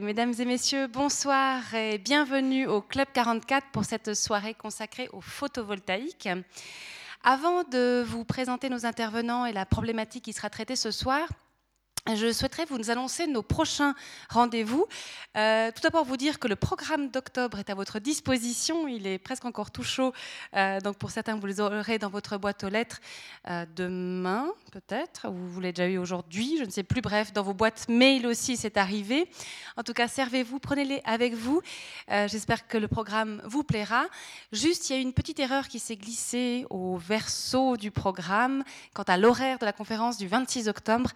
[0.00, 6.26] Mesdames et messieurs, bonsoir et bienvenue au Club 44 pour cette soirée consacrée au photovoltaïque.
[7.22, 11.28] Avant de vous présenter nos intervenants et la problématique qui sera traitée ce soir,
[12.06, 13.94] je souhaiterais vous annoncer nos prochains
[14.28, 14.86] rendez-vous.
[15.36, 18.88] Euh, tout d'abord, vous dire que le programme d'octobre est à votre disposition.
[18.88, 20.12] Il est presque encore tout chaud.
[20.56, 23.00] Euh, donc, pour certains, vous les aurez dans votre boîte aux lettres
[23.48, 27.00] euh, demain, peut-être, ou vous l'avez déjà eu aujourd'hui, je ne sais plus.
[27.00, 29.28] Bref, dans vos boîtes mail aussi, c'est arrivé.
[29.76, 31.60] En tout cas, servez-vous, prenez-les avec vous.
[32.08, 34.06] J'espère que le programme vous plaira.
[34.52, 38.64] Juste, il y a une petite erreur qui s'est glissée au verso du programme
[38.94, 41.10] quant à l'horaire de la conférence du 26 octobre.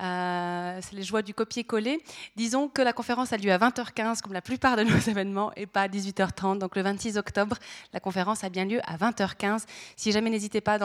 [0.00, 2.02] Euh, c'est les joies du copier-coller.
[2.36, 5.66] Disons que la conférence a lieu à 20h15, comme la plupart de nos événements, et
[5.66, 6.58] pas à 18h30.
[6.58, 7.56] Donc le 26 octobre,
[7.92, 9.64] la conférence a bien lieu à 20h15.
[9.96, 10.78] Si jamais, n'hésitez pas,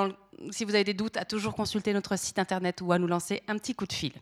[0.52, 3.42] si vous avez des doutes, à toujours consulter notre site internet ou à nous lancer
[3.48, 4.14] un petit coup de fil.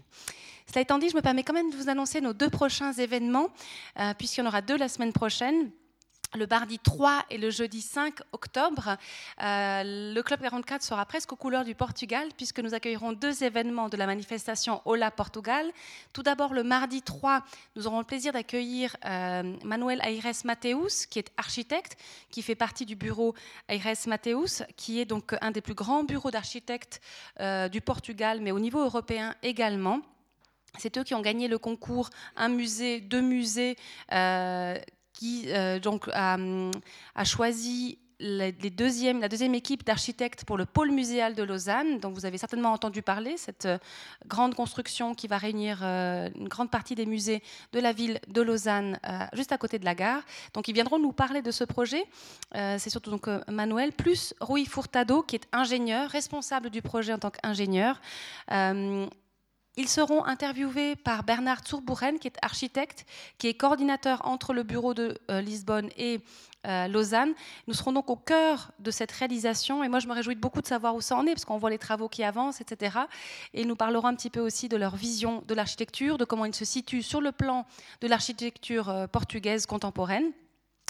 [0.70, 3.48] Cela étant dit, je me permets quand même de vous annoncer nos deux prochains événements,
[3.99, 5.72] euh, puisqu'il y en aura deux la semaine prochaine
[6.36, 8.98] le mardi 3 et le jeudi 5 octobre,
[9.41, 13.90] euh, le Club 44 sera presque aux couleurs du Portugal puisque nous accueillerons deux événements
[13.90, 15.71] de la manifestation Hola Portugal.
[16.13, 17.43] Tout d'abord, le mardi 3,
[17.76, 21.98] nous aurons le plaisir d'accueillir euh, Manuel Aires Mateus, qui est architecte,
[22.29, 23.34] qui fait partie du bureau
[23.70, 27.01] Aires Mateus, qui est donc un des plus grands bureaux d'architectes
[27.40, 30.01] euh, du Portugal, mais au niveau européen également.
[30.77, 33.77] C'est eux qui ont gagné le concours Un musée, deux musées,
[35.18, 36.37] qui euh, donc, a,
[37.23, 42.71] choisi la, deuxième équipe d'architectes pour le pôle muséal de Lausanne, dont vous avez certainement
[42.71, 43.77] entendu parler, cette euh,
[44.27, 47.41] grande construction qui va réunir euh, une grande partie des musées
[47.73, 48.99] de la ville de Lausanne,
[49.34, 50.21] juste à côté de la gare.
[50.54, 52.04] Donc ils viendront nous parler de ce projet.
[52.54, 57.32] C'est surtout donc Manuel, plus Rui Furtado, qui est ingénieur, responsable du projet en tant
[57.32, 57.99] qu'ingénieur.
[59.79, 63.05] Ils seront interviewés par Bernard Zurbuchen, qui est architecte,
[63.37, 66.19] qui est coordinateur entre le bureau de euh, Lisbonne et
[66.66, 67.33] euh, Lausanne.
[67.67, 70.67] Nous serons donc au cœur de cette réalisation et moi je me réjouis beaucoup de
[70.67, 72.97] savoir où ça en est parce qu'on voit les travaux qui avancent, etc.
[73.53, 76.55] Et nous parlerons un petit peu aussi de leur vision de l'architecture, de comment ils
[76.55, 77.67] se situent sur le plan
[78.01, 80.31] de l'architecture euh, portugaise contemporaine.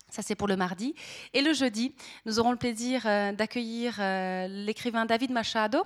[0.09, 0.95] Ça, c'est pour le mardi.
[1.33, 1.93] Et le jeudi,
[2.25, 5.83] nous aurons le plaisir euh, d'accueillir euh, l'écrivain David Machado,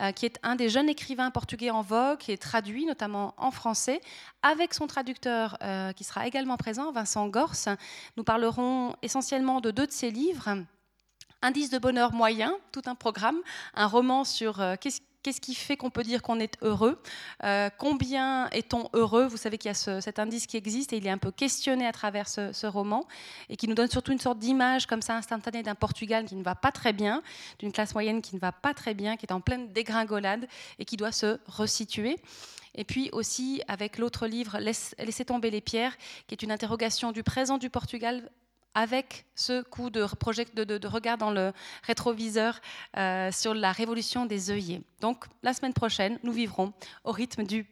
[0.00, 3.52] euh, qui est un des jeunes écrivains portugais en vogue, qui est traduit notamment en
[3.52, 4.00] français,
[4.42, 5.58] avec son traducteur
[5.94, 7.68] qui sera également présent, Vincent Gorse.
[8.16, 10.56] Nous parlerons essentiellement de deux de ses livres.
[11.42, 13.38] Indice de bonheur moyen, tout un programme,
[13.74, 16.98] un roman sur qu'est-ce Qu'est-ce qui fait qu'on peut dire qu'on est heureux
[17.44, 21.06] euh, Combien est-on heureux Vous savez qu'il y a cet indice qui existe et il
[21.06, 23.06] est un peu questionné à travers ce, roman
[23.50, 26.42] et qui nous donne surtout une sorte d'image comme ça instantanée d'un Portugal qui ne
[26.42, 27.22] va pas très bien,
[27.58, 30.46] d'une classe moyenne qui ne va pas très bien, qui est en pleine dégringolade
[30.78, 32.16] et qui doit se resituer.
[32.74, 35.96] Et puis aussi avec l'autre livre, Laissez tomber les pierres,
[36.28, 38.30] qui est une interrogation du présent du Portugal
[38.74, 40.06] avec ce coup de,
[40.64, 42.60] de, regard dans le rétroviseur
[42.96, 44.82] euh, sur la révolution des œillets.
[45.00, 46.72] Donc la semaine prochaine, nous vivrons
[47.04, 47.66] au rythme du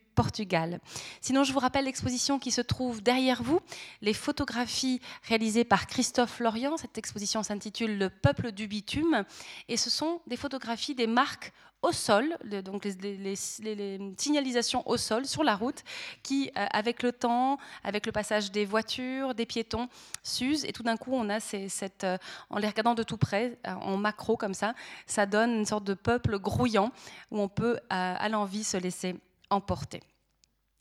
[1.21, 3.61] Sinon, je vous rappelle l'exposition qui se trouve derrière vous,
[4.03, 6.77] les photographies réalisées par Christophe Lorient.
[6.77, 9.25] Cette exposition s'intitule Le peuple du bitume
[9.69, 11.53] et ce sont des photographies des marques
[11.83, 15.85] au sol, donc les, signalisations au sol sur la route,
[16.25, 19.89] qui, euh, avec le temps, avec le passage des voitures, des piétons,
[20.25, 20.65] s'usent.
[20.65, 22.19] Et tout d'un coup, on a cette, euh,
[22.51, 24.75] en les regardant de tout près, euh, en macro comme ça,
[25.07, 26.91] ça donne une sorte de peuple grouillant
[27.31, 29.15] où on peut, à l'envie, se laisser
[29.51, 30.03] emporter.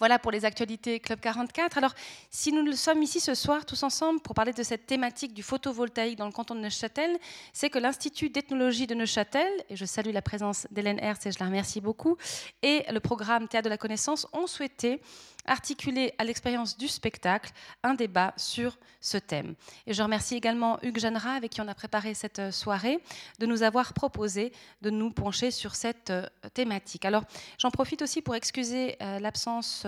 [0.00, 1.76] Voilà pour les actualités Club 44.
[1.76, 1.94] Alors,
[2.30, 6.16] si nous sommes ici ce soir tous ensemble pour parler de cette thématique du photovoltaïque
[6.16, 7.18] dans le canton de Neuchâtel,
[7.52, 11.38] c'est que l'Institut d'ethnologie de Neuchâtel, et je salue la présence d'Hélène Hertz et je
[11.38, 12.16] la remercie beaucoup,
[12.62, 15.02] et le programme Théâtre de la connaissance ont souhaité
[15.46, 19.54] articuler à l'expérience du spectacle un débat sur ce thème.
[19.86, 23.00] Et je remercie également Hugues Jeannera, avec qui on a préparé cette soirée,
[23.38, 27.04] de nous avoir proposé de nous pencher sur cette euh, thématique.
[27.04, 27.24] Alors,
[27.58, 29.18] j'en profite aussi pour excuser euh,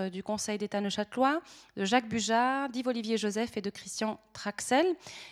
[0.03, 1.41] l'absence du Conseil d'État neuchâtelois,
[1.77, 4.87] de Jacques Bujard, d'Yves-Olivier Joseph et de Christian Traxel.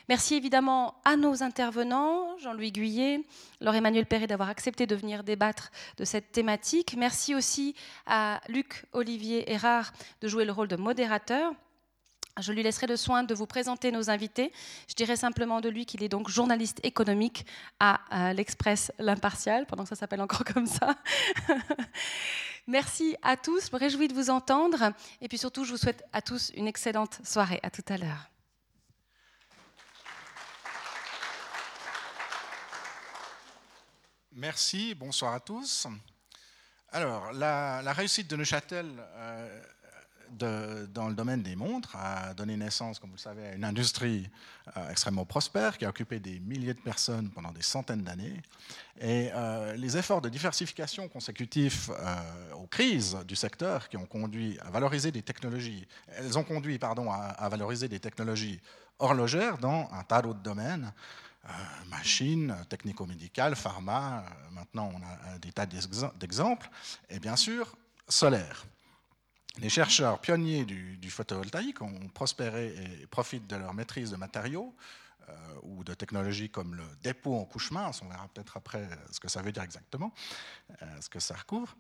[0.09, 3.23] Merci évidemment à nos intervenants, Jean-Louis Guyet,
[3.61, 6.95] Laure-Emmanuel Perret d'avoir accepté de venir débattre de cette thématique.
[6.97, 7.75] Merci aussi
[8.07, 11.53] à Luc Olivier Erard de jouer le rôle de modérateur.
[12.41, 14.53] Je lui laisserai le soin de vous présenter nos invités.
[14.89, 17.47] Je dirais simplement de lui qu'il est donc journaliste économique
[17.79, 20.95] à, l'Express L'Impartial, pendant que ça s'appelle encore comme ça.
[22.67, 24.93] Merci à tous, je me réjouis de vous entendre.
[25.21, 27.61] Et puis surtout, je vous souhaite à tous une excellente soirée.
[27.63, 28.31] À tout à l'heure.
[34.33, 35.87] Merci, bonsoir à tous.
[36.93, 39.63] Alors, la, réussite de Neuchâtel euh,
[40.31, 44.29] dans le domaine des montres a donné naissance, comme vous le savez, à une industrie
[44.77, 48.41] euh, extrêmement prospère qui a occupé des milliers de personnes pendant des centaines d'années.
[49.01, 54.59] Et euh, les efforts de diversification consécutifs euh, aux crises du secteur qui ont conduit
[54.61, 58.61] à valoriser des technologies, elles ont conduit pardon, à, valoriser des technologies
[58.99, 60.93] horlogères dans un tas d'autres domaines.
[61.89, 66.69] machines, technico-médicales, pharma, maintenant on a des tas d'exemples,
[67.09, 67.75] et bien sûr
[68.09, 68.67] solaire.
[69.59, 74.75] Les chercheurs pionniers du, photovoltaïque ont prospéré et profitent de leur maîtrise de matériaux
[75.29, 75.33] euh,
[75.63, 78.01] ou de technologies comme le dépôt en couche mince.
[78.03, 80.13] On verra peut-être après ce que ça veut dire exactement,
[80.83, 81.77] euh, ce que ça recouvre.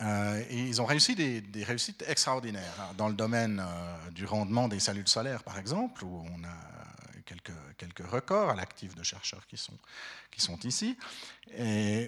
[0.00, 3.64] Euh, ils ont réussi des, réussites extraordinaires hein, dans le domaine
[4.12, 6.77] du rendement des cellules solaires, par exemple, où on a
[7.76, 10.96] quelques, records à l'actif de chercheurs qui sont, ici,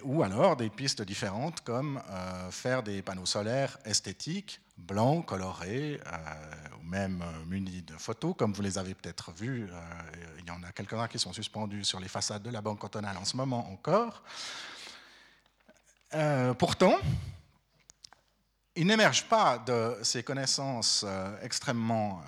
[0.02, 6.78] ou alors des pistes différentes comme euh, faire des panneaux solaires esthétiques, blancs, colorés, euh,
[6.80, 9.68] ou même euh, munis de photos, comme vous les avez peut-être vus.
[10.38, 13.16] il y en a quelques-uns qui sont suspendus sur les façades de la Banque cantonale
[13.16, 14.22] en ce moment encore.
[16.58, 16.96] pourtant,
[18.76, 21.04] il n'émerge pas de ces connaissances
[21.42, 22.22] extrêmement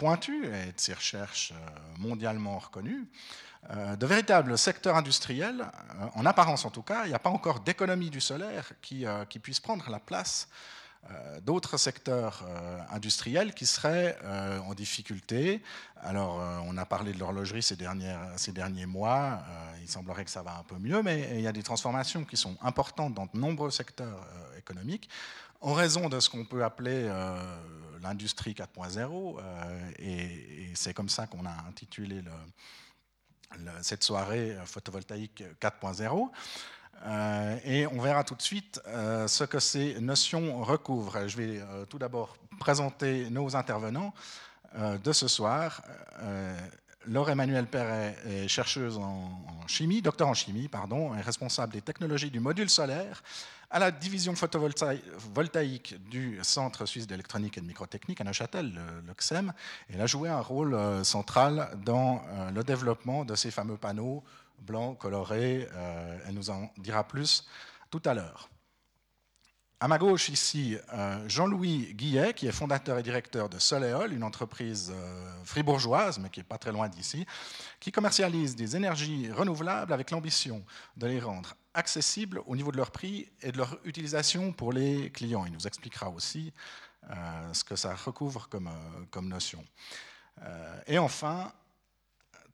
[0.00, 3.06] pointues et de ces recherches euh, mondialement reconnues,
[3.68, 7.28] euh, de véritables secteurs industriels, euh, en apparence en tout cas, il n'y a pas
[7.28, 9.04] encore d'économie du solaire qui,
[9.42, 10.48] puisse prendre la place
[11.42, 12.44] d'autres secteurs
[12.90, 14.18] industriels qui seraient
[14.68, 15.62] en difficulté.
[16.02, 16.34] Alors,
[16.66, 17.76] on a parlé de l'horlogerie ces,
[18.52, 19.42] derniers mois,
[19.80, 22.36] il semblerait que ça va un peu mieux, mais il y a des transformations qui
[22.36, 24.20] sont importantes dans de nombreux secteurs
[24.58, 25.08] économiques
[25.62, 27.10] en raison de ce qu'on peut appeler
[28.02, 32.22] l'industrie 4.0, euh, et, c'est comme ça qu'on a intitulé
[33.82, 36.30] cette soirée euh, photovoltaïque 4.0.
[37.64, 41.26] et on verra tout de suite ce que ces notions recouvrent.
[41.26, 44.12] Je vais tout d'abord présenter nos intervenants
[44.76, 45.82] de ce soir.
[47.06, 49.30] Laure Emmanuelle Perret est chercheuse en,
[49.66, 53.22] chimie, docteur en chimie, pardon, et responsable des technologies du module solaire
[53.70, 59.52] à la division photovoltaïque du Centre suisse d'électronique et de microtechnique à Neuchâtel, le, CSEM.
[59.88, 64.24] Elle a joué un rôle euh, central dans euh, le développement de ces fameux panneaux
[64.60, 65.68] blancs colorés.
[65.72, 67.46] Euh, elle nous en dira plus
[67.90, 68.48] tout à l'heure.
[69.82, 70.76] À ma gauche, ici,
[71.26, 74.92] Jean-Louis Guillet, qui est fondateur et directeur de Soleol, une entreprise
[75.42, 77.24] fribourgeoise, mais qui n'est pas très loin d'ici,
[77.80, 80.62] qui commercialise des énergies renouvelables avec l'ambition
[80.98, 85.10] de les rendre accessibles au niveau de leur prix et de leur utilisation pour les
[85.10, 85.46] clients.
[85.46, 86.52] Il nous expliquera aussi
[87.08, 89.64] euh, ce que ça recouvre comme, euh, comme notion.
[90.42, 91.52] Euh, et enfin,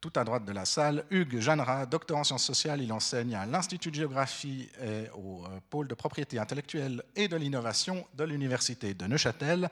[0.01, 3.47] tout à droite de la salle, Hugues Jeannera, docteur en sciences sociales, il enseigne à
[3.47, 9.07] l'Institut de géographie et au pôle de propriété intellectuelle et de l'innovation de l'Université de
[9.07, 9.71] Neuchâtel.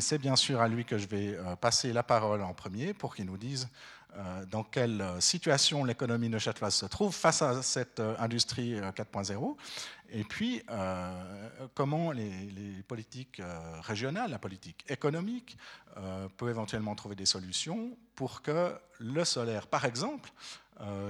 [0.00, 3.26] C'est bien sûr à lui que je vais passer la parole en premier pour qu'il
[3.26, 3.68] nous dise
[4.18, 9.56] euh, dans quelle euh, situation l'économie neuchâteloise se trouve face à cette euh, industrie 4.0,
[10.12, 10.62] et puis
[11.74, 13.40] comment les, politiques
[13.80, 15.56] régionales, la politique économique,
[16.36, 20.30] peut éventuellement trouver des solutions pour que le solaire, par exemple,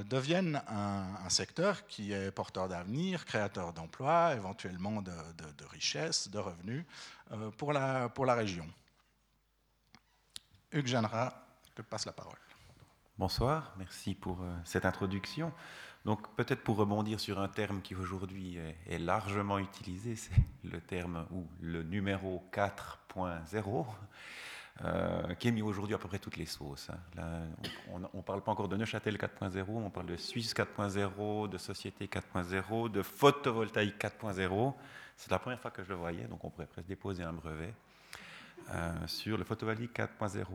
[0.08, 6.84] devienne un, secteur qui est porteur d'avenir, créateur d'emplois, éventuellement de, de, richesses, de revenus
[7.56, 8.66] pour, la, pour la région.
[10.72, 11.34] Hugues Jeannera,
[11.68, 12.38] je te passe la parole.
[13.18, 15.52] Bonsoir, merci pour euh, cette introduction.
[16.04, 20.32] Donc peut-être pour rebondir sur un terme qui aujourd'hui est, largement utilisé, c'est
[20.64, 23.86] le terme ou le numéro 4.0,
[24.84, 26.90] euh, qui est mis aujourd'hui à peu près toutes les sauces.
[27.18, 27.42] Hein.
[27.92, 32.06] on ne parle pas encore de Neuchâtel 4.0, on parle de Suisse 4.0, de Société
[32.06, 34.74] 4.0, de photovoltaïque 4.0.
[35.16, 37.74] C'est la première fois que je le voyais, donc on pourrait presque déposer un brevet
[38.70, 40.46] euh, sur le photovoltaïque 4.0.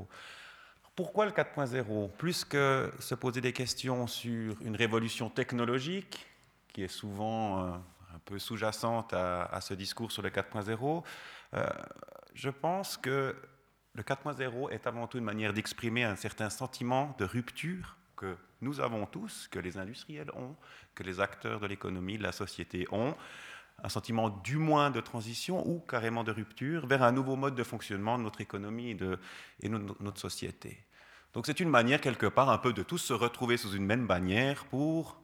[0.98, 6.26] Pourquoi le 4.0 Plus que se poser des questions sur une révolution technologique,
[6.74, 7.72] qui est souvent euh,
[8.16, 11.04] un peu sous-jacente à, ce discours sur le 4.0,
[11.54, 11.68] euh,
[12.34, 13.36] je pense que
[13.94, 18.80] le 4.0 est avant tout une manière d'exprimer un certain sentiment de rupture que nous
[18.80, 20.56] avons tous, que les industriels ont,
[20.96, 23.16] que les acteurs de l'économie, de la société ont,
[23.84, 27.62] un sentiment du moins de transition ou carrément de rupture vers un nouveau mode de
[27.62, 29.20] fonctionnement de notre économie et de,
[29.62, 30.87] et de notre société.
[31.38, 34.08] Donc c'est une manière quelque part un peu de tous se retrouver sous une même
[34.08, 35.22] bannière pour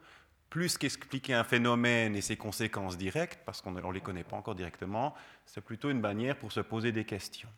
[0.51, 4.53] plus qu'expliquer un phénomène et ses conséquences directes, parce qu'on ne les connaît pas encore
[4.53, 5.15] directement,
[5.47, 7.49] c'est plutôt une bannière pour se poser des questions.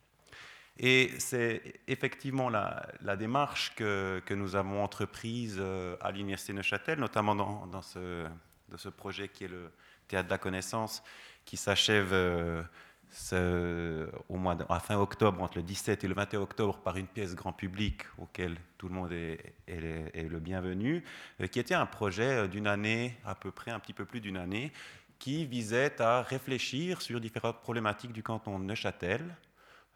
[0.78, 7.82] Et c'est effectivement la, démarche que, nous avons entreprise euh, à l'Université Neuchâtel, notamment dans,
[7.82, 8.26] ce,
[8.74, 9.70] ce, projet qui est le
[10.08, 11.02] Théâtre de la connaissance,
[11.44, 12.14] qui s'achève
[14.28, 17.34] au mois à fin octobre, entre le 17 et le 21 octobre, par une pièce
[17.34, 21.04] grand public auquel tout le monde est, est, le bienvenu,
[21.40, 24.20] euh, qui était un projet euh, d'une année, à peu près un petit peu plus
[24.20, 24.72] d'une année,
[25.18, 29.22] qui visait à réfléchir sur différentes problématiques du canton de Neuchâtel,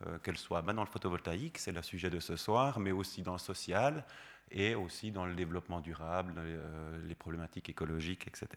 [0.06, 3.22] euh, qu'elles soient ben, dans le photovoltaïque, c'est le sujet de ce soir, mais aussi
[3.22, 4.04] dans le social
[4.50, 6.34] et aussi dans le développement durable,
[7.06, 8.48] les problématiques écologiques, etc.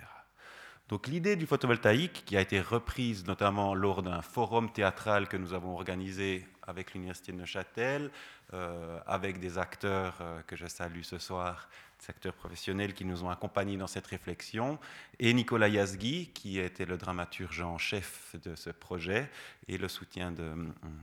[0.94, 5.56] Donc l'idée du photovoltaïque, qui a été reprise notamment lors d'un forum théâtral que nous
[5.56, 8.12] avons organisé avec l'Université de Neuchâtel,
[8.54, 11.68] euh, avec des acteurs euh, que je salue ce soir,
[12.00, 14.78] des acteurs professionnels qui nous ont accompagnés dans cette réflexion,
[15.18, 19.32] et Nicolas Yazgui, qui était le dramaturge en chef de ce projet
[19.68, 20.32] et le soutien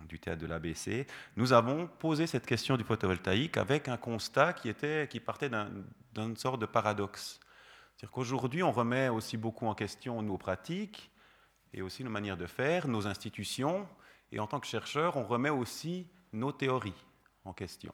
[0.08, 4.68] du théâtre de l'ABC, nous avons posé cette question du photovoltaïque avec un constat qui,
[4.68, 5.50] était, qui partait
[6.14, 7.40] d'une sorte de paradoxe.
[8.00, 11.10] C'est-à-dire qu'aujourd'hui, on remet aussi beaucoup en question nos pratiques
[11.74, 13.86] et aussi nos manières de faire, nos institutions,
[14.32, 17.04] et en tant que chercheur, on remet aussi nos théories
[17.44, 17.92] en question.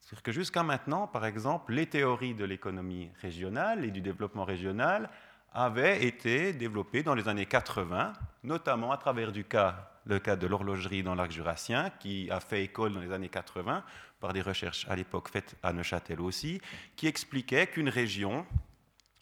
[0.00, 5.10] C'est-à-dire que jusqu'à maintenant, par exemple, les théories de l'économie régionale et du développement régional
[5.52, 8.12] avaient été développées dans les années 80,
[8.44, 12.62] notamment à travers du cas, le cas de l'horlogerie dans l'arc jurassien, qui a fait
[12.62, 13.82] école dans les années 80
[14.20, 16.60] par des recherches à l'époque faites à Neuchâtel aussi,
[16.94, 18.46] qui expliquait qu'une région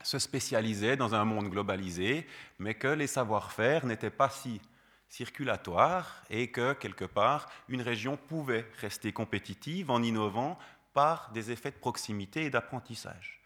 [0.02, 2.26] se spécialisait dans un monde globalisé,
[2.58, 4.60] mais que les savoir-faire n'étaient pas si
[5.08, 10.58] circulatoires et que, quelque part, une région pouvait rester compétitive en innovant
[10.92, 13.40] par des effets de proximité et d'apprentissage.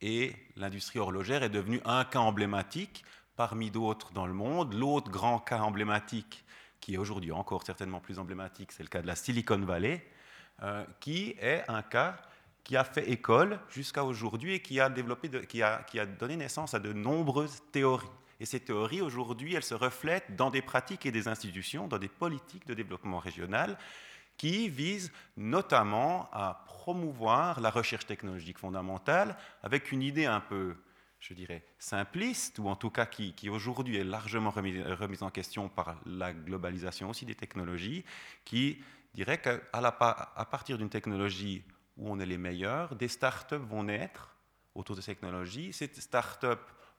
[0.00, 3.04] Et l'industrie horlogère est devenue un cas emblématique
[3.36, 4.74] parmi d'autres dans le monde.
[4.74, 6.44] L'autre grand cas emblématique,
[6.80, 10.04] qui est aujourd'hui encore certainement plus emblématique, c'est le cas de la Silicon Valley,
[10.62, 12.16] euh, qui est un cas
[12.64, 16.36] qui a fait école jusqu'à aujourd'hui et qui a, développé qui, a, qui a donné
[16.36, 18.08] naissance à de nombreuses théories.
[18.40, 22.08] Et ces théories, aujourd'hui, elles se reflètent dans des pratiques et des institutions, dans des
[22.08, 23.78] politiques de développement régional
[24.36, 30.74] qui visent notamment à promouvoir la recherche technologique fondamentale avec une idée un peu,
[31.20, 35.30] je dirais, simpliste, ou en tout cas qui, qui aujourd'hui est largement remise, remise, en
[35.30, 38.04] question par la globalisation aussi des technologies,
[38.44, 38.82] qui
[39.14, 39.60] dirait qu'à
[40.50, 41.62] partir d'une technologie
[41.96, 44.36] où on est les meilleurs, des startups vont naître
[44.74, 45.72] autour de ces technologies.
[45.72, 46.46] Ces startups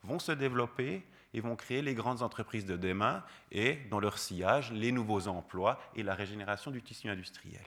[0.04, 4.72] vont se développer et vont créer les grandes entreprises de demain et, dans leur sillage,
[4.72, 7.66] les nouveaux emplois et la régénération du tissu industriel.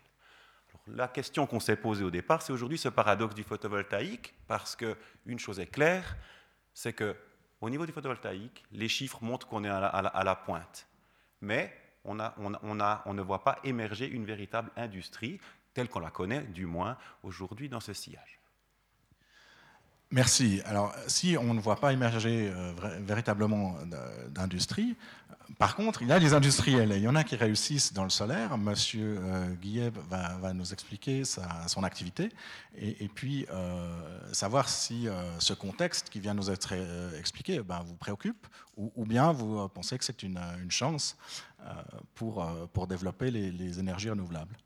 [0.86, 5.38] la question qu'on s'est posée au départ, c'est aujourd'hui ce paradoxe du photovoltaïque, parce qu'une
[5.38, 6.16] chose est claire,
[6.72, 7.14] c'est que
[7.60, 10.86] au niveau du photovoltaïque, les chiffres montrent qu'on est à la, pointe.
[11.40, 15.40] Mais on, ne voit pas émerger une véritable industrie
[15.78, 18.40] telle qu'on la connaît, du moins aujourd'hui dans ce sillage.
[20.10, 20.60] Merci.
[20.64, 23.76] Alors, si on ne voit pas émerger euh, véritablement
[24.30, 24.96] d'industrie,
[25.56, 26.92] par contre, il y a des industriels.
[26.96, 28.58] il y en a qui réussissent dans le solaire.
[28.58, 32.30] Monsieur euh, Guillet va, nous expliquer son activité
[32.76, 35.06] et, puis euh, savoir si
[35.38, 36.74] ce contexte qui vient nous être
[37.16, 41.16] expliqué ben, vous préoccupe ou, bien vous pensez que c'est une, chance
[42.16, 44.56] pour développer les énergies renouvelables.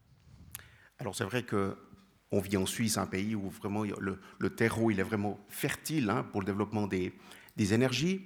[1.03, 5.03] Alors c'est vrai qu'on vit en Suisse, un pays où vraiment le, terreau il est
[5.03, 7.13] vraiment fertile hein, pour le développement des,
[7.57, 8.25] énergies.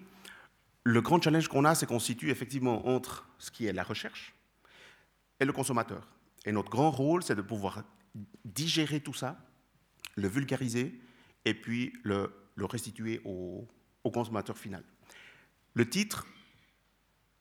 [0.84, 4.34] Le grand challenge qu'on a, c'est qu'on situe effectivement entre ce qui est la recherche
[5.40, 6.06] et le consommateur.
[6.44, 7.82] Et notre grand rôle, c'est de pouvoir
[8.44, 9.38] digérer tout ça,
[10.14, 11.00] le vulgariser
[11.46, 13.66] et puis le, restituer au
[14.04, 14.84] consommateur final.
[15.72, 16.26] Le titre,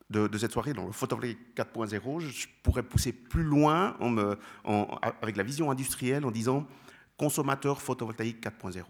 [0.09, 3.97] de, cette soirée dans le photovoltaïque 4.0, je pourrais pousser plus loin
[5.21, 6.67] avec la vision industrielle en disant
[7.17, 8.83] consommateur photovoltaïque 4.0.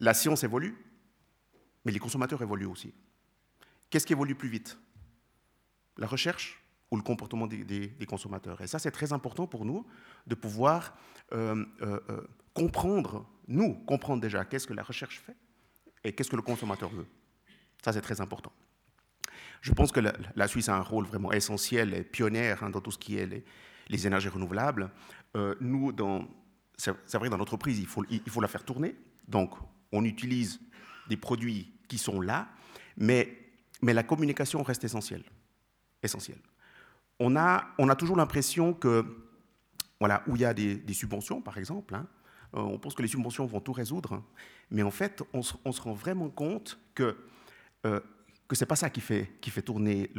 [0.00, 0.76] La science évolue,
[1.84, 2.92] mais les consommateurs évoluent aussi.
[3.90, 4.78] Qu'est-ce qui évolue plus vite?
[5.98, 8.60] La recherche ou le comportement des, consommateurs?
[8.60, 9.86] Et ça, c'est très important pour nous
[10.26, 10.96] de pouvoir
[11.32, 15.36] euh, euh, euh, comprendre, nous, comprendre déjà qu'est-ce que la recherche fait
[16.02, 17.06] et qu'est-ce que le consommateur veut.
[17.84, 18.52] Ça, c'est très important.
[19.60, 22.90] Je pense que la, Suisse a un rôle vraiment essentiel et pionnière hein, dans tout
[22.90, 23.44] ce qui est
[23.88, 24.90] les, énergies renouvelables.
[25.36, 25.92] Euh, nous,
[26.76, 28.96] c'est vrai, dans l'entreprise, il faut, il faut la faire tourner.
[29.28, 29.52] Donc,
[29.92, 30.60] on utilise
[31.08, 32.48] des produits qui sont là,
[32.96, 33.36] mais,
[33.82, 35.24] la communication reste essentielle.
[36.02, 36.40] essentielle.
[37.18, 39.04] On, a, toujours l'impression que,
[39.98, 42.06] voilà, où il y a des, subventions, par exemple, hein,
[42.54, 44.22] euh, on pense que les subventions vont tout résoudre,
[44.70, 47.16] mais en fait, on se, rend vraiment compte que
[47.86, 48.00] euh,
[48.50, 50.10] que ce n'est pas ça qui fait, qui fait tourner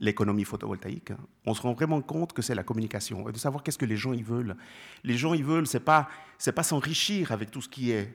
[0.00, 1.12] l'économie photovoltaïque.
[1.46, 3.96] On se rend vraiment compte que c'est la communication et de savoir qu'est-ce que les
[3.96, 4.56] gens ils veulent.
[5.04, 6.08] Les gens ils veulent, c'est pas
[6.38, 8.12] c'est pas s'enrichir avec tout ce qui est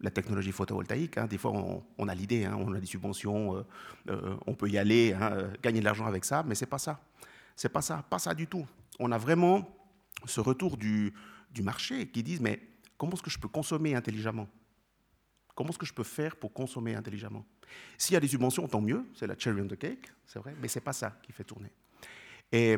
[0.00, 1.16] la technologie photovoltaïque.
[1.16, 1.28] Hein.
[1.28, 1.52] Des fois,
[1.96, 3.62] on, a l'idée, hein, on a des subventions, euh,
[4.10, 7.00] euh, on peut y aller, hein, gagner de l'argent avec ça, mais c'est pas ça.
[7.54, 8.66] C'est pas ça, pas ça du tout.
[8.98, 9.64] On a vraiment
[10.26, 11.14] ce retour du,
[11.52, 12.60] du marché qui disent mais
[12.98, 14.48] comment est-ce que je peux consommer intelligemment?
[15.54, 17.44] Comment est-ce que je peux faire pour consommer intelligemment?
[17.96, 20.54] S'il y a des subventions, tant mieux, c'est la cherry on the cake, c'est vrai,
[20.60, 21.70] mais c'est pas ça qui fait tourner.
[22.52, 22.76] Et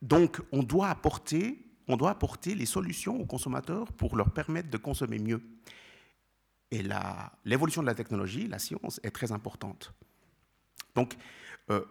[0.00, 4.76] donc, on doit apporter on doit apporter les solutions aux consommateurs pour leur permettre de
[4.76, 5.42] consommer mieux.
[6.70, 6.82] Et
[7.44, 9.92] l'évolution de la technologie, la science, est très importante.
[10.94, 11.16] Donc,
[11.70, 11.84] euh,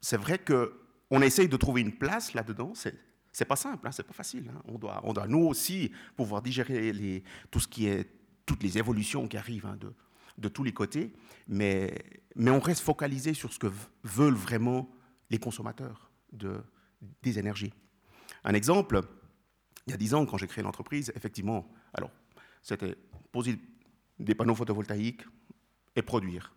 [0.00, 2.72] c'est vrai qu'on essaye de trouver une place là-dedans.
[3.34, 4.48] C'est pas simple, hein, c'est pas facile.
[4.48, 4.62] Hein.
[4.66, 8.08] On, doit, on doit, nous aussi, pouvoir digérer tout ce qui est,
[8.46, 9.92] toutes les évolutions qui arrivent hein, de,
[10.38, 11.12] de, tous les côtés,
[11.48, 11.98] mais,
[12.36, 13.66] mais on reste focalisé sur ce que
[14.04, 14.88] veulent vraiment
[15.30, 16.62] les consommateurs de,
[17.24, 17.72] des énergies.
[18.44, 19.00] Un exemple,
[19.88, 22.12] il y a dix ans, quand j'ai créé l'entreprise, effectivement, alors,
[22.62, 22.96] c'était
[23.32, 23.58] poser
[24.20, 25.26] des panneaux photovoltaïques
[25.96, 26.54] et produire.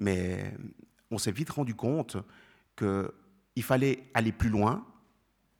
[0.00, 0.56] Mais
[1.12, 2.16] on s'est vite rendu compte
[2.76, 4.84] qu'il fallait aller plus loin,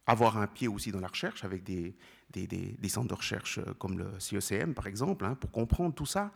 [0.07, 1.97] avoir un pied aussi dans la recherche, avec des,
[2.31, 6.33] des, centres de recherche comme le CECM, par exemple, hein, pour comprendre tout ça,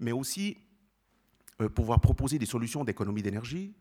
[0.00, 0.56] mais aussi
[1.60, 3.72] euh, pouvoir proposer des solutions d'économie d'énergie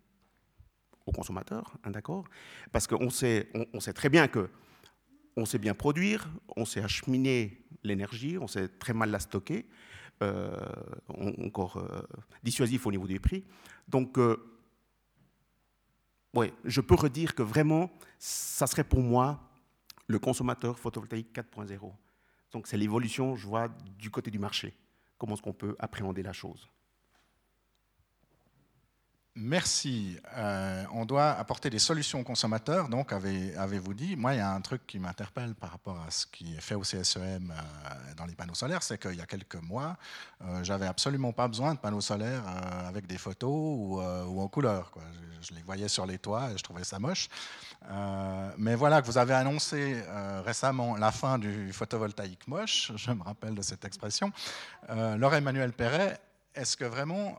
[1.05, 2.25] aux consommateurs, hein, d'accord?
[2.71, 4.49] Parce qu'on sait, on, sait très bien que
[5.35, 9.65] on sait bien produire, on sait acheminer l'énergie, on sait très mal la stocker,
[10.21, 10.55] euh,
[11.07, 12.01] encore euh,
[12.43, 13.43] dissuasif au niveau des prix.
[13.87, 14.37] Donc, euh,
[16.33, 19.39] ouais, je peux redire que vraiment, ça serait pour moi
[20.07, 21.91] le consommateur photovoltaïque 4.0.
[22.51, 24.73] Donc, c'est l'évolution, je vois, du côté du marché.
[25.17, 26.69] Comment est-ce qu'on peut appréhender la chose?
[29.35, 30.15] Merci.
[30.37, 34.15] Euh, on doit apporter des solutions aux consommateurs, donc avez-vous dit.
[34.15, 36.75] Moi, il y a un truc qui m'interpelle par rapport à ce qui est fait
[36.75, 39.97] au CSEM euh, dans les panneaux solaires, c'est qu'il y a quelques mois,
[40.43, 42.43] euh, j'avais absolument pas besoin de panneaux solaires
[42.87, 44.91] avec des photos ou, en couleur.
[45.41, 47.27] Je, les voyais sur les toits et je trouvais ça moche.
[48.57, 50.01] mais voilà que vous avez annoncé
[50.45, 54.31] récemment la fin du photovoltaïque moche, je me rappelle de cette expression.
[54.89, 56.19] Laure Emmanuel Perret,
[56.55, 57.37] est-ce que vraiment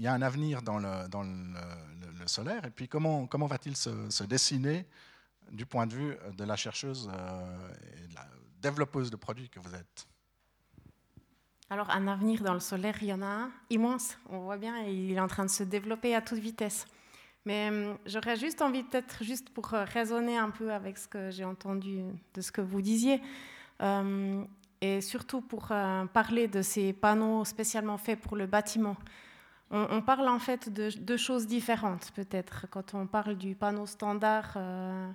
[0.00, 2.64] il y a un avenir dans le, solaire.
[2.64, 4.86] Et puis, comment, comment va-t-il se, dessiner
[5.52, 8.26] du point de vue de la chercheuse euh, et de la
[8.62, 10.06] développeuse de produits que vous êtes?
[11.68, 14.16] Alors, un avenir dans le solaire, il y en a un immense.
[14.30, 16.86] On voit bien, il est en train de se développer à toute vitesse.
[17.44, 21.30] Mais euh, j'aurais juste envie, peut-être, juste pour euh, raisonner un peu avec ce que
[21.30, 23.20] j'ai entendu de ce que vous disiez,
[24.82, 25.68] et surtout pour
[26.12, 28.96] parler de ces panneaux spécialement faits pour le bâtiment.
[29.72, 32.66] On, parle en fait de deux choses différentes, peut-être.
[32.70, 35.08] Quand on parle du panneau standard euh,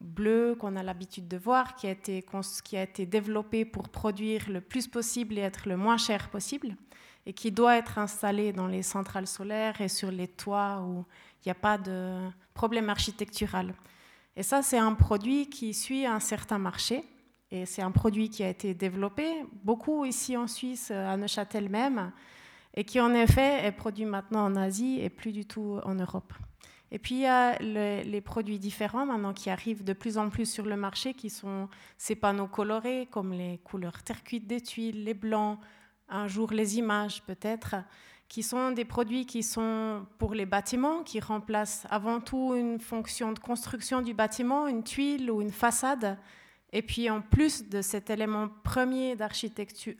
[0.00, 2.24] bleu qu'on a l'habitude de voir, qui a, été,
[2.64, 6.74] qui a été développé pour produire le plus possible et être le moins cher possible,
[7.26, 11.04] et qui doit être installé dans les centrales solaires et sur les toits où
[11.44, 12.18] il n'y a pas de
[12.54, 13.72] problème architectural.
[14.34, 17.04] Et ça, c'est un produit qui suit un certain marché.
[17.50, 22.10] Et c'est un produit qui a été développé beaucoup ici en Suisse, à Neuchâtel même,
[22.74, 26.32] et qui en effet est produit maintenant en Asie et plus du tout en Europe.
[26.90, 30.44] Et puis il y a les produits différents maintenant qui arrivent de plus en plus
[30.44, 35.04] sur le marché, qui sont ces panneaux colorés, comme les couleurs terre cuite des tuiles,
[35.04, 35.58] les blancs,
[36.10, 37.76] un jour les images peut-être,
[38.28, 43.32] qui sont des produits qui sont pour les bâtiments, qui remplacent avant tout une fonction
[43.32, 46.18] de construction du bâtiment, une tuile ou une façade.
[46.72, 49.16] Et puis en plus de cet élément premier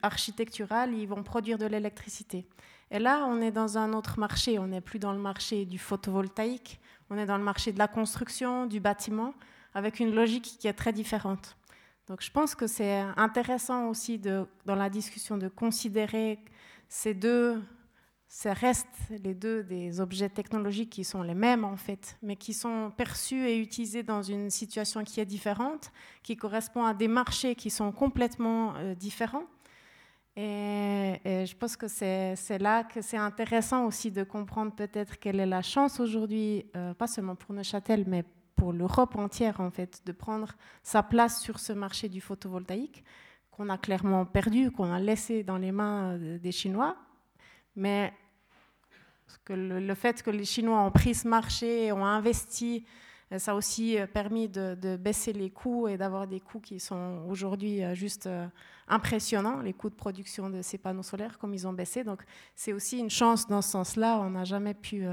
[0.03, 2.47] architectural, ils vont produire de l'électricité.
[2.91, 4.59] Et là, on est dans un autre marché.
[4.59, 6.81] On n'est plus dans le marché du photovoltaïque.
[7.11, 9.35] On est dans le marché de la construction, du bâtiment,
[9.75, 11.57] avec une logique qui est très différente.
[12.09, 16.39] Donc je pense que c'est intéressant aussi dans la discussion de considérer
[16.89, 17.63] ces deux,
[18.35, 22.55] ça reste les deux des objets technologiques qui sont les mêmes en fait, mais qui
[22.55, 25.93] sont perçus et utilisés dans une situation qui est différente,
[26.23, 29.45] qui correspond à des marchés qui sont complètement euh, différents.
[30.35, 35.47] Et, je pense que c'est là que c'est intéressant aussi de comprendre peut-être quelle est
[35.47, 38.25] la chance aujourd'hui, euh, pas seulement pour Neuchâtel, mais
[38.57, 43.05] pour l'Europe entière, en fait, de prendre sa place sur ce marché du photovoltaïque
[43.51, 46.97] qu'on a clairement perdu, qu'on a laissé dans les mains euh, des Chinois.
[47.77, 48.13] Mais
[49.45, 52.85] que le, fait que les Chinois ont pris ce marché ont investi
[53.33, 56.79] euh, ça a aussi euh, permis de, baisser les coûts et d'avoir des coûts qui
[56.79, 58.29] sont aujourd'hui euh, juste
[58.89, 62.05] impressionnants, les coûts de production de ces panneaux solaires, comme ils ont baissé.
[62.05, 62.23] Donc
[62.55, 64.19] c'est aussi une chance dans ce sens-là.
[64.21, 65.05] On n'a jamais pu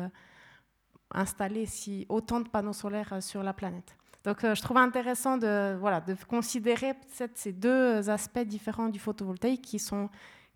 [1.11, 1.65] installer
[2.09, 3.95] autant de panneaux solaires sur la planète.
[4.25, 6.93] Donc je trouve intéressant de, voilà, de considérer
[7.35, 10.07] ces deux aspects différents du photovoltaïque qui ne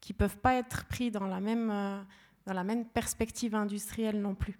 [0.01, 1.71] qui peuvent pas être pris dans la même,
[2.45, 4.57] dans la même perspective industrielle non plus.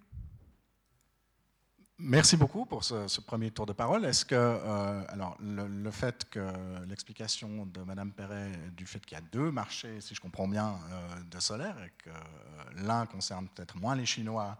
[1.98, 4.04] Merci beaucoup pour ce, premier tour de parole.
[4.04, 6.44] Est-ce que euh, alors, le, fait que
[6.88, 10.76] l'explication de Madame Perret du fait qu'il y a deux marchés, si je comprends bien,
[10.90, 14.58] euh, de solaire et que euh, l'un concerne peut-être moins les Chinois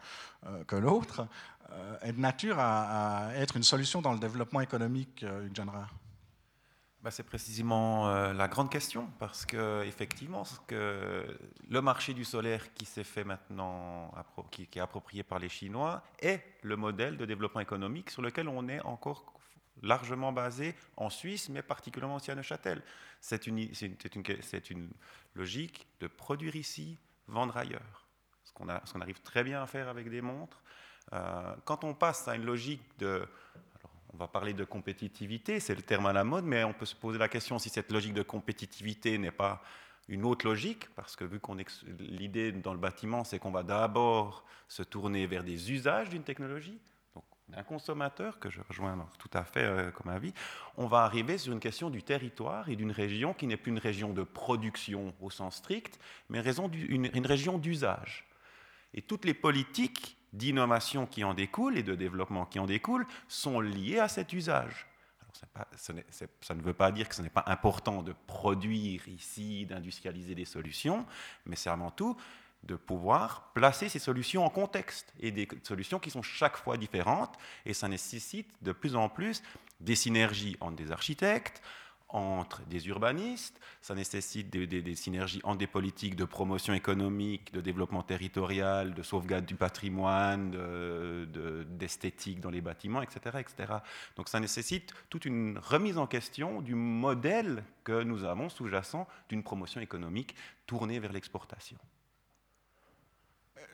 [0.69, 1.27] que l'autre,
[2.03, 5.59] est de nature à, être une solution dans le développement économique, Hugues
[7.05, 12.87] bah, c'est précisément euh, la grande question, parce que effectivement, le marché du solaire qui
[12.87, 14.11] s'est fait maintenant,
[14.51, 18.69] qui, est approprié par les Chinois, est le modèle de développement économique sur lequel on
[18.69, 19.35] est encore
[19.83, 22.83] largement basé en Suisse, mais particulièrement aussi à Neuchâtel.
[23.21, 24.89] C'est une, une,
[25.35, 26.97] logique de produire ici,
[27.29, 28.07] vendre ailleurs.
[28.45, 30.63] Ce qu'on arrive très bien à faire avec des montres.
[31.13, 33.29] Euh, quand on passe à une logique de
[34.15, 36.95] on va parler de compétitivité, c'est le terme à la mode, mais on peut se
[36.95, 39.61] poser la question si cette logique de compétitivité n'est pas
[40.07, 41.57] une autre logique, parce que vu qu'on
[41.99, 46.79] l'idée dans le bâtiment, c'est qu'on va d'abord se tourner vers des usages d'une technologie,
[47.15, 50.33] donc d'un consommateur, que je rejoins tout à fait euh, comme avis,
[50.77, 53.79] on va arriver sur une question du territoire et d'une région qui n'est plus une
[53.79, 55.99] région de production au sens strict,
[56.29, 58.27] mais une région d'usage.
[58.93, 63.61] Et toutes les politiques d'innovation qui en découlent et de développement qui en découlent sont
[63.61, 64.87] liées à cet usage.
[65.77, 70.45] ça ne veut pas dire que ce n'est pas important de produire ici, d'industrialiser des
[70.45, 71.07] solutions,
[71.47, 72.17] mais c'est avant tout
[72.65, 77.37] de pouvoir placer ces solutions en contexte et des solutions qui sont chaque fois différentes
[77.67, 79.43] et ça nécessite de plus en plus
[79.81, 81.63] des synergies entre des architectes,
[82.15, 88.03] entre des urbanistes, ça nécessite des, synergies entre des politiques de promotion économique, de développement
[88.03, 90.53] territorial, de sauvegarde du patrimoine,
[91.77, 93.75] d'esthétique dans les bâtiments, etc., etc.
[94.17, 99.43] Donc ça nécessite toute une remise en question du modèle que nous avons sous-jacent d'une
[99.43, 101.77] promotion économique tournée vers l'exportation.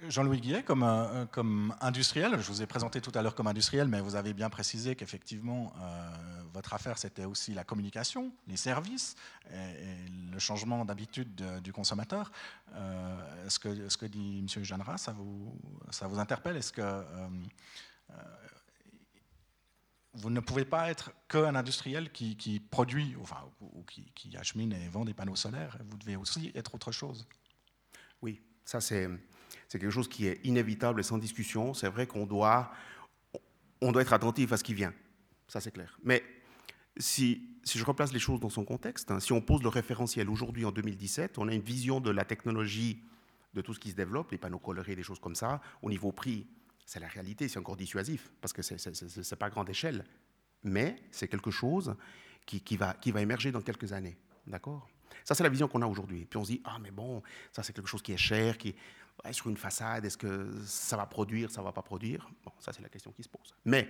[0.08, 3.88] Jean-Louis Guillet, comme, euh, comme, industriel, je vous ai présenté tout à l'heure comme industriel,
[3.88, 6.10] mais vous avez bien précisé qu'effectivement, euh,
[6.52, 9.16] votre affaire, c'était aussi la communication, les services
[9.52, 12.30] et, le changement d'habitude du consommateur.
[12.74, 14.64] Euh, ce, que, ce que dit M.
[14.64, 15.58] Jeannera, ça vous,
[15.90, 16.56] ça vous interpelle?
[16.56, 17.04] Est-ce que
[20.14, 24.88] vous ne pouvez pas être qu'un industriel qui, produit, enfin, ou qui, qui achemine et
[24.88, 25.78] vend des panneaux solaires?
[25.84, 27.26] Vous devez aussi être autre chose.
[28.22, 29.08] Oui, ça c'est
[29.68, 31.74] c'est quelque chose qui est inévitable et sans discussion.
[31.74, 32.70] C'est vrai qu'on doit,
[33.80, 34.92] on doit être attentif à ce qui vient.
[35.48, 35.98] Ça, c'est clair.
[36.04, 36.22] Mais
[36.96, 40.64] si, je replace les choses dans son contexte, hein, si on pose le référentiel aujourd'hui
[40.64, 43.02] en 2017, on a une vision de la technologie,
[43.54, 46.12] de tout ce qui se développe, les panneaux colorés, des choses comme ça, au niveau
[46.12, 46.46] prix,
[46.86, 50.04] c'est la réalité, c'est encore dissuasif, parce que ce n'est pas à grande échelle.
[50.62, 51.94] Mais c'est quelque chose
[52.46, 54.16] qui, va, qui va émerger dans quelques années.
[54.46, 54.88] D'accord?
[55.24, 56.26] Ça, c'est la vision qu'on a aujourd'hui.
[56.26, 58.74] Puis on se dit, ah, mais bon, ça, c'est quelque chose qui est cher, qui
[59.32, 62.28] sur une façade, est-ce que ça va produire, ça ne va pas produire?
[62.44, 63.54] Bon, ça c'est la question qui se pose.
[63.64, 63.88] Mais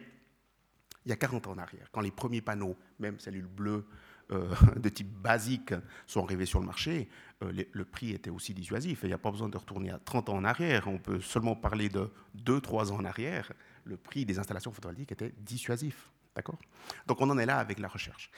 [1.04, 3.86] il y a 40 ans en arrière, quand les premiers panneaux, même cellules bleues
[4.32, 5.72] euh, de type basique,
[6.06, 7.08] sont arrivés sur le marché,
[7.42, 9.00] euh, le prix était aussi dissuasif.
[9.02, 11.56] il n'y a pas besoin de retourner à 30 ans en arrière, on peut seulement
[11.56, 12.10] parler de
[12.44, 13.52] 2-3 ans en arrière,
[13.84, 16.10] le prix des installations photovoltaïques était dissuasif.
[16.34, 16.58] D'accord?
[17.06, 18.30] Donc on en est là avec la recherche.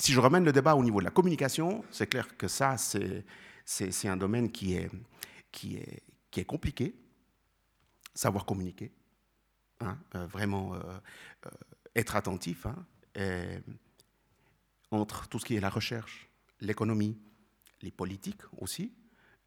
[0.00, 4.08] Si je ramène le débat au niveau de la communication, c'est clair que ça, c'est
[4.08, 6.94] un domaine qui est, compliqué,
[8.14, 8.94] savoir communiquer,
[9.80, 10.78] hein, euh, vraiment euh,
[11.44, 11.50] euh,
[11.94, 12.76] être attentif hein,
[14.90, 16.30] entre tout ce qui est la recherche,
[16.62, 17.20] l'économie,
[17.82, 18.94] les politiques aussi,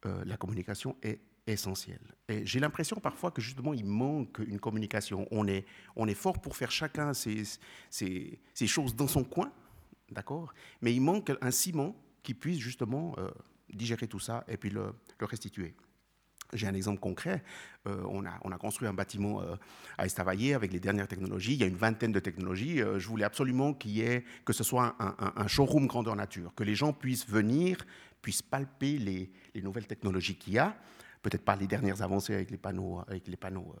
[0.04, 2.14] la communication est essentielle.
[2.28, 5.26] Et j'ai l'impression parfois que justement il manque une communication.
[5.32, 7.42] On est, on est fort pour faire chacun ses,
[7.90, 9.50] ses, ses choses dans son coin,
[10.14, 10.54] d'accord?
[10.80, 13.14] Mais il manque un ciment qui puisse justement
[13.74, 15.74] digérer tout ça et puis le, restituer.
[16.52, 17.42] J'ai un exemple concret.
[17.86, 19.56] Euh, on, a, on, a, construit un bâtiment euh,
[19.96, 21.54] à Estavayer avec les dernières technologies.
[21.54, 22.82] Il y a une vingtaine de technologies.
[22.82, 27.26] Euh, je voulais absolument que ce soit un, showroom grandeur nature, que les gens puissent
[27.26, 27.78] venir,
[28.20, 30.76] puissent palper les, les nouvelles technologies qu'il y a.
[31.22, 33.74] Peut-être pas les dernières avancées avec les panneaux, avec les panneaux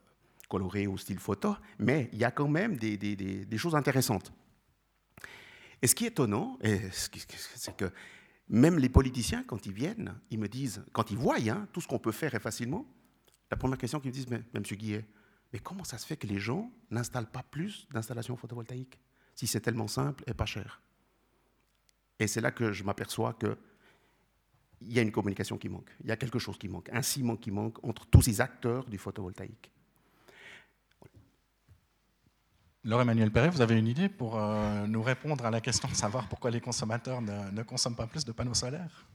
[0.48, 4.32] colorés au style photo, mais il y a quand même des choses intéressantes.
[5.84, 7.92] Et ce qui est étonnant, c'est que
[8.48, 11.86] même les politiciens, quand ils viennent, ils me disent, quand ils voient hein, tout ce
[11.86, 12.86] qu'on peut faire et facilement,
[13.50, 14.62] la première question qu'ils me disent, mais, M.
[14.62, 15.04] Guillet,
[15.52, 18.98] mais comment ça se fait que les gens n'installent pas plus d'installations photovoltaïques
[19.34, 20.80] si c'est tellement simple et pas cher?
[22.18, 23.54] Et c'est là que je m'aperçois qu'il
[24.80, 27.36] y a une communication qui manque, il y a quelque chose qui manque, un ciment
[27.36, 29.70] qui manque entre tous ces acteurs du photovoltaïque.
[32.84, 35.94] Laure Emmanuel Perret, vous avez une idée pour euh, nous répondre à la question de
[35.94, 39.06] savoir pourquoi les consommateurs ne, ne consomment pas plus de panneaux solaires?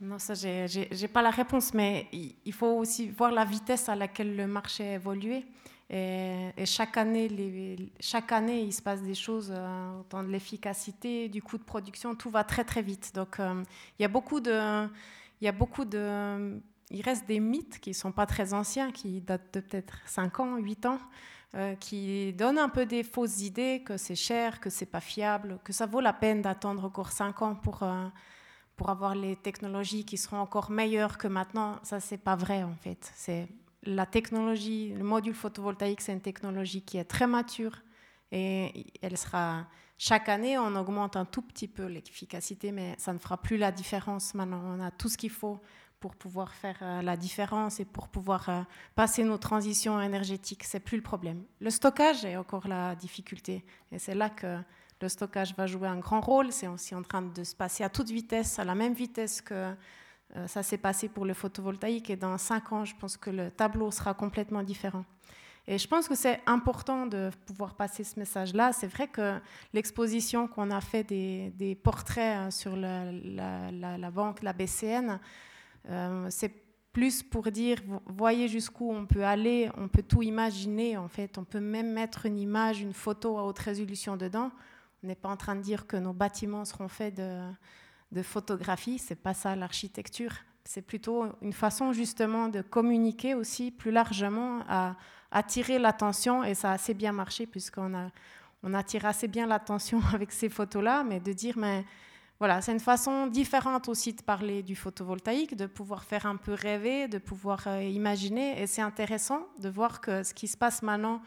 [0.00, 4.36] Non, ça, j'ai pas la réponse, mais il faut aussi voir la vitesse à laquelle
[4.36, 5.44] le marché a évolué.
[5.92, 11.58] Et, chaque, année, chaque année, il se passe des choses euh, de l'efficacité, du coût
[11.58, 13.12] de production, tout va très très vite.
[13.12, 13.64] Donc euh,
[13.98, 14.86] il y a beaucoup de,
[15.40, 19.20] il y a beaucoup de, il reste des mythes qui sont pas très anciens, qui
[19.20, 21.00] datent de peut-être 5 ans, 8 ans,
[21.54, 25.58] euh, qui donnent un peu des fausses idées que c'est cher, que c'est pas fiable,
[25.64, 27.84] que ça vaut la peine d'attendre encore 5 ans pour
[28.76, 31.78] pour avoir les technologies qui seront encore meilleures que maintenant.
[31.82, 33.12] Ça c'est pas vrai en fait.
[33.14, 33.48] C'est
[33.82, 37.82] la technologie, le module photovoltaïque, c'est une technologie qui est très mature
[38.32, 39.66] et elle sera
[40.02, 43.70] chaque année, on augmente un tout petit peu l'efficacité, mais ça ne fera plus la
[43.70, 44.32] différence.
[44.32, 45.60] Maintenant, on a tout ce qu'il faut
[46.00, 48.62] pour pouvoir faire euh, la différence et pour pouvoir euh,
[48.94, 50.64] passer nos transitions énergétiques.
[50.64, 51.44] C'est plus le problème.
[51.60, 54.58] Le stockage est encore la difficulté, et c'est là que
[55.00, 56.52] le stockage va jouer un grand rôle.
[56.52, 59.74] C'est aussi en train de se passer à toute vitesse, à la même vitesse que
[60.36, 63.50] euh, ça s'est passé pour le photovoltaïque et dans cinq ans, je pense que le
[63.50, 65.04] tableau sera complètement différent.
[65.66, 68.72] Et je pense que c'est important de pouvoir passer ce message-là.
[68.72, 69.38] C'est vrai que
[69.72, 75.20] l'exposition qu'on a fait des, portraits sur la, banque, la BCN,
[76.28, 76.52] c'est
[76.92, 81.44] plus pour dire, voyez jusqu'où on peut aller, on peut tout imaginer en fait, on
[81.44, 84.50] peut même mettre une image, une photo à haute résolution dedans.
[85.02, 87.40] On n'est pas en train de dire que nos bâtiments seront faits de,
[88.12, 90.32] de photographie, c'est pas ça l'architecture.
[90.64, 94.96] C'est plutôt une façon justement de communiquer aussi plus largement, à
[95.30, 98.08] attirer l'attention, et ça a assez bien marché puisqu'on a,
[98.62, 101.84] on attire assez bien l'attention avec ces photos-là, mais de dire, mais
[102.40, 106.54] voilà, c'est une façon différente aussi de parler du photovoltaïque, de pouvoir faire un peu
[106.54, 110.82] rêver, de pouvoir euh, imaginer, et c'est intéressant de voir que ce qui se passe
[110.82, 111.20] maintenant,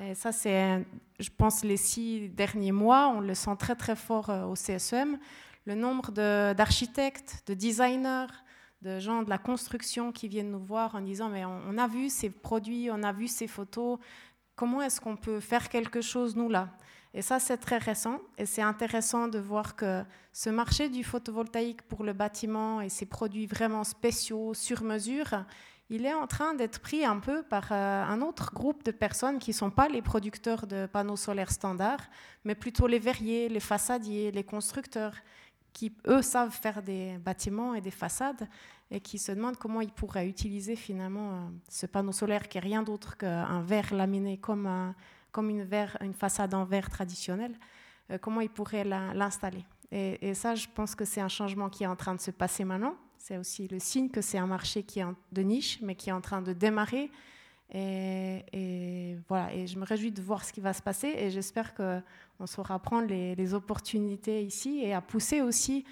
[0.00, 0.86] et ça c'est,
[1.18, 5.18] je pense, les six derniers mois, on le sent très très fort euh, au CSEM,
[5.66, 8.32] le nombre d'architectes, de, designers,
[8.82, 12.08] de gens de la construction qui viennent nous voir en disant mais on, a vu
[12.08, 13.98] ces produits, on a vu ces photos,
[14.54, 16.68] comment est-ce qu'on peut faire quelque chose nous là?
[17.14, 18.20] Et ça c'est très récent.
[18.36, 23.06] Et c'est intéressant de voir que ce marché du photovoltaïque pour le bâtiment et ces
[23.06, 25.44] produits vraiment spéciaux, sur mesure,
[25.90, 29.38] il est en train d'être pris un peu par euh, un autre groupe de personnes
[29.38, 32.04] qui ne sont pas les producteurs de panneaux solaires standards,
[32.44, 35.14] mais plutôt les verriers, les façadiers, les constructeurs
[35.72, 38.48] qui, eux, savent faire des bâtiments et des façades
[38.90, 42.62] et qui se demandent comment ils pourraient utiliser finalement euh, ce panneau solaire qui est
[42.62, 44.94] rien d'autre qu'un verre laminé comme,
[45.34, 47.58] comme une, verre, une façade en verre traditionnelle,
[48.12, 49.64] euh, comment ils pourraient l'installer.
[49.90, 52.64] Et, ça, je pense que c'est un changement qui est en train de se passer
[52.64, 52.94] maintenant.
[53.18, 56.12] C'est aussi le signe que c'est un marché qui est de niche, mais qui est
[56.12, 57.10] en train de démarrer
[57.72, 61.74] et, voilà, et je me réjouis de voir ce qui va se passer et j'espère
[61.74, 65.84] qu'on saura prendre les, opportunités ici et à pousser aussi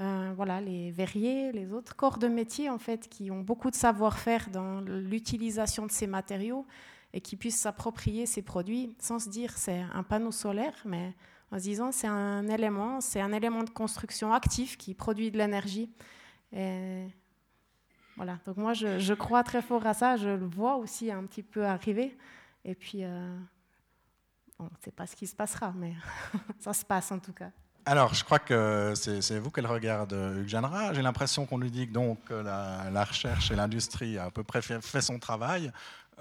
[0.00, 3.76] euh, voilà, les verriers, les autres corps de métier en fait, qui ont beaucoup de
[3.76, 6.66] savoir-faire dans l'utilisation de ces matériaux
[7.14, 11.14] et qui puissent s'approprier ces produits sans se dire c'est un panneau solaire, mais
[11.52, 15.38] en se disant c'est un élément, c'est un élément de construction actif qui produit de
[15.38, 15.90] l'énergie.
[18.16, 21.44] Voilà, donc moi je, crois très fort à ça, je le vois aussi un petit
[21.44, 22.16] peu arriver.
[22.64, 23.38] Et puis, euh,
[24.58, 25.94] on ne sait pas ce qui se passera, mais
[26.60, 27.50] ça se passe en tout cas.
[27.86, 30.94] Alors, je crois que c'est vous qu'elle regarde, Hugues Janra.
[30.94, 34.42] J'ai l'impression qu'on lui dit que donc, la, la recherche et l'industrie a à peu
[34.42, 35.70] près fait son travail.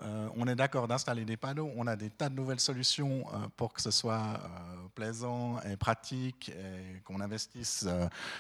[0.01, 3.47] Euh, on est d'accord d'installer des panneaux, on a des tas de nouvelles solutions euh,
[3.55, 7.87] pour que ce soit euh, plaisant et pratique et qu'on investisse,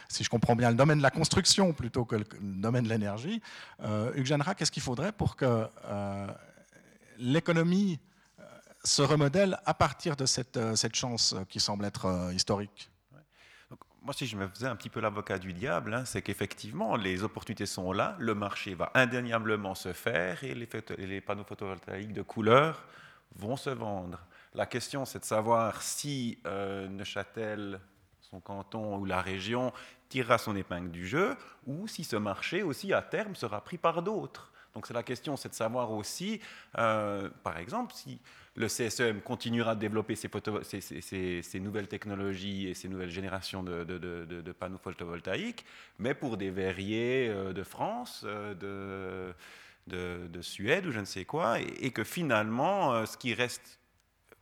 [0.07, 3.41] si je comprends bien, le domaine de la construction plutôt que le, domaine de l'énergie.
[3.81, 5.67] Hugues Janra, qu'est-ce qu'il faudrait pour que
[7.17, 7.99] l'économie
[8.83, 12.92] se remodèle à partir de cette chance qui semble être historique?
[14.03, 17.23] Moi, si je me faisais un petit peu l'avocat du diable, hein, c'est qu'effectivement, les
[17.23, 22.83] opportunités sont là, le marché va indéniablement se faire et les, panneaux photovoltaïques de couleur
[23.35, 24.19] vont se vendre.
[24.53, 27.79] La question, c'est de savoir si euh, Neuchâtel,
[28.19, 29.71] son canton ou la région
[30.09, 34.03] tirera son épingle du jeu ou si ce marché aussi, à terme, sera pris par
[34.03, 34.51] d'autres.
[34.73, 36.41] Donc, c'est la question, c'est de savoir aussi,
[36.77, 38.19] euh, par exemple, si
[38.55, 45.65] le CSEM continuera de développer ces, nouvelles technologies et ces nouvelles générations de, panneaux photovoltaïques,
[45.97, 49.33] mais pour des verriers euh, de France, euh,
[49.87, 53.79] de, Suède ou je ne sais quoi, et, que finalement, euh, ce qui reste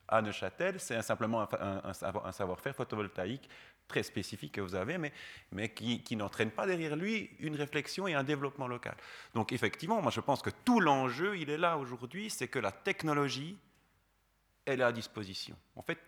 [0.08, 3.50] à Neuchâtel, c'est simplement un, savoir-faire photovoltaïque
[3.88, 5.14] très spécifique que vous avez, mais,
[5.52, 8.96] mais qui, qui n'entraîne pas derrière lui une réflexion et un développement local.
[9.34, 12.72] Donc effectivement, moi je pense que tout l'enjeu, il est là aujourd'hui, c'est que la
[12.72, 13.58] technologie
[14.66, 15.56] elle est à disposition.
[15.76, 16.00] En fait,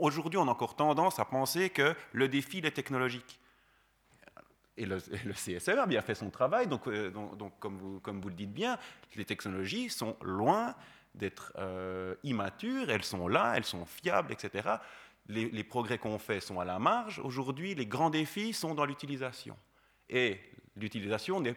[0.00, 3.40] aujourd'hui, on a encore tendance à penser que le défi est technologique.
[4.76, 8.28] Et le, CSR a bien fait son travail, donc, euh, donc, comme, vous, comme, vous,
[8.28, 8.76] le dites bien,
[9.14, 10.74] les technologies sont loin
[11.14, 14.68] d'être euh, immatures, elles sont là, elles sont fiables, etc.
[15.28, 17.20] Les, les progrès qu'on fait sont à la marge.
[17.20, 19.56] Aujourd'hui, les grands défis sont dans l'utilisation.
[20.08, 20.40] Et
[20.74, 21.54] l'utilisation n'est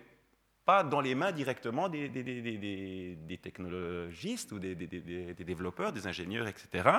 [0.68, 6.90] pas dans les mains directement des, technologistes ou des, développeurs, des ingénieurs, etc.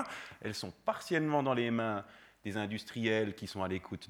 [0.40, 2.02] Elles sont partiellement dans les mains
[2.42, 4.08] des industriels qui sont à l'écoute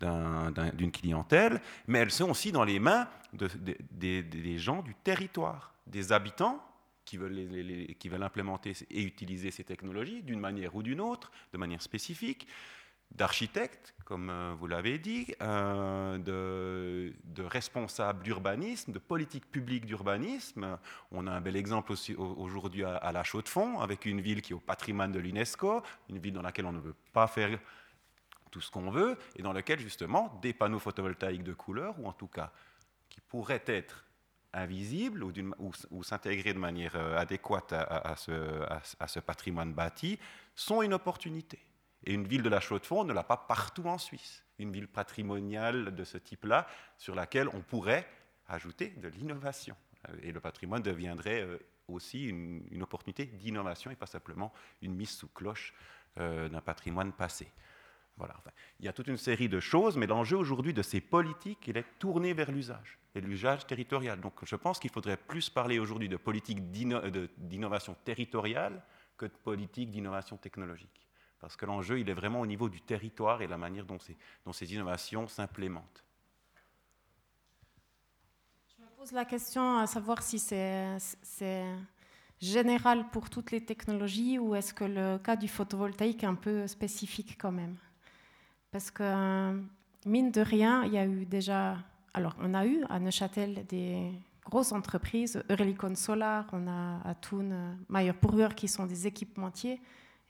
[0.00, 6.62] d'une clientèle, mais elles sont aussi dans les mains des gens du territoire, des habitants
[7.04, 12.46] qui veulent implémenter et utiliser ces technologies d'une manière ou d'une autre, de manière spécifique,
[13.12, 20.78] d'architectes, comme euh, vous l'avez dit, euh, de, responsables d'urbanisme, de politique publique d'urbanisme.
[21.12, 24.56] On a un bel exemple aussi aujourd'hui à, La Chaux-de-Fonds, avec une ville qui est
[24.56, 27.58] au patrimoine de l'UNESCO, une ville dans laquelle on ne veut pas faire
[28.50, 32.12] tout ce qu'on veut, et dans laquelle justement des panneaux photovoltaïques de couleur, ou en
[32.12, 32.52] tout cas
[33.08, 34.06] qui pourraient être
[34.52, 40.18] invisibles ou, s'intégrer de manière euh, adéquate à, ce, patrimoine bâti,
[40.54, 41.58] sont une opportunité.
[42.06, 44.44] Et une ville de la Chaux-de-Fonds ne l'a pas partout en Suisse.
[44.58, 46.66] Une ville patrimoniale de ce type-là,
[46.96, 48.08] sur laquelle on pourrait
[48.48, 49.76] ajouter de l'innovation.
[50.22, 55.28] Et le patrimoine deviendrait euh, aussi une, opportunité d'innovation et pas simplement une mise sous
[55.28, 55.74] cloche
[56.18, 57.50] euh, d'un patrimoine passé.
[58.18, 58.34] Voilà.
[58.80, 61.76] il y a toute une série de choses, mais l'enjeu aujourd'hui de ces politiques, il
[61.76, 64.20] est tourné vers l'usage et l'usage territorial.
[64.22, 68.82] Donc je pense qu'il faudrait plus parler aujourd'hui de politique d'innovation territoriale
[69.18, 71.05] que de politique d'innovation technologique
[71.40, 74.74] parce que l'enjeu, il est vraiment au niveau du territoire et la manière dont ces,
[74.74, 76.04] innovations s'implémentent.
[78.68, 81.64] Je me pose la question à savoir si c'est
[82.40, 86.66] général pour toutes les technologies ou est-ce que le cas du photovoltaïque est un peu
[86.66, 87.76] spécifique quand même?
[88.70, 89.62] Parce que,
[90.04, 91.78] mine de rien, il y a eu déjà...
[92.14, 94.10] Alors, on a eu à Neuchâtel des
[94.44, 99.80] grosses entreprises, Eurhelicon Solar, on a à Thun, Mayer Burger, qui sont des équipementiers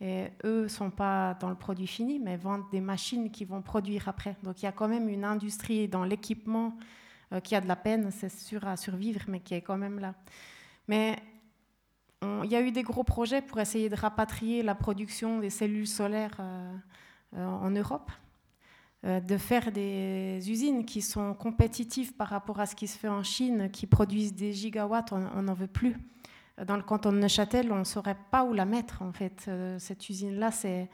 [0.00, 3.62] et eux ne sont pas dans le produit fini, mais vendent des machines qui vont
[3.62, 4.36] produire après.
[4.42, 6.76] Donc il y a quand même une industrie dans l'équipement
[7.32, 9.98] euh, qui a de la peine, c'est sûr, à survivre, mais qui est quand même
[9.98, 10.14] là.
[10.86, 11.16] Mais
[12.22, 15.86] il y a eu des gros projets pour essayer de rapatrier la production des cellules
[15.86, 16.74] solaires euh,
[17.36, 18.10] euh, en Europe,
[19.04, 23.22] de faire des usines qui sont compétitives par rapport à ce qui se fait en
[23.22, 25.96] Chine, qui produisent des gigawatts, on n'en veut plus
[26.64, 29.44] dans le canton de Neuchâtel, on ne saurait pas où la mettre, en fait.
[29.48, 30.88] Euh, cette usine-là, c'est,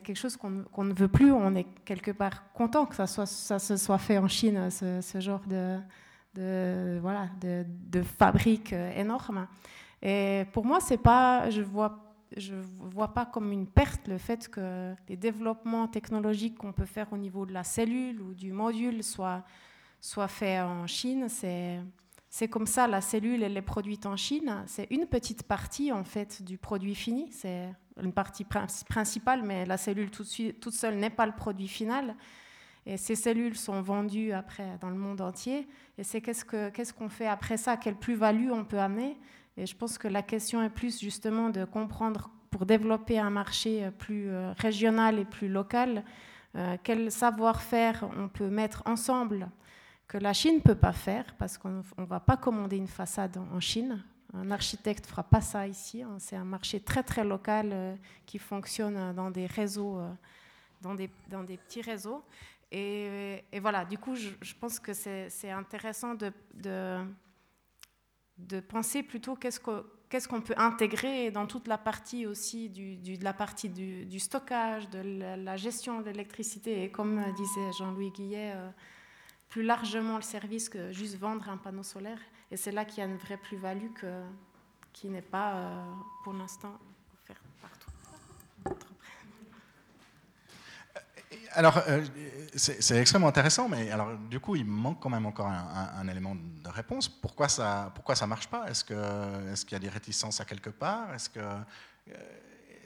[0.00, 1.30] quelque chose qu'on, ne veut plus.
[1.30, 6.98] On est quelque part content que ça, se soit fait en Chine, ce, genre de,
[7.00, 9.46] voilà, de, fabrique euh, énorme.
[10.00, 11.98] Et pour moi, c'est pas, je vois
[12.36, 17.12] je vois pas comme une perte le fait que les développements technologiques qu'on peut faire
[17.12, 19.44] au niveau de la cellule ou du module soient,
[20.00, 21.28] soient faits en Chine.
[21.28, 21.78] C'est,
[22.34, 24.64] c'est comme ça, la cellule, elle est produite en Chine.
[24.64, 27.28] C'est une petite partie, en fait, du produit fini.
[27.30, 27.68] C'est
[28.02, 28.46] une partie
[28.88, 32.16] principale, mais la cellule toute, seule n'est pas le produit final.
[32.86, 35.68] Et ces cellules sont vendues après dans le monde entier.
[35.98, 37.76] Et c'est qu'est-ce qu'on fait après ça?
[37.76, 39.18] Quelle plus-value on peut amener?
[39.58, 43.90] Et je pense que la question est plus justement de comprendre, pour développer un marché
[43.98, 46.02] plus euh, régional et plus local,
[46.56, 49.50] euh, quel savoir-faire on peut mettre ensemble
[50.12, 53.38] que la Chine ne peut pas faire, parce qu'on ne va pas commander une façade
[53.38, 54.04] en Chine.
[54.34, 56.02] Un architecte ne fera pas ça ici.
[56.02, 56.16] Hein.
[56.18, 57.96] C'est un marché très très local euh,
[58.26, 60.12] qui fonctionne dans des réseaux, euh,
[60.82, 62.22] dans, des, dans des petits réseaux.
[62.70, 69.82] Et, voilà, du coup, je, pense que c'est intéressant de, de, penser plutôt qu'est-ce qu'on
[70.10, 74.90] qu'est-ce qu'on peut intégrer dans toute la partie aussi du, de la partie du, stockage,
[74.90, 74.98] de
[75.42, 76.84] la, gestion de l'électricité.
[76.84, 78.70] Et comme disait Jean-Louis Guillet, euh,
[79.52, 82.18] plus largement le service que juste vendre un panneau solaire.
[82.50, 83.90] Et c'est là qu'il y a une vraie plus-value
[84.94, 85.92] qui n'est pas euh,
[86.24, 86.78] pour l'instant
[87.12, 87.90] offerte partout.
[91.52, 92.02] Alors, euh,
[92.54, 96.68] c'est extrêmement intéressant, mais alors, du coup, il manque quand même encore un, élément de
[96.70, 97.10] réponse.
[97.10, 98.70] Pourquoi ça pourquoi ça marche pas?
[98.70, 101.12] Est-ce qu'il est qu'il y a des réticences à quelque part?
[101.12, 101.60] Est-ce que, euh,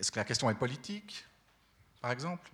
[0.01, 1.25] est que la question est politique,
[2.01, 2.51] par exemple?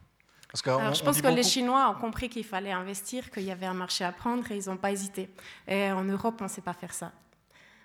[0.54, 4.04] Je pense que les Chinois ont compris qu'il fallait investir, qu'il y avait un marché
[4.04, 5.30] à prendre et ils n'ont pas hésité.
[5.66, 7.12] Et en Europe, on ne sait pas faire ça.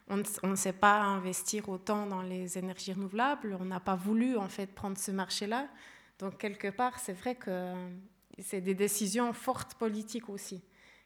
[0.09, 3.57] On ne sait pas investir autant dans les énergies renouvelables.
[3.59, 5.67] On n'a pas voulu en fait prendre ce marché-là.
[6.19, 7.73] Donc quelque part, c'est vrai que
[8.39, 10.61] c'est des décisions fortes politiques aussi,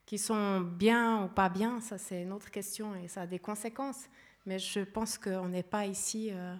[0.05, 1.82] qui sont bien ou pas bien.
[1.82, 4.05] Ça, c'est une autre question et ça a des conséquences.
[4.45, 6.30] Mais je pense qu'on n'est pas ici.
[6.32, 6.55] Euh,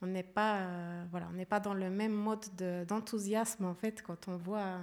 [0.00, 0.66] on n'est pas,
[1.10, 2.44] voilà, on n'est pas dans le même mode
[2.86, 4.78] d'enthousiasme en fait quand on voit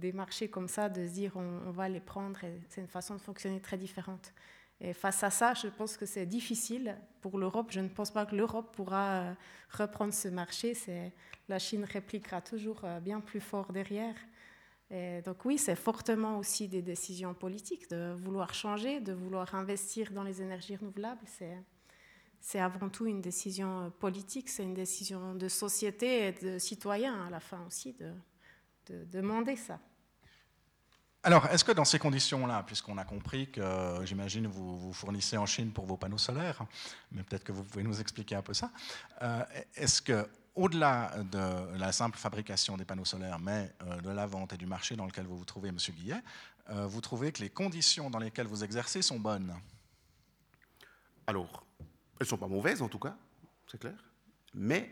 [0.00, 2.40] des marchés comme ça, de se dire on, va les prendre.
[2.68, 4.32] C'est une façon de fonctionner très différente.
[4.80, 7.68] Et face à ça, je pense que c'est difficile pour l'Europe.
[7.70, 9.34] Je ne pense pas que l'Europe pourra euh,
[9.70, 10.74] reprendre ce marché.
[11.48, 14.14] La Chine répliquera toujours euh, bien plus fort derrière.
[14.90, 20.10] Et donc oui, c'est fortement aussi des décisions politiques de vouloir changer, de vouloir investir
[20.12, 21.20] dans les énergies renouvelables.
[21.26, 21.58] C'est,
[22.40, 27.26] c'est avant tout une décision euh, politique, c'est une décision de société et de citoyens
[27.26, 28.12] à la fin aussi de,
[28.86, 29.78] de demander ça.
[31.22, 35.44] Alors, est-ce que dans ces conditions-là, puisqu'on a compris que, j'imagine, vous vous fournissez en
[35.44, 36.64] Chine pour vos panneaux solaires,
[37.12, 38.70] mais peut-être que vous pouvez nous expliquer un peu ça,
[39.20, 44.26] euh, est-ce que au-delà de la simple fabrication des panneaux solaires, mais euh, de la
[44.26, 45.76] vente et du marché dans lequel vous vous trouvez, M.
[45.76, 46.22] Guillet,
[46.68, 49.52] vous trouvez que les conditions dans lesquelles vous exercez sont bonnes?
[51.26, 51.66] Alors,
[52.20, 53.16] elles ne sont pas mauvaises en tout cas,
[53.66, 54.04] c'est clair.
[54.54, 54.90] Mais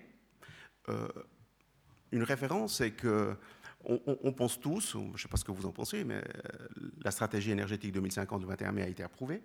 [2.11, 3.37] une référence, c'est que
[3.85, 6.69] on, pense tous, je ne sais pas ce que vous en pensez, mais euh,
[7.03, 9.41] la stratégie énergétique 2050 du 21 mai a été approuvée.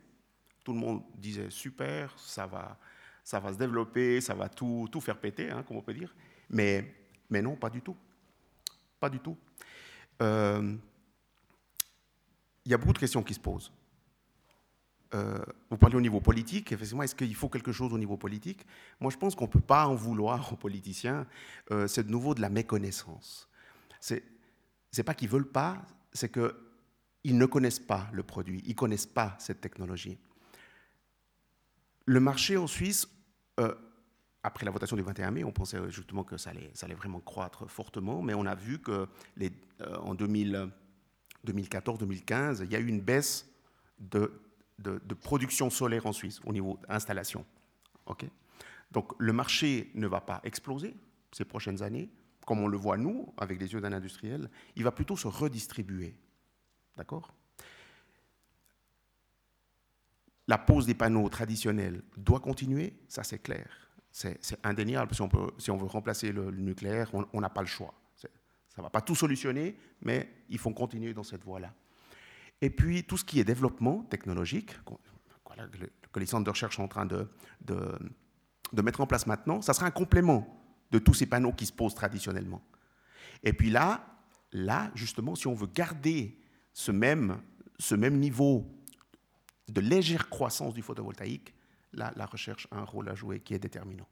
[0.64, 2.78] Tout le monde disait super, ça va,
[3.24, 6.14] ça va se développer, ça va tout, tout faire péter, hein, comme on peut dire.
[6.50, 6.94] Mais,
[7.30, 7.96] mais non, pas du tout.
[9.00, 9.38] Pas du tout.
[10.22, 10.76] Euh,
[12.66, 13.72] il y a beaucoup de questions qui se posent.
[15.14, 15.38] Euh,
[15.70, 18.66] vous parlez au niveau politique, effectivement, est-ce qu'il faut quelque chose au niveau politique?
[19.00, 21.28] Moi, je pense qu'on ne peut pas en vouloir aux politiciens.
[21.88, 23.48] c'est de nouveau de la méconnaissance
[24.04, 24.24] c'est
[24.98, 29.38] n'est pas qu'ils veulent pas, c'est qu'ils ne connaissent pas le produit, ils connaissent pas
[29.40, 30.18] cette technologie.
[32.06, 33.08] Le marché en Suisse,
[33.62, 33.74] euh,
[34.44, 38.22] après la votation du 21 mai, on pensait justement que ça allait, vraiment croître fortement,
[38.22, 39.08] mais on a vu que
[39.42, 39.50] euh,
[40.02, 43.50] en 2014-2015, il y a eu une baisse
[44.00, 44.34] de,
[44.84, 47.46] de, production solaire en Suisse au niveau installation.
[48.06, 48.26] Ok
[48.92, 50.96] Donc le marché ne va pas exploser
[51.32, 52.10] ces prochaines années,
[52.46, 56.16] comme on le voit nous, avec les yeux d'un industriel, il va plutôt se redistribuer.
[56.98, 57.34] D'accord?
[60.48, 63.68] La pose des panneaux traditionnels doit continuer, ça c'est clair.
[64.12, 65.16] C'est indéniable.
[65.16, 67.96] Si on, peut, si on, veut remplacer le, nucléaire, on n'a pas le choix.
[68.74, 71.74] Ça ne va pas tout solutionner, mais il faut continuer dans cette voie-là.
[72.64, 74.72] Et puis, tout ce qui est développement technologique,
[76.14, 77.28] que les centres de recherche sont en train de,
[78.82, 80.48] mettre en place maintenant, ça sera un complément
[80.90, 82.64] de tous ces panneaux qui se posent traditionnellement.
[83.44, 84.08] Et puis là,
[84.54, 86.40] là, justement, si on veut garder
[86.72, 87.42] ce même,
[87.80, 88.66] ce même niveau
[89.68, 91.54] de légère croissance du photovoltaïque,
[91.92, 94.08] là, la recherche a un rôle à jouer qui est déterminant.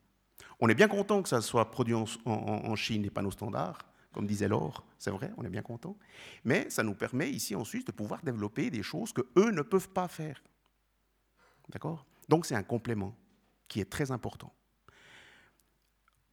[0.59, 3.79] On est bien content que ça soit produit en, Chine, les panneaux standards,
[4.13, 5.97] comme disait Laure, c'est vrai, on est bien content.
[6.43, 9.61] Mais ça nous permet ici en Suisse de pouvoir développer des choses que eux ne
[9.61, 10.41] peuvent pas faire.
[11.69, 12.05] D'accord?
[12.27, 13.15] Donc c'est un complément
[13.67, 14.53] qui est très important.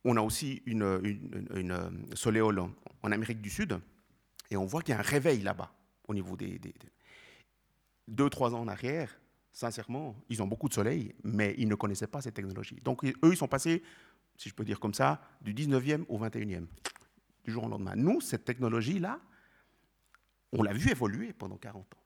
[0.04, 1.00] On a aussi une,
[1.54, 2.66] une, euh,
[3.02, 3.80] en Amérique du Sud,
[4.50, 5.72] et on voit qu'il y a un réveil là-bas,
[6.06, 6.60] au niveau des,
[8.08, 9.20] Deux, trois ans en arrière,
[9.52, 12.76] sincèrement, ils ont beaucoup de soleil, mais ils ne connaissaient pas cette technologie.
[12.82, 13.82] Donc, eux, ils sont passés,
[14.36, 16.66] si je peux dire comme ça, du 19e au 21e,
[17.48, 17.94] du jour au lendemain.
[17.96, 19.18] Nous, cette technologie-là,
[20.52, 22.04] on l'a vu évoluer pendant 40 ans.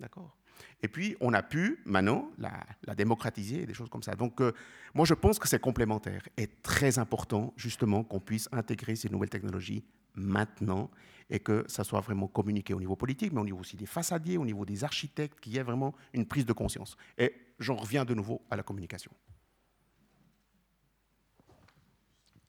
[0.00, 0.34] D'accord?
[0.82, 4.14] Et puis, on a pu maintenant la, démocratiser des choses comme ça.
[4.14, 4.52] Donc, euh,
[4.94, 9.28] moi, je pense que c'est complémentaire et très important, justement, qu'on puisse intégrer ces nouvelles
[9.28, 9.84] technologies
[10.14, 10.90] maintenant
[11.28, 14.38] et que ça soit vraiment communiqué au niveau politique, mais au niveau aussi des façadiers,
[14.38, 16.96] au niveau des architectes, qu'il y ait vraiment une prise de conscience.
[17.18, 19.12] Et j'en reviens de nouveau à la communication.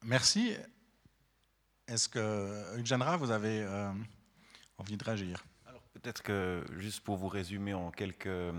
[0.03, 0.55] Merci.
[1.87, 3.89] Est-ce que, Genra, vous avez euh,
[4.77, 5.41] envie de réagir?
[5.93, 8.53] Peut-être que, juste pour vous résumer en quelques,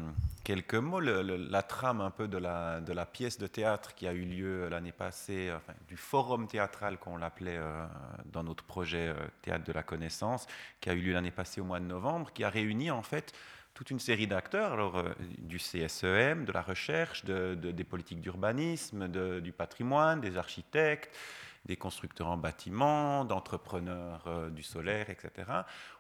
[0.45, 4.13] quelques mots, la trame un peu de la, de la pièce de théâtre qui a
[4.13, 5.53] eu lieu l'année passée,
[5.87, 7.87] du forum théâtral qu'on l'appelait euh,
[8.33, 10.47] dans notre projet euh, Théâtre de la Connaissance,
[10.81, 13.35] qui a eu lieu l'année passée au mois de novembre, qui a réuni en fait
[13.75, 19.07] toute une série d'acteurs, alors euh, du CSEM, de la recherche, de, des politiques d'urbanisme,
[19.07, 21.15] du patrimoine, des architectes,
[21.67, 25.51] des constructeurs en bâtiment, d'entrepreneurs euh, du solaire, etc.,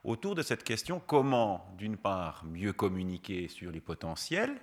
[0.04, 4.56] autour de cette question comment, d'une part, mieux communiquer sur les potentiels,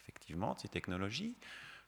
[0.00, 1.36] effectivement, de ces technologies,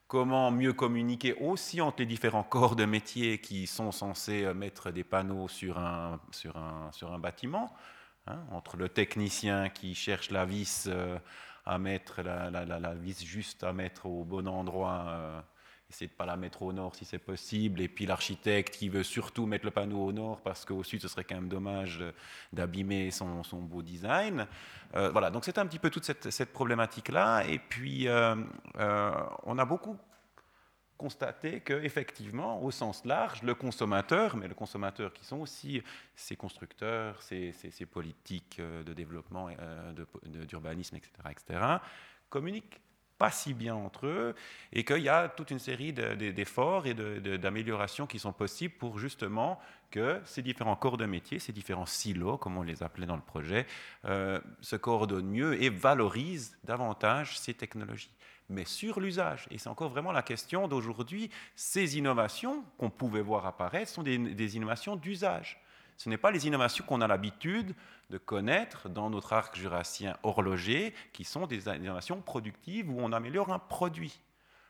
[0.06, 4.90] comment mieux communiquer aussi entre les différents corps de métier qui sont censés euh, mettre
[4.90, 6.20] des panneaux sur un,
[7.18, 7.74] bâtiment,
[8.26, 11.18] hein, entre le technicien qui cherche la vis euh,
[11.64, 15.44] à mettre la, vis juste à mettre au bon endroit
[15.90, 18.88] essayer de ne pas la mettre au nord si c'est possible, et puis l'architecte qui
[18.88, 22.02] veut surtout mettre le panneau au nord parce qu'au sud ce serait quand même dommage
[22.52, 24.46] d'abîmer son, beau design.
[24.94, 28.36] Euh, voilà, donc c'est un petit peu toute cette, problématique-là, et puis euh,
[28.78, 29.12] euh,
[29.44, 29.96] on a beaucoup
[31.00, 35.82] constater qu'effectivement, au sens large, le consommateur, mais le consommateur qui sont aussi
[36.14, 39.94] ces constructeurs, ces, politiques euh, de développement, euh,
[40.46, 41.76] d'urbanisme, etc., etc.,
[42.28, 42.82] communiquent
[43.20, 44.34] pas si bien entre eux
[44.72, 49.60] et qu'il y a toute une série d'efforts et d'améliorations qui sont possibles pour justement
[49.90, 53.22] que ces différents corps de métier, ces différents silos, comme on les appelait dans le
[53.22, 53.66] projet,
[54.06, 58.10] euh, se coordonnent mieux et valorisent davantage ces technologies
[58.48, 59.46] mais sur l'usage.
[59.52, 61.30] Et c'est encore vraiment la question d'aujourd'hui.
[61.54, 65.62] Ces innovations qu'on pouvait voir apparaître sont des, des innovations d'usage.
[66.00, 67.74] Ce n'est pas les innovations qu'on a l'habitude
[68.08, 73.52] de connaître dans notre arc jurassien horloger, qui sont des innovations productives où on améliore
[73.52, 74.18] un produit.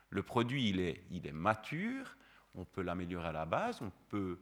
[0.09, 2.17] Le produit, il est, il est mature,
[2.53, 4.41] on peut l'améliorer à la base, on peut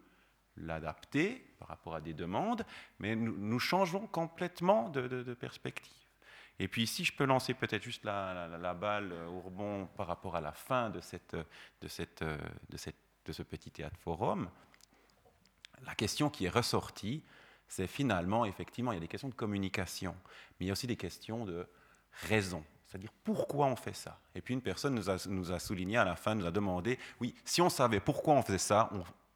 [0.57, 2.65] l'adapter par rapport à des demandes,
[2.97, 5.93] mais nous, changeons complètement de, perspective.
[6.57, 10.41] Et puis ici, je peux lancer peut-être juste la, balle au rebond par rapport à
[10.41, 11.35] la fin de, cette,
[11.81, 14.49] de, cette, de, cette, de ce petit théâtre forum.
[15.85, 17.23] La question qui est ressortie,
[17.67, 20.15] c'est finalement, effectivement, il y a des questions de communication,
[20.59, 21.67] mais il y a aussi des questions de
[22.27, 22.63] raison.
[22.89, 24.19] C'est-à-dire pourquoi on fait ça?
[24.33, 27.61] Et puis une personne nous a, souligné à la fin, nous a demandé, oui, si
[27.61, 28.89] on savait pourquoi on faisait ça,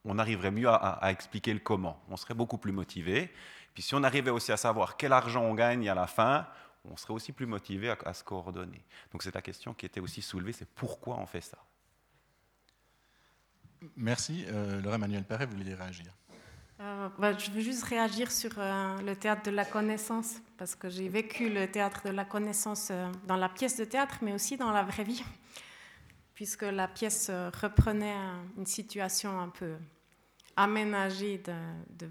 [0.03, 2.03] on, arriverait mieux à, expliquer le comment.
[2.09, 3.31] On serait beaucoup plus motivé.
[3.75, 6.47] Puis si on arrivait aussi à savoir quel argent on gagne à la fin,
[6.83, 8.83] on serait aussi plus motivé à, se coordonner.
[9.11, 11.59] Donc c'est la question qui était aussi soulevée, c'est pourquoi on fait ça?
[13.95, 14.45] Merci.
[14.47, 16.11] Euh, Laurent Manuel Perret, vous vouliez réagir?
[16.79, 20.89] Euh, bah, je veux juste réagir sur euh, le théâtre de la connaissance, parce que
[20.89, 24.57] j'ai vécu le théâtre de la connaissance euh, dans la pièce de théâtre, mais aussi
[24.57, 25.23] dans la vraie vie,
[26.33, 27.29] puisque la pièce
[27.61, 28.15] reprenait
[28.57, 29.75] une situation un peu
[30.55, 32.07] aménagée de,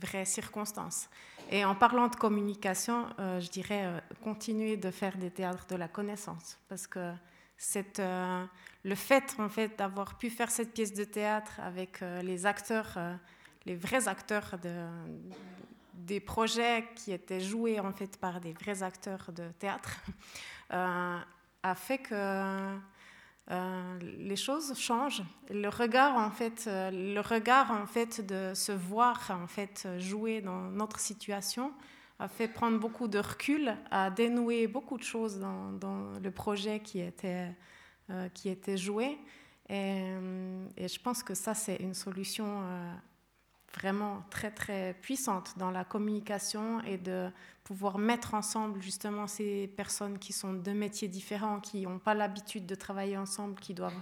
[0.00, 1.08] vraies circonstances.
[1.50, 6.58] Et en parlant de communication, je dirais continuer de faire des théâtres de la connaissance,
[6.68, 7.12] parce que
[7.56, 12.98] c'est le fait en fait d'avoir pu faire cette pièce de théâtre avec les acteurs
[13.66, 14.86] les vrais acteurs de,
[15.94, 20.00] des projets qui étaient joués en fait par des vrais acteurs de théâtre
[20.72, 21.18] euh,
[21.62, 22.78] a fait que
[23.50, 25.22] euh, les choses changent.
[25.50, 30.40] Le regard en fait, euh, le regard en fait de se voir en fait jouer
[30.40, 31.72] dans notre situation
[32.18, 37.00] a fait prendre beaucoup de recul, a dénoué beaucoup de choses dans, le projet qui
[37.00, 37.54] était
[38.32, 39.18] qui était joué.
[39.68, 40.12] Et,
[40.76, 42.62] et, je pense que ça c'est une solution
[43.76, 47.30] vraiment très très puissante dans la communication et de
[47.64, 52.66] pouvoir mettre ensemble justement ces personnes qui sont de métiers différents, qui n'ont pas l'habitude
[52.66, 54.00] de travailler ensemble, qui doivent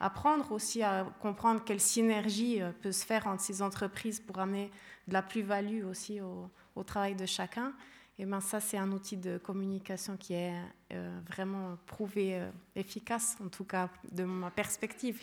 [0.00, 4.70] apprendre aussi à comprendre quelle synergie euh, peut se faire entre ces entreprises pour amener
[5.08, 6.50] de la plus-value aussi au,
[6.84, 7.72] travail de chacun.
[8.18, 10.52] Et ben ça, c'est un outil de communication qui est
[10.92, 15.22] euh, vraiment prouvé euh, efficace, en tout cas de ma perspective.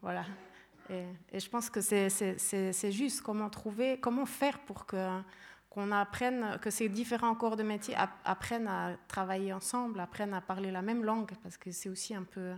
[0.00, 0.24] voilà.
[0.90, 5.20] Et, je pense que c'est juste comment trouver, comment faire pour que
[5.70, 10.70] qu'on apprenne, que ces différents corps de métier apprennent à travailler ensemble, apprennent à parler
[10.70, 12.54] la même langue, parce que c'est aussi un peu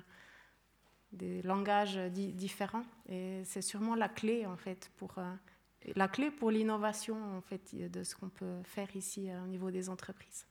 [1.13, 2.85] des langages différents.
[3.09, 5.33] Et c'est sûrement la clé, en fait, pour, euh,
[5.95, 9.71] la clé pour l'innovation, en fait, de ce qu'on peut faire ici euh, au niveau
[9.71, 10.47] des entreprises.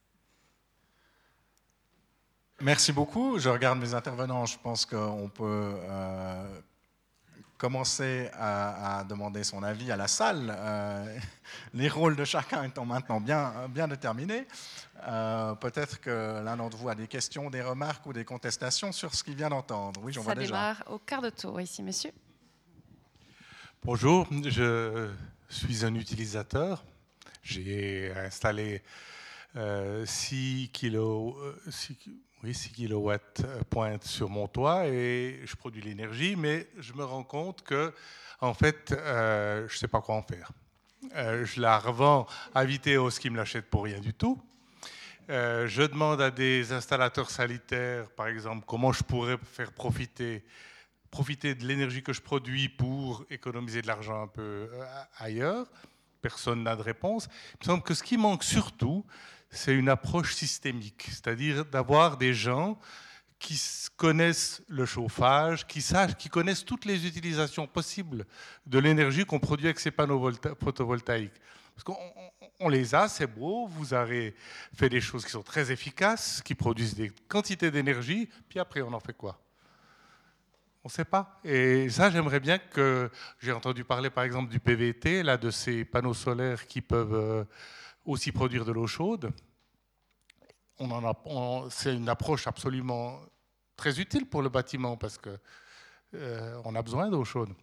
[2.62, 3.38] Merci beaucoup.
[3.38, 4.46] Je regarde mes intervenants.
[4.46, 6.62] Je pense qu'on peut euh,
[7.58, 11.18] commencer à, demander son avis à la salle, euh,
[11.74, 14.48] les rôles de chacun étant maintenant bien, bien déterminés.
[15.08, 19.14] Euh, peut-être que l'un d'entre vous a des questions, des remarques ou des contestations sur
[19.14, 20.02] ce qu'il vient d'entendre.
[20.04, 20.48] Oui, j'en vois déjà.
[20.48, 22.12] Ça démarre au quart de tour ici, monsieur.
[23.84, 25.10] Bonjour, je
[25.50, 26.84] suis un utilisateur.
[27.44, 28.82] J'ai installé
[29.54, 30.06] 6 euh,
[30.74, 31.36] kilos,
[31.70, 31.96] 6,
[32.46, 33.12] oui, 6 kW
[33.72, 37.92] pointe sur mon toit et je produis l'énergie, mais je me rends compte que,
[38.40, 40.52] en fait, euh, je ne sais pas quoi en faire.
[41.16, 44.40] Euh, je la revends à Vitéos qui me l'achète pour rien du tout.
[45.32, 50.44] Euh, je demande à des installateurs sanitaires, par exemple, comment je pourrais faire profiter,
[51.10, 54.70] profiter de l'énergie que je produis pour économiser de l'argent un peu
[55.18, 55.66] ailleurs.
[56.22, 57.28] Personne n'a de réponse.
[57.54, 59.04] Il me semble que ce qui manque surtout,
[59.56, 62.78] c'est une approche systémique, c'est-à-dire d'avoir des gens
[63.40, 63.62] qui
[63.96, 65.84] connaissent le chauffage, qui
[66.18, 68.26] qui connaissent toutes les utilisations possibles
[68.66, 70.32] de l'énergie qu'on produit avec ces panneaux
[70.64, 71.40] photovoltaïques.
[71.76, 74.34] Parce qu'on les a, c'est beau, vous avez
[74.74, 78.94] fait des choses qui sont très efficaces, qui produisent des quantités d'énergie, puis après on
[78.94, 79.40] en fait quoi?
[80.84, 81.40] On ne sait pas.
[81.44, 83.10] Et ça, j'aimerais bien que...
[83.40, 87.44] J'ai entendu parler par exemple du PVT, là, de ces panneaux solaires qui peuvent euh,
[88.06, 89.32] aussi produire de l'eau chaude.
[90.80, 93.20] On en a, c'est une approche absolument
[93.76, 95.38] très utile pour le bâtiment parce que
[96.14, 97.54] euh, on a besoin d'eau chaude.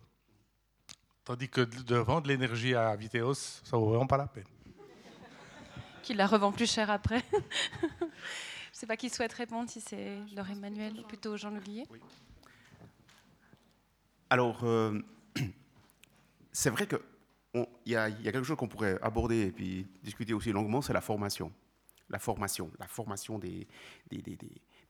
[1.24, 4.46] Tandis que de vendre l'énergie à Viteos, ça vaut vraiment pas la peine.
[6.02, 7.22] Qui la revend plus cher après.
[7.32, 8.10] Je ne
[8.72, 11.86] sais pas qui souhaite répondre, si c'est Laure Emmanuel ou plutôt Jean Leguillet.
[14.28, 14.98] Alors, euh,
[16.52, 16.88] c'est vrai
[17.52, 21.00] qu'il y, a quelque chose qu'on pourrait aborder et puis discuter aussi longuement, c'est la
[21.00, 21.52] formation.
[22.08, 23.66] La formation, la formation des,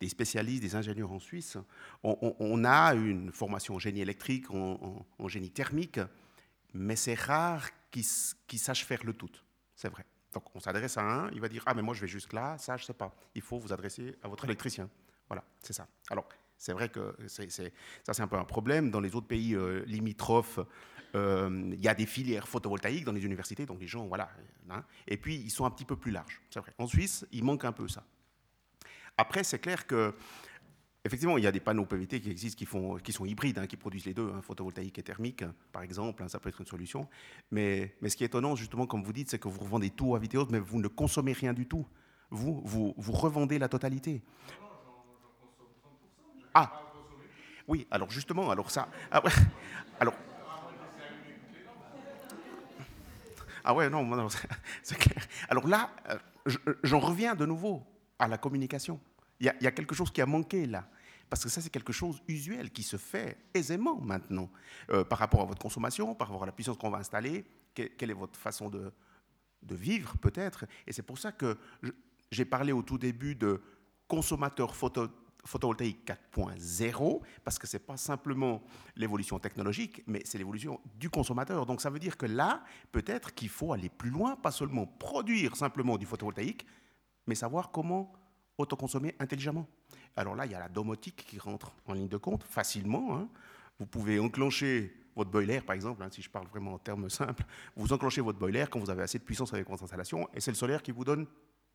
[0.08, 1.56] spécialistes, des ingénieurs en Suisse.
[2.02, 6.00] On, a une formation en génie électrique, en, génie thermique,
[6.74, 8.04] mais c'est rare qu'ils
[8.58, 9.30] sachent faire le tout.
[9.76, 10.04] C'est vrai.
[10.32, 12.56] Donc on s'adresse à un, il va dire Ah, mais moi je vais jusque là,
[12.58, 13.14] ça je sais pas.
[13.34, 14.88] Il faut vous adresser à votre électricien.
[15.28, 15.86] Voilà, c'est ça.
[16.10, 17.44] Alors c'est vrai que ça
[18.14, 18.90] c'est un peu un problème.
[18.90, 20.58] Dans les autres pays euh, limitrophes,
[21.14, 24.30] il y a des filières photovoltaïques dans les universités, donc les gens, voilà.
[24.70, 24.84] Hein.
[25.06, 26.72] et puis ils sont un petit peu plus larges, c'est vrai.
[26.78, 28.04] En Suisse, il manque un peu ça.
[29.18, 30.14] Après, c'est clair que
[31.04, 32.64] Effectivement, il y a des panneaux PVT qui existent,
[33.02, 36.28] qui, sont hybrides, hein, qui produisent les deux, hein, photovoltaïque et thermique, par exemple, hein,
[36.28, 37.08] ça peut être une solution.
[37.50, 40.14] Mais, mais, ce qui est étonnant, justement, comme vous dites, c'est que vous revendez tout
[40.14, 41.84] à Viteos, mais vous ne consommez rien du tout.
[42.30, 44.22] Vous, vous, vous revendez la totalité.
[46.54, 46.70] Ah
[47.66, 48.88] Oui, alors justement, alors ça...
[49.10, 49.22] Ah
[49.98, 50.14] alors...
[53.64, 54.28] Ah ouais, non,
[54.82, 55.26] c'est clair.
[55.48, 57.82] Alors là, euh, j'en reviens de nouveau
[58.18, 59.00] à la communication.
[59.40, 60.88] Il y, a quelque chose qui a manqué là.
[61.28, 64.50] Parce que ça, c'est quelque chose usuel qui se fait aisément maintenant
[64.90, 67.44] euh, par rapport à votre consommation, par rapport à la puissance qu'on va installer,
[67.74, 68.92] quelle est votre façon de,
[69.62, 70.66] de vivre peut-être.
[70.86, 71.58] Et c'est pour ça que
[72.30, 73.60] j'ai parlé au tout début de
[74.06, 75.08] consommateur photo,
[75.44, 78.62] photovoltaïque 4.0, parce que ce n'est pas simplement
[78.96, 81.66] l'évolution technologique, mais c'est l'évolution du consommateur.
[81.66, 82.62] Donc ça veut dire que là,
[82.92, 86.66] peut-être qu'il faut aller plus loin, pas seulement produire simplement du photovoltaïque,
[87.26, 88.12] mais savoir comment
[88.58, 89.66] autoconsommer intelligemment.
[90.16, 93.16] Alors là, il y a la domotique qui rentre en ligne de compte facilement.
[93.16, 93.28] Hein.
[93.78, 97.44] Vous pouvez enclencher votre boiler, par exemple, hein, si je parle vraiment en termes simples,
[97.76, 100.50] vous enclenchez votre boiler quand vous avez assez de puissance avec votre installation, et c'est
[100.50, 101.26] le solaire qui vous donne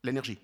[0.03, 0.39] l'énergie.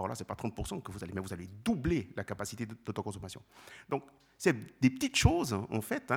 [0.00, 2.64] Alors là, ce n'est pas 30% que vous allez, mais vous allez doubler la capacité
[2.64, 3.42] d'autoconsommation.
[3.86, 4.04] Donc,
[4.38, 6.10] c'est des petites choses, hein, en fait,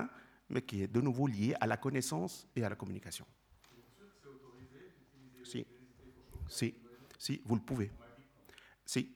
[0.48, 3.26] mais qui est de nouveau lié à la connaissance et à la communication.
[5.44, 5.66] Si,
[6.48, 6.74] si,
[7.18, 7.92] si, vous le pouvez.
[8.86, 9.14] Si,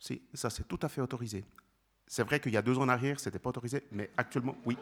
[0.00, 1.44] si, ça c'est tout à fait autorisé.
[2.04, 4.56] C'est vrai qu'il y a deux ans en arrière, ce n'était pas autorisé, mais actuellement,
[4.64, 4.76] oui.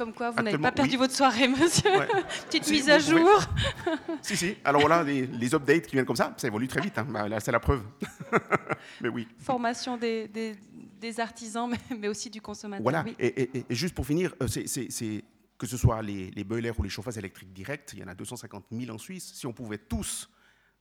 [0.00, 1.90] Comme quoi, vous n'avez pas perdu votre soirée, monsieur.
[2.46, 3.38] Petite mise à jour.
[4.22, 4.56] si, si.
[4.64, 6.96] Alors voilà, les, updates qui viennent comme ça, ça évolue très vite.
[6.96, 7.06] Hein.
[7.06, 7.82] Bah, là, c'est la preuve.
[9.02, 9.28] mais oui.
[9.40, 12.82] Formation des, des, artisans, mais, aussi du consommateur.
[12.82, 13.04] Voilà.
[13.18, 15.22] Et, juste pour finir, euh, c'est
[15.58, 18.14] que ce soit les, les boilers ou les chauffages électriques directs, il y en a
[18.14, 19.32] 250 000 en Suisse.
[19.34, 20.30] Si on pouvait tous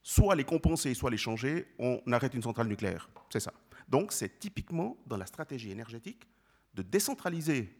[0.02, 3.10] soit les compenser, soit les changer, on arrête une centrale nucléaire.
[3.30, 3.52] C'est ça.
[3.90, 6.26] Donc c'est typiquement dans la stratégie énergétique
[6.74, 7.79] de décentraliser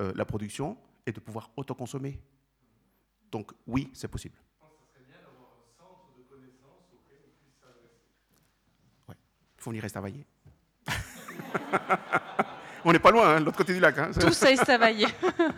[0.00, 0.76] euh, la production
[1.06, 2.18] et de pouvoir autoconsommer.
[3.30, 4.36] Donc oui, c'est possible.
[9.06, 9.14] Ouais.
[9.58, 10.24] Il faut venir Estavayer.
[12.84, 13.98] On n'est pas loin, hein, de l'autre côté du lac.
[13.98, 14.10] Hein.
[14.18, 15.08] Tout ça Estavayer.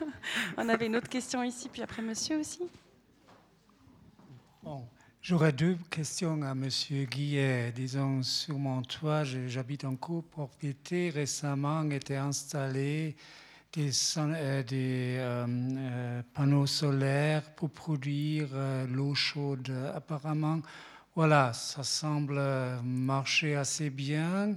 [0.56, 2.68] On avait une autre question ici, puis après monsieur aussi.
[4.62, 4.84] Bon.
[5.20, 6.68] J'aurais deux questions à M.
[7.08, 7.70] Guillet.
[7.70, 11.10] Disons, sur mon toit, j'habite en copropriété.
[11.10, 13.14] Récemment, été installé
[13.72, 18.48] des, euh, euh, euh, panneaux solaires pour produire
[18.88, 19.72] l'eau chaude.
[19.94, 20.60] Apparemment,
[21.14, 22.40] voilà, ça semble
[22.82, 24.56] marcher assez bien.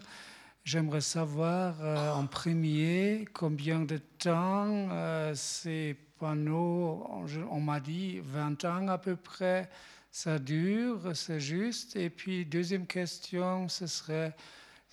[0.64, 1.76] J'aimerais savoir
[2.18, 4.90] en premier combien de temps
[5.36, 7.08] ces panneaux,
[7.52, 9.70] on m'a dit 20 ans à peu près,
[10.12, 11.96] ça dure, c'est juste.
[11.98, 14.34] Et puis, deuxième question, ce serait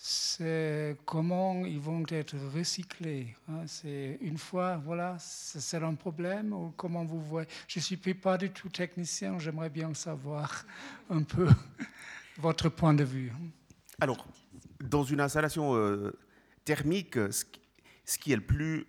[0.04, 3.36] c'est comment ils vont être recyclés.
[3.48, 3.62] Hein.
[3.68, 7.46] C'est une fois, voilà, c'est un problème ou comment vous voyez?
[7.68, 10.64] Je ne suis pas du tout technicien, j'aimerais bien savoir
[11.08, 11.48] un peu
[12.38, 13.30] votre point de vue.
[14.00, 14.26] Alors,
[14.80, 16.10] dans une installation euh,
[16.64, 18.84] thermique, ce qui est le plus,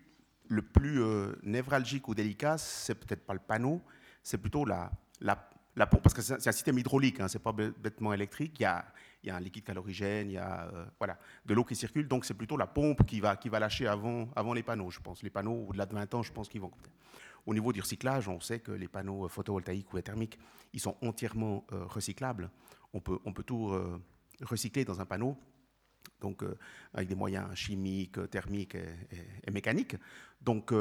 [0.48, 3.84] le plus euh, névralgique ou délicat, c'est peut-être pas le panneau,
[4.24, 4.90] c'est plutôt la,
[5.22, 8.60] la la pompe, parce que c'est un système hydraulique, hein, c'est pas bêtement électrique.
[8.60, 8.86] Il y a,
[9.24, 12.08] il y a un liquide calorigène, il y a euh, voilà, de l'eau qui circule,
[12.08, 15.00] donc c'est plutôt la pompe qui va, qui va lâcher avant, avant les panneaux, je
[15.00, 15.24] pense.
[15.24, 16.72] Les panneaux, au-delà de 20 ans, je pense qu'ils vont.
[17.46, 20.38] Au niveau du recyclage, on sait que les panneaux photovoltaïques ou thermiques,
[20.74, 22.50] ils sont entièrement euh, recyclables.
[22.94, 24.00] On peut, on peut tout euh,
[24.42, 25.38] recycler dans un panneau,
[26.22, 26.44] donc
[26.94, 28.86] avec des moyens chimiques, thermiques et,
[29.46, 29.98] et mécaniques.
[30.42, 30.72] Donc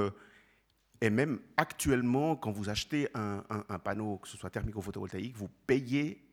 [1.02, 3.42] et même actuellement, quand vous achetez un,
[3.82, 6.24] panneau, que ce soit thermique ou photovoltaïque, vous payez,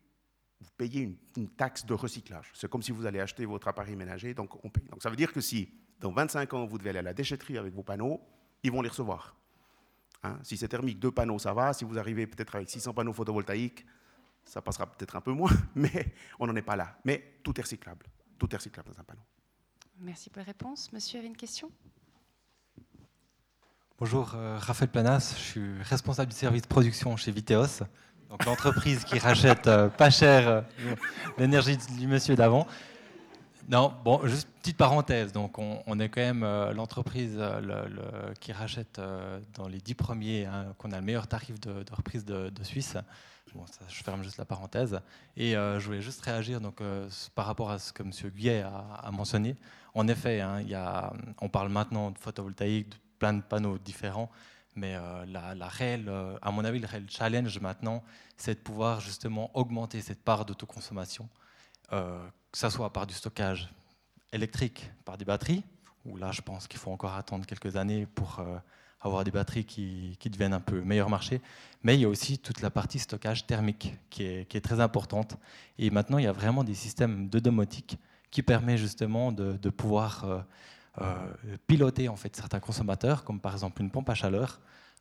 [0.60, 2.50] vous payez une, taxe de recyclage.
[2.54, 4.84] C'est comme si vous allez acheter votre appareil ménager, donc on paye.
[4.90, 7.58] Donc ça veut dire que si dans 25 ans, vous devez aller à la déchetterie
[7.58, 8.20] avec vos panneaux,
[8.62, 9.36] ils vont les recevoir.
[10.22, 11.72] Hein, si c'est thermique, deux panneaux, ça va.
[11.72, 13.86] Si vous arrivez peut-être avec 600 panneaux photovoltaïques,
[14.44, 16.98] ça passera peut-être un peu moins, mais on n'en est pas là.
[17.04, 18.06] Mais tout est recyclable.
[18.38, 19.22] Tout est recyclable dans un panneau.
[19.98, 20.92] Merci pour la réponse.
[20.92, 21.70] Monsieur avait une question?
[23.98, 27.82] Bonjour, euh, Raphaël Planas, je suis responsable du service de production chez Viteos,
[28.30, 30.60] donc l'entreprise qui rachète euh, pas cher euh,
[31.36, 32.66] l'énergie du monsieur d'avant.
[33.68, 35.32] Non, bon, juste petite parenthèse.
[35.32, 37.40] Donc, on, est quand même l'entreprise
[38.40, 39.00] qui rachète
[39.54, 42.96] dans les dix premiers, hein, qu'on a le meilleur tarif de, reprise de, Suisse.
[43.54, 44.98] Bon, ça, je ferme juste la parenthèse.
[45.36, 46.82] Et je voulais juste réagir donc,
[47.36, 48.10] par rapport à ce que M.
[48.34, 49.54] Guyet a, mentionné.
[49.94, 54.32] En effet, hein, y a, on parle maintenant de photovoltaïque, plein de panneaux différents.
[54.76, 58.02] Mais euh, la, réelle, euh, à mon avis, le réel challenge maintenant,
[58.36, 61.28] c'est de pouvoir justement augmenter cette part d'autoconsommation,
[61.92, 63.72] euh, que ce soit par du stockage
[64.32, 65.64] électrique, par des batteries,
[66.06, 68.42] où là, je pense qu'il faut encore attendre quelques années pour
[69.00, 71.40] avoir des batteries qui, deviennent un peu meilleur marché.
[71.82, 75.36] Mais il y a aussi toute la partie stockage thermique qui est, très importante.
[75.78, 77.98] Et maintenant, il y a vraiment des systèmes de domotique
[78.30, 80.44] qui permettent justement de, pouvoir
[81.66, 84.60] piloter en fait certains consommateurs, comme par exemple une pompe à chaleur.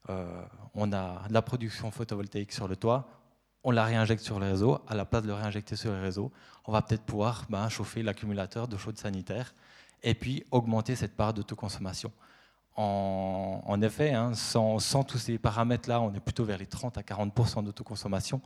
[0.10, 0.42] Euh,
[0.76, 3.10] on a de la production photovoltaïque sur le toit,
[3.64, 4.80] on la réinjecte sur le réseau.
[4.88, 6.32] À la place de le réinjecter sur le réseau,
[6.66, 9.54] on va peut-être pouvoir ben, chauffer l'accumulateur de chaude sanitaire
[10.02, 12.12] et puis augmenter cette part d'autoconsommation.
[12.78, 16.98] En, en effet, hein, sans, sans, tous ces paramètres-là, on est plutôt vers les 30
[16.98, 18.42] à 40% d'autoconsommation.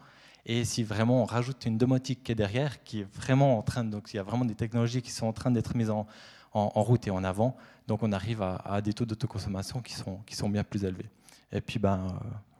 [0.45, 3.83] Et si vraiment on rajoute une domotique qui est derrière, qui est vraiment en train
[3.83, 6.07] de, donc il y a vraiment des technologies qui sont en train d'être mises en,
[6.53, 7.55] en, route et en avant.
[7.87, 11.09] Donc on arrive à, des taux d'autoconsommation qui sont, qui sont bien plus élevés.
[11.51, 12.09] Et puis ben, euh,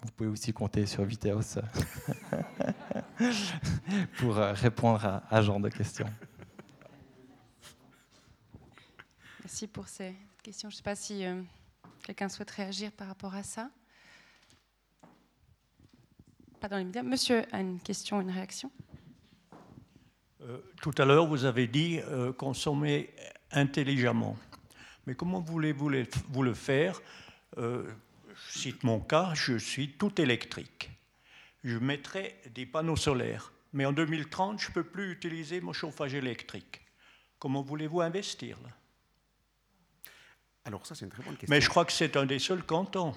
[0.04, 1.60] vous pouvez aussi compter sur Viteos
[4.18, 6.08] pour euh, répondre à, à ce genre de questions.
[9.42, 10.70] Merci pour ces questions.
[10.70, 11.42] Je ne sais pas si euh,
[12.04, 13.70] quelqu'un souhaite réagir par rapport à ça.
[16.60, 17.04] Pas dans les médias.
[17.04, 18.72] Monsieur a une question, une réaction
[20.82, 22.00] Tout à l'heure, vous avez dit
[22.38, 23.14] consommer
[23.54, 24.38] intelligemment.
[25.08, 27.02] Mais comment voulez-vous le faire?
[27.58, 27.84] Euh,
[28.36, 30.90] Je cite mon cas, je suis tout électrique.
[31.64, 36.14] Je mettrai des panneaux solaires, mais en 2030, je ne peux plus utiliser mon chauffage
[36.14, 36.82] électrique.
[37.40, 38.70] Comment voulez-vous investir là?
[40.66, 41.54] Alors ça, c'est une très bonne question.
[41.54, 43.14] Mais je crois que c'est un des seuls cantons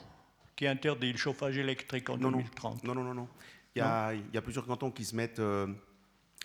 [0.57, 2.82] qui interdit le chauffage électrique en 2030.
[2.84, 3.28] Non, non, non, non.
[3.74, 5.66] Il y, a, il y a plusieurs cantons qui se mettent euh,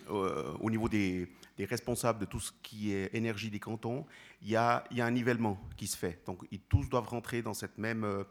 [0.08, 1.32] au niveau des,
[1.62, 4.08] des responsables de tout ce qui est énergie des cantons,
[4.42, 6.20] il y a, un nivellement qui se fait.
[6.26, 8.24] Donc ils tous doivent rentrer dans cette même euh,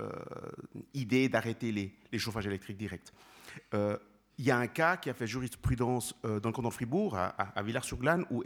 [0.00, 0.10] euh,
[0.92, 3.12] idée d'arrêter les, les, chauffages électriques directs.
[3.72, 3.96] Euh,
[4.36, 7.62] il y a un cas qui a fait jurisprudence dans le canton de Fribourg, à,
[7.62, 8.42] Villars-sur-Glane, où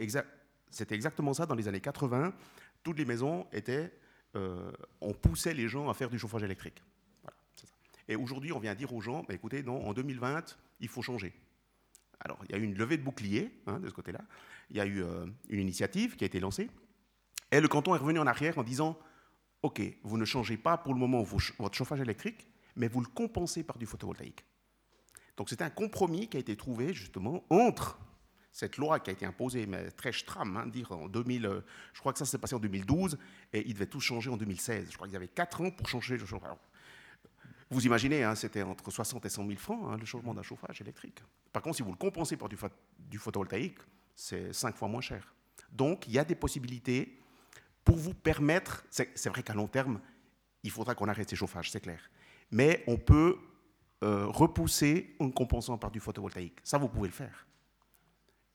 [0.69, 2.31] c'était exactement ça dans les années 80.
[2.83, 3.91] Toutes les maisons étaient,
[4.35, 6.83] on poussait les gens à faire du chauffage électrique.
[8.07, 11.33] Et aujourd'hui, on vient dire aux gens, bah, écoutez, non, en 2020, il faut changer.
[12.27, 14.19] Alors, il y a eu une levée de bouclier hein, de ce côté-là.
[14.69, 16.69] Il y a eu euh, une initiative qui a été lancée.
[17.53, 18.99] Et le canton est revenu en arrière en disant
[19.61, 23.63] OK, vous ne changez pas pour le moment votre chauffage électrique, mais vous le compensez
[23.63, 24.43] par du photovoltaïque.
[25.37, 27.97] Donc, c'est un compromis qui a été trouvé justement entre
[28.51, 31.61] cette loi qui a été imposée, mais très stram, hein, dire en 2000, euh,
[31.93, 33.17] je crois que ça s'est passé en 2012,
[33.53, 34.89] et il devait tout changer en 2016.
[34.91, 36.57] Je crois qu'ils avaient 4 ans pour changer le chauffage.
[37.69, 40.79] Vous imaginez, hein, c'était entre 60 et 100 000 francs hein, le changement d'un chauffage
[40.81, 41.19] électrique.
[41.51, 42.57] Par contre, si vous le compensez par du,
[42.97, 43.79] du photovoltaïque,
[44.15, 45.33] c'est 5 fois moins cher.
[45.71, 47.19] Donc, il y a des possibilités
[47.83, 49.99] pour vous permettre, c'est vrai qu'à long terme,
[50.63, 52.09] il faudra qu'on arrête ces chauffages, c'est clair.
[52.51, 53.37] Mais on peut
[54.03, 56.59] euh, repousser en compensant par du photovoltaïque.
[56.63, 57.47] Ça, vous pouvez le faire.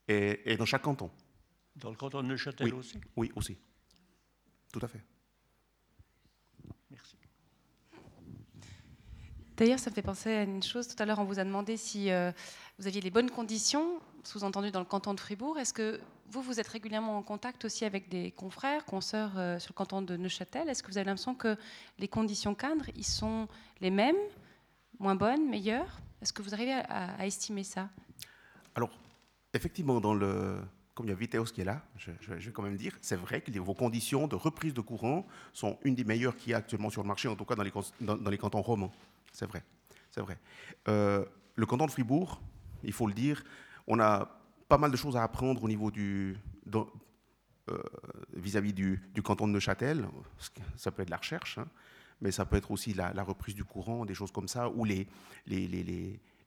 [0.09, 1.11] Et, dans chaque canton.
[1.77, 3.57] Dans le canton de Neuchâtel aussi Oui, aussi.
[4.73, 5.03] Tout à fait.
[9.63, 10.89] D'ailleurs, ça me fait penser à une chose.
[10.89, 12.33] Tout à l'heure, on vous a demandé si euh,
[12.81, 15.57] vous aviez les bonnes conditions, sous-entendu dans le canton de Fribourg.
[15.57, 16.01] Est-ce que
[16.33, 20.03] vous, vous êtes régulièrement en contact aussi avec des confrères, consoeurs euh, sur le canton
[20.03, 20.69] de Neuchâtel?
[20.69, 21.57] Est-ce que vous avez l'impression que
[22.01, 23.47] les conditions cadres, ils sont
[23.81, 24.17] les mêmes,
[24.99, 26.01] moins bonnes, meilleures?
[26.21, 27.89] Est-ce que vous arrivez à, estimer ça?
[28.75, 28.91] Alors,
[29.55, 30.61] effectivement, dans le,
[30.95, 33.41] comme il y a Viteos qui est là, je, vais quand même dire, c'est vrai
[33.41, 36.91] que vos conditions de reprise de courant sont une des meilleures qu'il y a actuellement
[36.91, 37.63] sur le marché, en tout cas dans
[38.31, 38.93] les, cantons romans.
[39.33, 39.63] C'est vrai,
[40.11, 40.39] c'est vrai.
[40.89, 41.25] Euh,
[41.55, 42.41] le canton de Fribourg,
[42.83, 43.43] il faut le dire,
[43.87, 44.39] on a
[44.69, 46.85] pas mal de choses à apprendre au niveau euh,
[48.35, 50.07] vis-à-vis du, canton de Neuchâtel.
[50.77, 51.69] Ça peut être la recherche, hein,
[52.21, 55.09] mais ça peut être aussi la, reprise du courant, des choses comme ça, ou les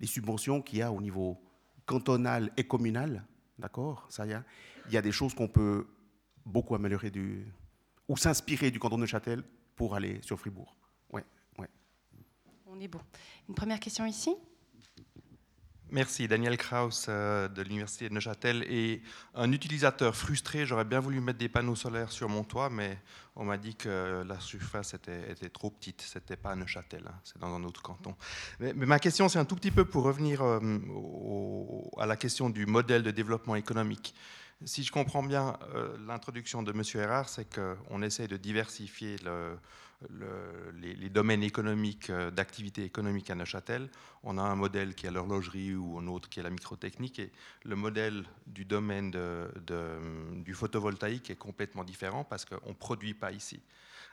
[0.04, 1.42] subventions qu'il y a au niveau
[1.88, 3.24] cantonal et communal.
[3.58, 4.44] D'accord Ça y a,
[4.88, 5.88] Il y a des choses qu'on peut
[6.46, 7.46] beaucoup améliorer du,
[8.08, 9.44] ou s'inspirer du canton de Neuchâtel
[9.76, 10.76] pour aller sur Fribourg.
[11.12, 11.26] Ouais,
[11.58, 11.70] ouais.
[12.68, 13.00] On est bon.
[13.50, 14.36] Une première question ici?
[15.92, 18.64] Merci, Daniel Kraus euh, de l'Université de Neuchâtel.
[18.70, 19.02] Et
[19.36, 22.98] un utilisateur frustré, j'aurais bien voulu mettre des panneaux solaires sur mon toit, mais
[23.36, 26.02] on m'a dit que la surface était, trop petite.
[26.02, 28.16] C'était pas à Neuchâtel, hein, c'est dans un autre canton.
[28.60, 30.60] Mais, ma question, c'est un tout petit peu pour revenir euh,
[32.00, 34.16] à la question du modèle de développement économique.
[34.64, 36.82] Si je comprends bien euh, l'introduction de M.
[36.96, 39.58] Erard, c'est qu'on essaie de diversifier le,
[40.10, 43.90] les, domaines économiques, euh, d'activité économique à Neuchâtel.
[44.24, 47.20] On a un modèle qui est l'horlogerie ou un autre qui est la microtechnique.
[47.20, 47.32] Et
[47.64, 53.62] le modèle du domaine du photovoltaïque est complètement différent parce qu'on ne produit pas ici.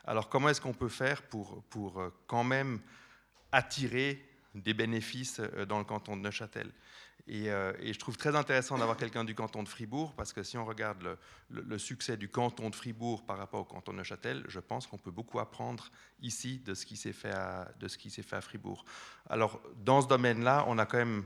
[0.05, 2.81] Alors comment est-ce qu'on peut faire pour, pour euh, quand même
[3.53, 4.25] attirer
[4.55, 6.71] des bénéfices euh, dans le canton de Neuchâtel?
[7.31, 10.59] Euh, et, je trouve très intéressant d'avoir quelqu'un du canton de Fribourg, parce que si
[10.59, 11.17] on regarde
[11.51, 14.99] le, succès du canton de Fribourg par rapport au canton de Neuchâtel, je pense qu'on
[14.99, 18.85] peut beaucoup apprendre ici de ce qui s'est fait, fait, à Fribourg.
[19.29, 21.25] Alors, dans ce domaine-là, on a quand même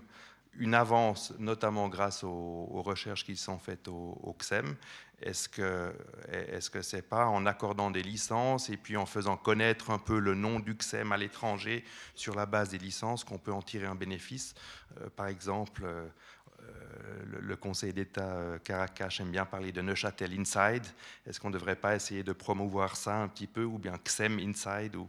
[0.58, 4.76] une avance, notamment grâce aux, recherches qui sont faites au, XEM.
[5.22, 5.94] Est-ce que
[6.28, 10.18] est-ce que c'est pas en accordant des licences et puis en faisant connaître un peu
[10.18, 11.84] le nom du XEM à l'étranger
[12.14, 14.54] sur la base des licences qu'on peut en tirer un bénéfice?
[15.00, 16.08] Euh, Par exemple, euh,
[17.40, 20.84] le, Conseil d'État euh, Caracas aime bien parler de Neuchâtel Inside.
[21.26, 24.38] Est-ce qu'on ne devrait pas essayer de promouvoir ça un petit peu ou bien XEM
[24.38, 25.08] Inside ou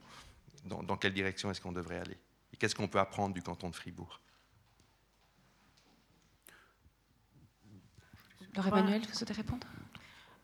[0.66, 2.18] dans, dans quelle direction est-ce qu'on devrait aller?
[2.54, 4.20] Et qu'est-ce qu'on peut apprendre du canton de Fribourg?
[8.58, 9.68] Laure Emmanuel, vous souhaitez répondre?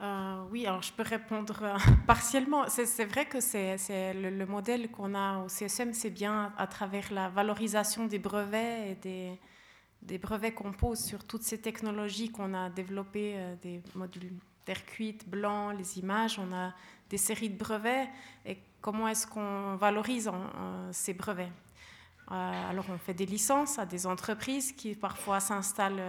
[0.01, 2.65] Euh, oui, alors je peux répondre euh, partiellement.
[2.67, 7.29] C'est vrai que c'est le, modèle qu'on a au CSM, c'est bien à travers la
[7.29, 9.39] valorisation des brevets et des,
[10.03, 14.33] des brevets qu'on pose sur toutes ces technologies qu'on a développées, euh, des modules
[14.65, 16.73] terre cuite, blanc, les images, on a
[17.09, 18.07] des séries de brevets.
[18.45, 20.31] Et comment est-ce qu'on valorise
[20.91, 21.51] ces brevets?
[22.35, 26.01] Alors on fait des licences à des entreprises qui parfois s'installent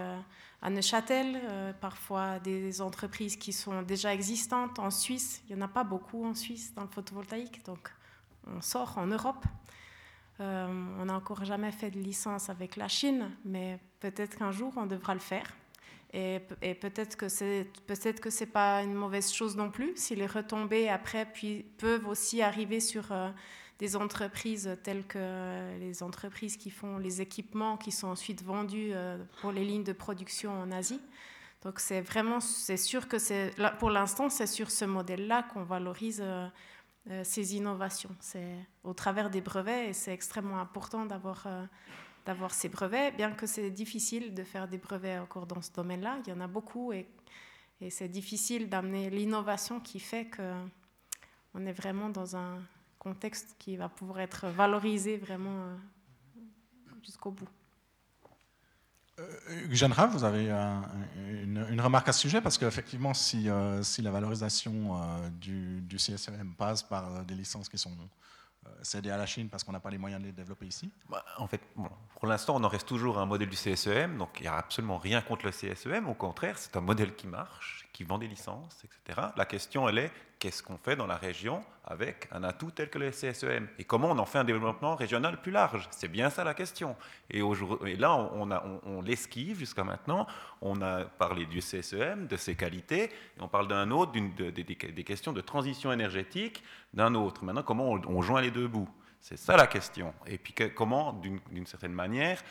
[0.65, 5.43] à Neuchâtel, euh, parfois des entreprises qui sont déjà existantes en Suisse.
[5.47, 7.91] Il n'y en a pas beaucoup en Suisse dans le photovoltaïque, donc
[8.47, 9.45] on sort en Europe.
[10.39, 10.67] Euh,
[10.99, 14.87] on n'a encore jamais fait de licence avec la Chine, mais peut-être qu'un jour on
[14.87, 15.53] devra le faire.
[16.13, 20.27] Et, peut-être que c'est peut-être que c'est pas une mauvaise chose non plus si les
[20.27, 23.29] retombées après puis, peuvent aussi arriver sur euh,
[23.79, 29.17] des entreprises telles que les entreprises qui font les équipements qui sont ensuite vendus euh,
[29.41, 31.01] pour les lignes de production en Asie.
[31.61, 36.21] Donc c'est vraiment, c'est sûr que c'est, pour l'instant, c'est sur ce modèle-là qu'on valorise
[36.23, 36.47] euh,
[37.09, 38.15] euh, ces innovations.
[38.19, 41.47] C'est au travers des brevets et c'est extrêmement important d'avoir,
[42.25, 46.19] d'avoir ces brevets, bien que c'est difficile de faire des brevets encore dans ce domaine-là.
[46.25, 47.07] Il y en a beaucoup et,
[47.81, 52.59] et c'est difficile d'amener l'innovation qui fait qu'on est vraiment dans un,
[53.05, 55.75] contexte qui va pouvoir être valorisé vraiment euh,
[57.03, 57.47] jusqu'au bout.
[59.69, 60.49] Jeanne Rav, vous avez
[61.43, 62.41] une, remarque à ce sujet?
[62.41, 67.69] Parce qu'effectivement, si, euh, si, la valorisation euh, du, du, CSM passe par des licences
[67.69, 67.95] qui sont
[68.81, 70.91] cédées à la Chine parce qu'on n'a pas les moyens de les développer ici?
[71.07, 71.61] Bah, En fait,
[72.15, 74.57] pour l'instant, on en reste toujours à un modèle du CSEM, donc il n'y a
[74.57, 76.09] absolument rien contre le CSEM.
[76.09, 79.27] Au contraire, c'est un modèle qui marche, qui vend des licences, etc.
[79.37, 82.97] La question, elle est qu'est-ce qu'on fait dans la région avec un atout tel que
[82.97, 85.87] le CSEM Et comment on en fait un développement régional plus large?
[85.91, 86.95] C'est bien ça la question.
[87.29, 88.49] Et, et là, on,
[88.85, 90.27] on, l'esquive jusqu'à maintenant.
[90.61, 95.33] On a parlé du CSEM, de ses qualités, et on parle d'un autre, des questions
[95.33, 96.63] de transition énergétique
[96.93, 97.43] d'un autre.
[97.43, 98.89] Maintenant, comment on, joint les deux bouts?
[99.21, 100.13] C'est ça la question.
[100.27, 102.41] Et puis comment, d'une certaine manière,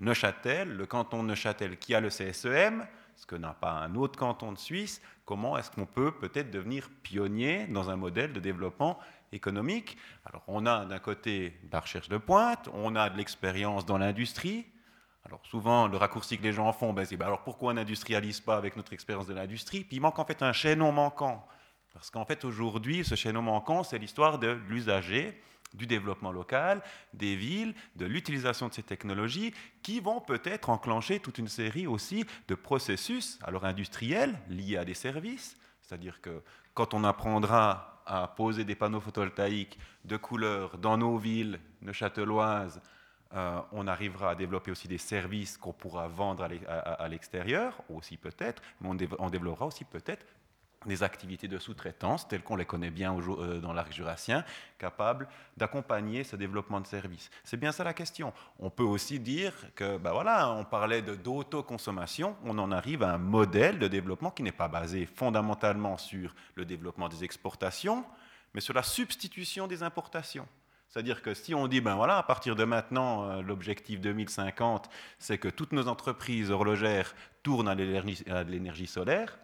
[0.00, 2.86] Neuchâtel, le canton de Neuchâtel qui a le CSEM,
[3.16, 6.88] ce que n'a pas un autre canton de Suisse, comment est-ce qu'on peut peut-être devenir
[7.02, 8.98] pionnier dans un modèle de développement
[9.30, 9.98] économique?
[10.24, 13.98] Alors on a d'un côté de la recherche de pointe, on a de l'expérience dans
[13.98, 14.66] l'industrie.
[15.26, 17.74] Alors souvent, le raccourci que les gens en font, ben, c'est ben, alors pourquoi on
[17.74, 19.84] n'industrialise pas avec notre expérience de l'industrie?
[19.84, 21.46] Puis il manque en fait un chaînon manquant.
[21.92, 25.38] Parce qu'en fait aujourd'hui, ce chaînon manquant, c'est l'histoire de l'usager
[25.74, 26.82] du développement local,
[27.14, 32.24] des villes, de l'utilisation de ces technologies qui vont peut-être enclencher toute une série aussi
[32.48, 35.56] de processus alors industriels liés à des services.
[35.82, 36.42] C'est-à-dire que
[36.74, 42.80] quand on apprendra à poser des panneaux photovoltaïques de couleur dans nos villes neuchâteloises,
[43.32, 48.60] euh, on arrivera à développer aussi des services qu'on pourra vendre à l'extérieur, aussi peut-être,
[48.80, 50.26] mais on, développera aussi peut-être
[50.86, 54.44] des activités de sous-traitance telles qu'on les connaît bien euh, dans l'arc jurassien,
[54.78, 57.30] capables d'accompagner ce développement de services.
[57.44, 58.32] C'est bien ça la question.
[58.58, 63.18] On peut aussi dire que, ben voilà, on parlait d'autoconsommation, on en arrive à un
[63.18, 68.04] modèle de développement qui n'est pas basé fondamentalement sur le développement des exportations,
[68.54, 70.48] mais sur la substitution des importations.
[70.88, 75.38] C'est-à-dire que si on dit, ben voilà, à partir de maintenant, euh, l'objectif 2050, c'est
[75.38, 79.38] que toutes nos entreprises horlogères tournent à l'énergie solaire,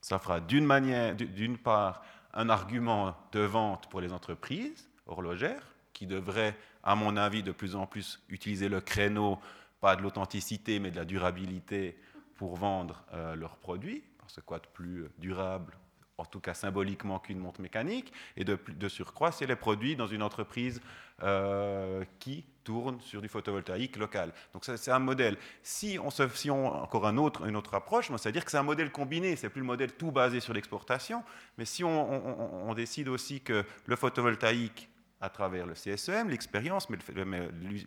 [0.00, 6.06] ça fera d'une manière, d'une part, un argument de vente pour les entreprises horlogères, qui
[6.06, 9.38] devraient, à mon avis, de plus en plus utiliser le créneau,
[9.80, 11.98] pas de l'authenticité, mais de la durabilité
[12.36, 15.76] pour vendre euh, leurs produits, parce que quoi de plus durable
[16.20, 20.22] en tout cas symboliquement qu'une montre mécanique, et de, surcroît, c'est les produits dans une
[20.22, 20.80] entreprise
[21.22, 24.32] euh, qui tourne sur du photovoltaïque local.
[24.52, 25.36] Donc c'est un modèle.
[25.62, 29.34] Si on, se, encore un autre, une autre approche, c'est-à-dire que c'est un modèle combiné,
[29.36, 31.24] c'est plus le modèle tout basé sur l'exportation,
[31.56, 34.88] mais si on, décide aussi que le photovoltaïque
[35.20, 36.98] à travers le CSEM, l'expérience, mais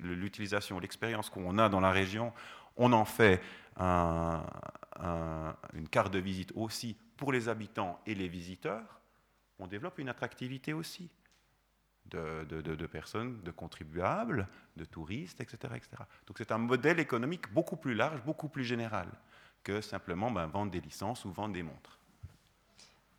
[0.04, 2.34] l'utilisation, l'expérience qu'on a dans la région,
[2.78, 3.42] on en fait
[3.78, 4.44] un,
[5.74, 9.00] une carte de visite aussi pour les habitants et les visiteurs,
[9.58, 11.10] on développe une attractivité aussi
[12.08, 14.46] de, personnes, de contribuables,
[14.76, 15.74] de touristes, etc.
[15.78, 16.04] etc.
[16.28, 19.08] Donc c'est un modèle économique beaucoup plus large, beaucoup plus général
[19.64, 21.98] que simplement ben, vendre des licences ou vendre des montres.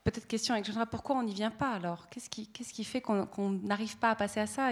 [0.05, 2.11] Peut-être question Alexandra, pourquoi on n'y vient pas alors?
[2.11, 4.70] Qu'est-ce qui, fait qu'on n'arrive pas à passer à ça?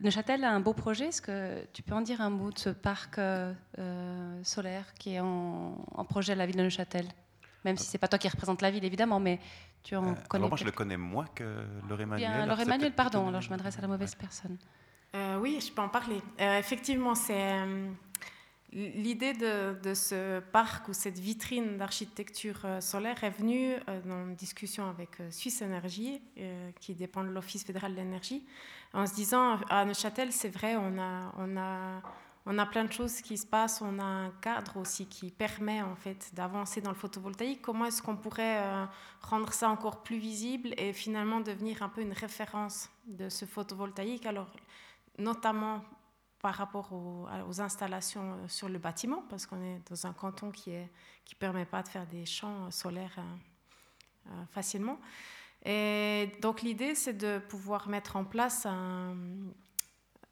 [0.00, 1.06] Neuchâtel a un beau projet.
[1.06, 5.14] Est-ce que tu peux en dire un mot de ce parc euh, euh, solaire qui
[5.14, 7.08] est en, en, projet à la ville de Neuchâtel?
[7.64, 9.40] Même si c'est pas toi qui représente la ville évidemment, mais
[9.82, 10.42] tu en euh, connais.
[10.42, 12.48] Alors moi je le connais moins que Laure Emmanuel.
[12.48, 14.58] Laure Emmanuel, pardon, alors je m'adresse à la mauvaise personne.
[15.14, 16.20] Euh, oui, je peux en parler.
[16.40, 17.54] Euh, effectivement, c'est
[18.72, 24.90] l'idée de, de, ce parc ou cette vitrine d'architecture solaire est venue dans une discussion
[24.90, 26.20] avec Suisse Énergie,
[26.80, 28.44] qui dépend de l'Office fédéral de l'énergie,
[28.92, 32.02] en se disant à Neuchâtel, c'est vrai, on a, on a
[32.46, 35.80] on a plein de choses qui se passent, on a un cadre aussi qui permet
[35.80, 37.62] en fait d'avancer dans le photovoltaïque.
[37.62, 38.84] Comment est-ce qu'on pourrait euh,
[39.22, 44.26] rendre ça encore plus visible et finalement devenir un peu une référence de ce photovoltaïque?
[44.26, 44.50] Alors,
[45.18, 45.82] notamment
[46.40, 50.72] par rapport aux, installations euh, sur le bâtiment, parce qu'on est dans un canton qui
[50.72, 50.84] ne
[51.38, 53.18] permet pas de faire des champs solaires
[54.26, 54.98] euh, facilement.
[55.64, 59.16] Et donc l'idée, c'est de pouvoir mettre en place un,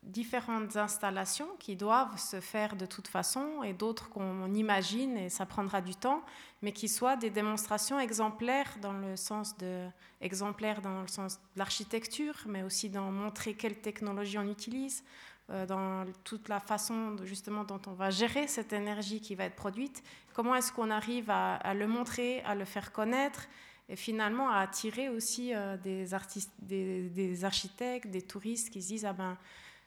[0.03, 5.47] différentes installations qui doivent se faire de toute façon et d'autres qu'on imagine et ça
[5.47, 6.23] prendra du temps,
[6.61, 9.87] mais qui soient des démonstrations exemplaires dans le sens de
[10.21, 15.05] exemplaires dans le sens de l'architecture, mais aussi dans montrer quelle technologie on utilise,
[15.51, 19.57] euh, dans toute la façon justement dont on va gérer cette énergie qui va être
[19.57, 20.03] produite.
[20.33, 23.49] Comment est-ce qu'on arrive à, le montrer, à le faire connaître
[23.89, 28.89] et finalement à attirer aussi euh, des, artistes, des, des, architectes, des touristes qui se
[28.89, 29.37] disent ah ben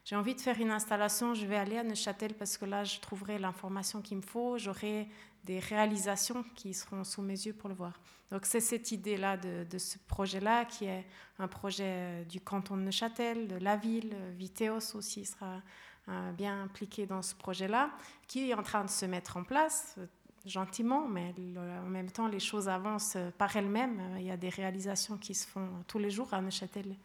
[0.06, 3.00] j'ai envie de faire une installation, je vais aller à Neuchâtel parce que là, je
[3.00, 5.10] trouverai l'information qu'il me faut, j'aurai
[5.46, 8.00] des réalisations qui seront sous mes yeux pour le voir.
[8.30, 11.06] Donc c'est cette idée-là de, ce projet-là qui est
[11.40, 15.62] un projet euh, du canton de Neuchâtel, de la ville, Viteos aussi sera
[16.10, 17.90] euh, bien impliqué dans ce projet-là,
[18.28, 20.06] qui est en train de se mettre en place euh,
[20.46, 24.00] gentiment, mais en même temps les choses avancent par elles-mêmes.
[24.18, 26.96] Il y a des réalisations qui se font tous les jours à Neuchâtel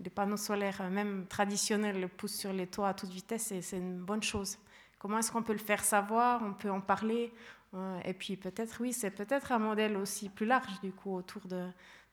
[0.00, 3.78] les panneaux solaires, euh, même traditionnels, poussent sur les toits à toute vitesse et c'est
[3.78, 4.58] une bonne chose.
[4.98, 6.42] Comment est-ce qu'on peut le faire savoir?
[6.42, 7.32] On peut en parler.
[7.74, 11.46] Euh, et puis peut-être, oui, c'est peut-être un modèle aussi plus large du coup autour
[11.46, 11.68] de,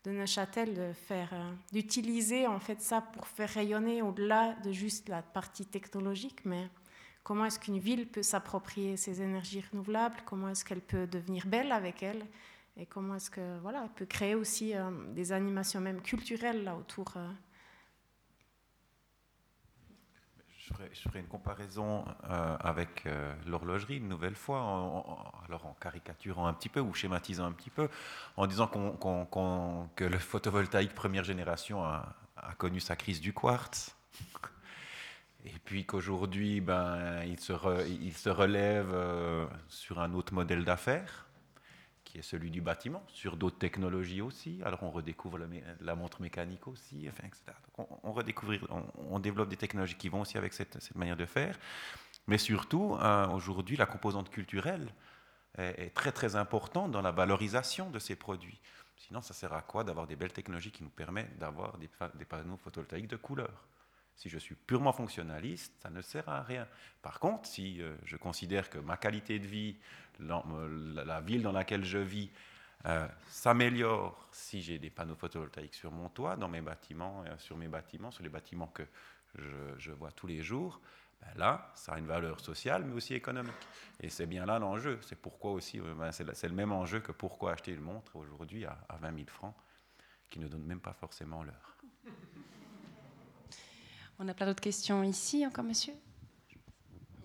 [0.05, 6.45] Neuchâtel euh, d'utiliser en fait ça pour faire rayonner au-delà de juste la partie technologique,
[6.45, 6.69] mais
[7.25, 10.15] comment est-ce qu'une ville peut s'approprier ces énergies renouvelables?
[10.25, 12.25] Comment est-ce qu'elle peut devenir belle avec elles
[12.77, 14.75] Et comment est-ce que voilà, elle peut créer aussi
[15.13, 17.17] des animations même culturelles là autour
[20.67, 26.47] je ferai, une comparaison euh, avec euh, l'horlogerie une nouvelle fois, en, alors en caricaturant
[26.47, 27.89] un petit peu ou schématisant un petit peu,
[28.35, 32.15] en disant que le photovoltaïque première génération a,
[32.57, 33.95] connu sa crise du quartz.
[35.45, 41.26] Et puis qu'aujourd'hui, ben, il, se relève euh, sur un autre modèle d'affaires
[42.21, 44.59] celui du bâtiment, sur d'autres technologies aussi.
[44.63, 45.39] Alors on redécouvre
[45.81, 47.43] la, montre mécanique aussi, enfin, etc.
[47.77, 48.53] Donc on, redécouvre,
[49.09, 51.57] on, développe des technologies qui vont aussi avec cette, manière de faire.
[52.27, 54.87] Mais surtout, euh, aujourd'hui, la composante culturelle
[55.57, 58.59] est, très très importante dans la valorisation de ces produits.
[58.95, 62.25] Sinon, ça sert à quoi d'avoir des belles technologies qui nous permettent d'avoir des, des
[62.25, 63.67] panneaux photovoltaïques de couleur?
[64.17, 66.67] Si je suis purement fonctionnaliste, ça ne sert à rien.
[67.03, 69.75] Par contre, si euh, je considère que ma qualité de vie,
[70.19, 72.29] la, ville dans laquelle je vis,
[72.85, 77.57] euh, s'améliore si j'ai des panneaux photovoltaïques sur mon toit, dans mes bâtiments, euh, sur
[77.57, 78.83] mes bâtiments, sur les bâtiments que
[79.77, 80.79] je, vois tous les jours.
[81.21, 83.53] Ben là, ça a une valeur sociale, mais aussi économique.
[83.99, 84.99] Et c'est bien là l'enjeu.
[85.01, 88.65] C'est pourquoi aussi, euh, ben c'est le même enjeu que pourquoi acheter une montre aujourd'hui
[88.65, 89.55] à, à 20 000 francs,
[90.29, 91.77] qui ne donne même pas forcément l'heure.
[94.19, 95.93] On a plein d'autres questions ici, encore monsieur?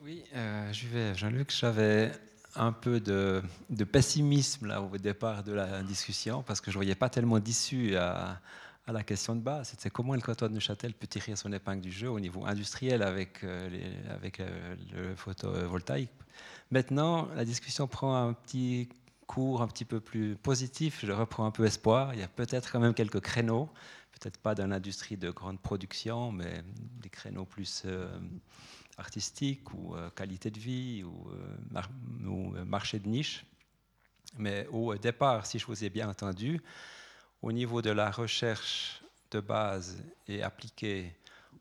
[0.03, 2.13] Oui, euh, je vais, Jean-Luc, j'avais
[2.55, 3.43] un peu de,
[3.91, 7.97] pessimisme là, au départ de la discussion parce que je ne voyais pas tellement d'issue
[7.97, 8.41] à,
[8.89, 9.69] la question de base.
[9.71, 13.03] C'était comment le canton de Neuchâtel peut tirer son épingle du jeu au niveau industriel
[13.03, 13.71] avec, euh,
[14.41, 16.11] euh, le photovoltaïque.
[16.71, 18.89] Maintenant, la discussion prend un petit
[19.27, 21.05] cours un petit peu plus positif.
[21.07, 22.13] Je reprends un peu espoir.
[22.13, 23.71] Il y a peut-être quand même quelques créneaux
[24.23, 26.63] peut-être pas dans l'industrie de grande production, mais
[27.01, 28.09] des créneaux plus euh,
[28.99, 33.45] artistiques ou euh, qualité de vie ou, euh, marché de niche.
[34.39, 36.61] Mais au départ, si je vous ai bien entendu,
[37.43, 41.15] au niveau de la recherche de base et appliquée,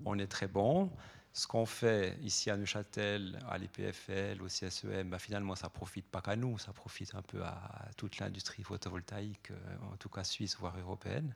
[0.05, 0.89] on est très bon.
[1.33, 6.21] Ce qu'on fait ici à Neuchâtel, à l'IPFL, au CSEM, bah, finalement, ça profite pas
[6.21, 9.51] qu'à nous, ça profite un peu à toute l'industrie photovoltaïque,
[9.93, 11.33] en tout cas suisse, voire européenne.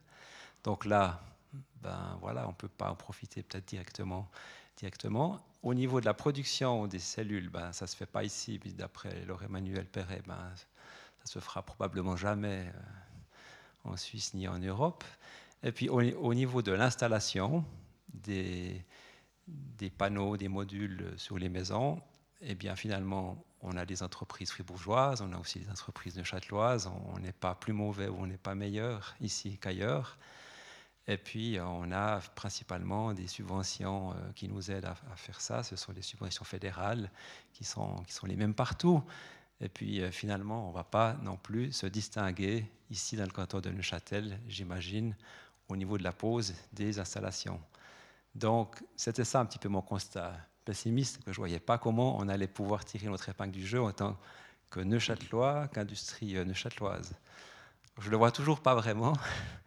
[0.64, 1.22] Donc là,
[1.82, 4.28] ben voilà, on ne peut pas en profiter peut-être directement.
[5.66, 9.24] Au niveau de la production des cellules, ben, ça ne se fait pas ici, d'après
[9.24, 10.38] Laure Emmanuel Perret, ben,
[11.24, 15.02] ça se fera probablement jamais euh, en Suisse ni en Europe.
[15.64, 17.64] Et puis au, niveau de l'installation
[18.14, 18.80] des,
[19.48, 22.00] des, panneaux, des modules sur les maisons,
[22.42, 27.18] eh bien finalement, on a des entreprises fribourgeoises, on a aussi des entreprises neuchâteloises, on
[27.18, 30.16] n'est pas plus mauvais ou on n'est pas meilleur ici qu'ailleurs.
[31.08, 35.62] Et puis, on a principalement des subventions euh, qui nous aident à, faire ça.
[35.62, 37.10] Ce sont des subventions fédérales
[37.52, 39.02] qui sont, les mêmes partout.
[39.60, 43.30] Et puis, euh, finalement, on ne va pas non plus se distinguer ici dans le
[43.30, 45.14] canton de Neuchâtel, j'imagine,
[45.68, 47.60] au niveau de la pose des installations.
[48.34, 50.34] Donc, c'était ça un petit peu mon constat
[50.64, 53.80] pessimiste, que je ne voyais pas comment on allait pouvoir tirer notre épingle du jeu
[53.80, 54.18] en tant
[54.70, 57.14] que Neuchâtelois, qu'industrie euh, neuchâteloise.
[57.98, 59.16] Je ne le vois toujours pas vraiment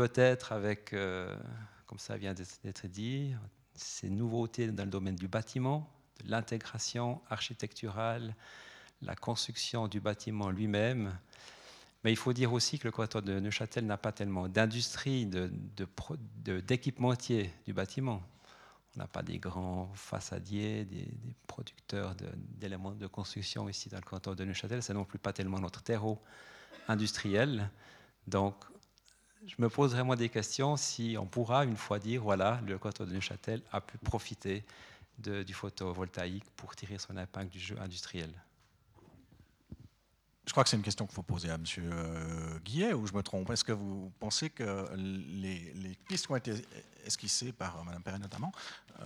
[0.00, 1.36] peut-être avec, euh,
[1.84, 3.34] comme ça vient d'être dit,
[3.74, 5.92] ces nouveautés dans le domaine du bâtiment,
[6.24, 8.34] de l'intégration architecturale,
[9.02, 11.14] la construction du bâtiment lui-même.
[12.02, 17.42] Mais il faut dire aussi que le canton de Neuchâtel n'a pas tellement d'industrie, d'équipementier
[17.42, 18.22] de, de, du bâtiment.
[18.96, 22.14] On n'a pas des grands façadiers, des, des producteurs
[22.58, 24.82] d'éléments de, construction ici dans le canton de Neuchâtel.
[24.82, 26.18] C'est non plus pas tellement notre terreau
[26.88, 27.68] industriel.
[28.26, 28.64] Donc,
[29.46, 33.04] je me pose vraiment des questions si on pourra une fois dire voilà, le canton
[33.04, 34.64] de Neuchâtel a pu profiter
[35.18, 38.30] du photovoltaïque pour tirer son impact du jeu industriel.
[40.46, 41.64] Je crois que c'est une question qu'il faut poser à M.
[42.64, 43.50] Guillet, ou je me trompe?
[43.50, 46.54] Est-ce que vous pensez que les, pistes qui ont été
[47.04, 48.50] esquissées par Mme Perret notamment
[48.98, 49.04] euh,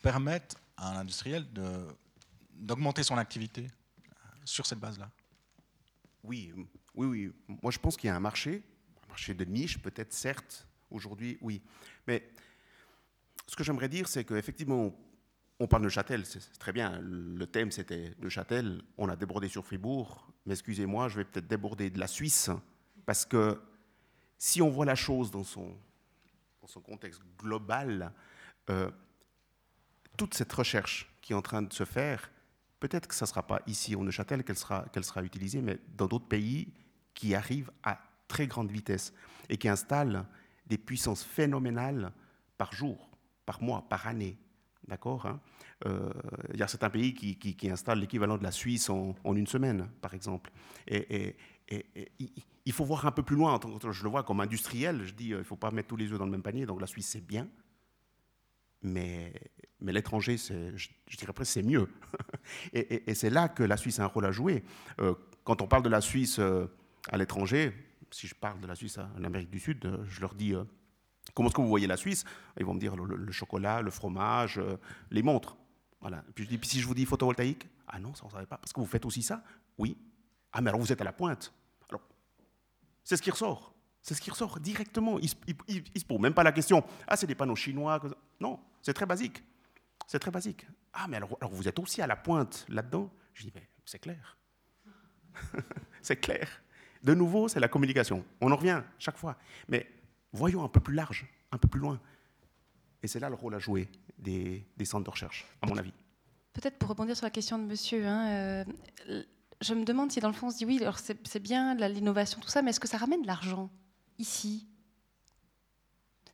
[0.00, 1.46] permettent à un industriel
[2.54, 4.12] d'augmenter son activité euh,
[4.44, 5.10] sur cette base-là?
[6.22, 6.52] Oui,
[6.94, 7.32] oui, oui.
[7.62, 8.62] Moi, je pense qu'il y a un marché
[9.16, 11.62] marché de niche, peut-être, certes, aujourd'hui, oui.
[12.06, 12.28] Mais
[13.46, 14.94] ce que j'aimerais dire, c'est qu'effectivement,
[15.58, 17.00] on parle de Châtel, c'est très bien.
[17.00, 18.82] Le thème, c'était de Châtel.
[18.98, 20.30] On a débordé sur Fribourg.
[20.44, 22.50] Mais excusez-moi, je vais peut-être déborder de la Suisse.
[23.06, 23.58] Parce que
[24.36, 25.74] si on voit la chose dans son,
[26.60, 28.12] dans son contexte global,
[28.68, 28.90] euh,
[30.18, 32.30] toute cette recherche qui est en train de se faire,
[32.80, 35.78] peut-être que ça ne sera pas ici au Neuchâtel qu'elle sera, qu'elle sera utilisée, mais
[35.96, 36.68] dans d'autres pays
[37.14, 37.98] qui arrivent à
[38.28, 39.12] très grande vitesse
[39.48, 40.26] et qui installe
[40.66, 42.12] des puissances phénoménales
[42.58, 43.10] par jour,
[43.44, 44.38] par mois, par année.
[44.86, 45.40] D'accord hein?
[45.86, 46.12] euh,
[46.54, 50.50] Il y pays qui, qui, installent l'équivalent de la Suisse en, une semaine, par exemple.
[50.86, 51.36] Et,
[52.64, 53.58] il faut voir un peu plus loin.
[53.90, 55.04] Je le vois comme industriel.
[55.04, 56.66] Je dis, euh, il ne faut pas mettre tous les œufs dans le même panier.
[56.66, 57.48] Donc la Suisse, c'est bien.
[58.82, 59.32] Mais,
[59.80, 61.88] mais l'étranger, je, dirais presque, c'est mieux.
[62.72, 64.62] et, c'est là que la Suisse a un rôle à jouer.
[65.00, 67.72] Euh, quand on parle de la Suisse à l'étranger,
[68.10, 70.64] si je parle de la Suisse en Amérique du Sud, euh, je leur dis euh,
[71.34, 72.24] comment est-ce que vous voyez la Suisse?
[72.58, 74.76] Ils vont me dire le, chocolat, le fromage, euh,
[75.10, 75.56] les montres.
[76.00, 76.24] Voilà.
[76.34, 77.68] Puis je dis, puis si je vous dis photovoltaïque?
[77.88, 78.58] Ah non, ça on ne savait pas.
[78.58, 79.42] Parce que vous faites aussi ça?
[79.78, 79.96] Oui.
[80.52, 81.52] Ah mais alors vous êtes à la pointe.
[81.88, 82.02] Alors,
[83.04, 83.74] c'est ce qui ressort.
[84.02, 85.18] C'est ce qui ressort directement.
[85.18, 85.30] Ils
[85.68, 86.84] ne se posent même pas la question.
[87.08, 88.00] Ah, c'est des panneaux chinois.
[88.40, 89.42] Non, c'est très basique.
[90.06, 90.66] C'est très basique.
[90.92, 93.12] Ah, mais alors, alors, vous êtes aussi à la pointe là-dedans?
[93.34, 94.38] Je dis, mais c'est clair.
[96.02, 96.48] c'est clair.
[97.02, 98.24] De nouveau, c'est la communication.
[98.40, 99.36] On en revient chaque fois.
[99.68, 99.86] Mais
[100.32, 102.00] voyons un peu plus large, un peu plus loin.
[103.02, 105.92] Et c'est là le rôle à jouer des, centres de recherche, à mon avis.
[106.52, 108.64] Peut-être pour rebondir sur la question de monsieur, hein, euh,
[109.60, 110.80] je me demande si dans le fond on se dit oui,
[111.24, 113.70] c'est bien l'innovation, tout ça, mais est-ce que ça ramène de l'argent
[114.18, 114.66] ici?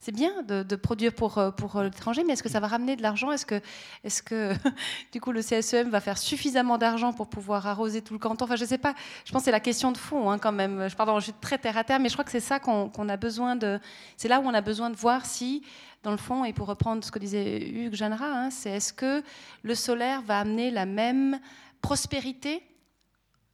[0.02, 2.96] C'est bien de, produire pour, euh, pour euh, l'étranger, mais est-ce que ça va ramener
[2.96, 3.30] de l'argent?
[3.30, 3.60] Est-ce que,
[4.02, 4.52] est que
[5.12, 8.44] du coup, le CSEM va faire suffisamment d'argent pour pouvoir arroser tout le canton?
[8.44, 8.96] Enfin, je ne sais pas.
[9.24, 10.88] Je pense que c'est la question de fond, hein, quand même.
[10.96, 13.16] Pardon, je suis très terre à terre, mais je crois que c'est ça qu'on a
[13.16, 13.78] besoin de.
[14.16, 15.62] C'est là où on a besoin de voir si,
[16.02, 19.22] dans le fond, et pour reprendre ce que disait Hugues Jeannera, hein, c'est est-ce que
[19.62, 21.38] le solaire va amener la même
[21.80, 22.60] prospérité?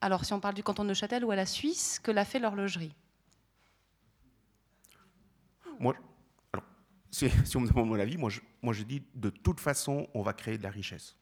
[0.01, 2.39] Alors si on parle du canton de Neuchâtel ou à la Suisse, que l'a fait
[2.39, 2.95] l'horlogerie
[5.79, 5.95] Moi,
[7.45, 10.23] si, on me demande mon avis, moi je, moi je dis de toute façon, on
[10.23, 11.17] va créer de la richesse.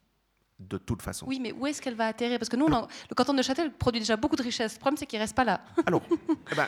[0.58, 1.26] De toute façon.
[1.26, 2.38] Oui, mais où est-ce qu'elle va atterrir?
[2.38, 4.74] Parce que nous, le canton de Neuchâtel produit déjà beaucoup de richesse.
[4.74, 5.60] Le problème, c'est qu'il ne reste pas là.
[5.86, 6.02] Alors,
[6.50, 6.66] eh ben,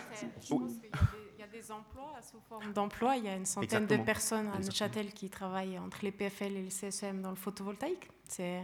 [0.51, 3.17] il y a des emplois sous forme d'emploi.
[3.17, 6.63] Il y a une centaine de personnes à Neuchâtel qui travaillent entre les PFL et
[6.63, 8.11] le CSEM dans le photovoltaïque.
[8.29, 8.63] C'est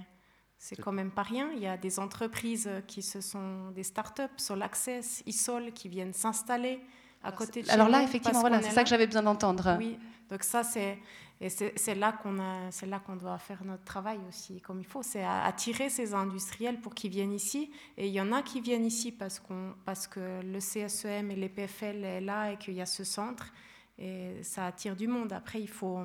[0.59, 1.51] c'est quand même pas rien.
[1.55, 6.15] Il y a des entreprises qui se sont des startups, Sol Access, Isol, qui viennent
[6.15, 6.81] s'installer
[7.23, 9.77] à côté de Alors là, effectivement, voilà, c'est ça que j'avais besoin d'entendre.
[9.79, 9.99] Oui,
[10.31, 15.03] donc ça, c'est là qu'on doit faire notre travail aussi comme il faut.
[15.03, 17.71] C'est attirer ces industriels pour qu'ils viennent ici.
[17.97, 22.05] Et il y en a qui viennent ici parce que le CSEM et les PFL
[22.05, 23.53] est là et qu'il y a ce centre
[23.99, 25.33] et ça attire du monde.
[25.33, 26.01] Après, il faut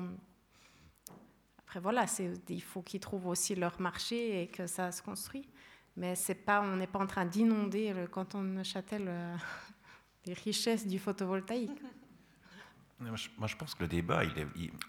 [1.70, 2.04] après, voilà,
[2.48, 5.48] il faut qu'ils trouvent aussi leur marché et que ça se construit.
[5.96, 6.14] Mais
[6.48, 9.36] on n'est pas en train d'inonder le canton de Neuchâtel euh,
[10.24, 11.80] des richesses du photovoltaïque.
[13.00, 14.22] Moi, je pense que le débat,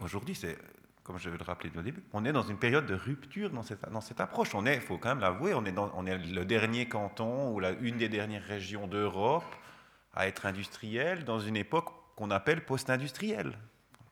[0.01, 0.57] aujourd'hui, c'est,
[1.03, 3.63] comme je vais le rappeler au début, on est dans une période de rupture dans
[3.63, 4.53] cette, dans cette approche.
[4.53, 7.71] On est, il faut quand même l'avouer, on est, on le dernier canton ou la,
[7.71, 9.55] une des dernières régions d'Europe
[10.13, 13.57] à être industriel dans une époque qu'on appelle post-industrielle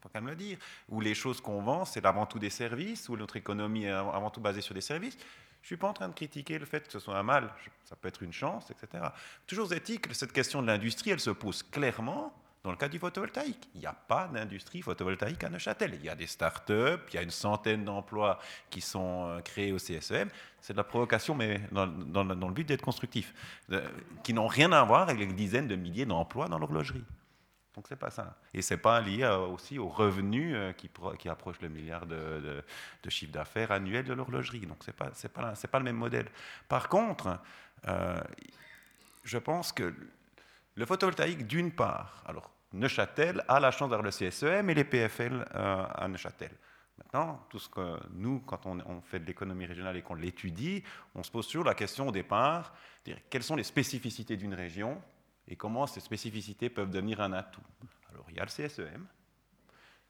[0.01, 0.57] faut quand même le dire,
[0.89, 4.29] où les choses qu'on vend, c'est avant tout des services, où notre économie est avant
[4.29, 5.17] tout basée sur des services.
[5.61, 7.53] Je ne suis pas en train de critiquer le fait que ce soit un mal,
[7.83, 9.03] ça peut être une chance, etc.
[9.45, 13.69] Toujours éthique, cette question de l'industrie, elle se pose clairement dans le cas du photovoltaïque.
[13.73, 15.93] Il n'y a pas d'industrie photovoltaïque à Neuchâtel.
[15.95, 19.71] Il y a des start-up, il y a une centaine d'emplois qui sont euh, créés
[19.71, 20.29] au CSEM.
[20.59, 23.33] C'est de la provocation, mais dans, le but d'être constructif,
[23.71, 23.87] euh,
[24.23, 27.05] qui n'ont rien à voir avec les dizaines de milliers d'emplois dans l'horlogerie.
[27.75, 28.35] Donc c'est pas ça.
[28.53, 32.61] Et c'est pas lié euh, aussi aux revenus qui, qui approchent le milliard de,
[33.03, 34.65] de, chiffre d'affaires annuel de l'horlogerie.
[34.65, 36.27] Donc c'est pas pas pas le même modèle.
[36.67, 37.39] Par contre,
[39.23, 39.93] je pense que
[40.79, 45.45] le photovoltaïque, d'une part, alors Neuchâtel a la chance d'avoir le CSEM et les PFL
[45.53, 46.51] à Neuchâtel.
[46.97, 50.81] Maintenant, tout ce que nous, quand on, fait de l'économie régionale et qu'on l'étudie,
[51.15, 52.73] on se pose toujours la question au départ,
[53.03, 55.01] dire, quelles sont les spécificités d'une région
[55.49, 57.63] et comment ces spécificités peuvent devenir un atout?
[58.09, 59.05] Alors, il y a le CSEM.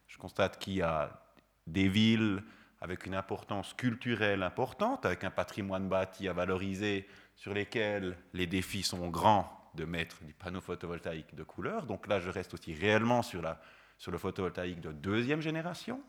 [0.06, 1.20] Je constate qu'il y a
[1.66, 2.44] des villes
[2.80, 8.84] avec une importance culturelle importante, avec un patrimoine bâti à valoriser, sur lesquels les défis
[8.84, 11.86] sont grands de mettre des panneaux photovoltaïques de couleur.
[11.86, 13.62] Donc là, je reste aussi réellement sur, la,
[13.98, 16.02] sur le photovoltaïque de deuxième génération,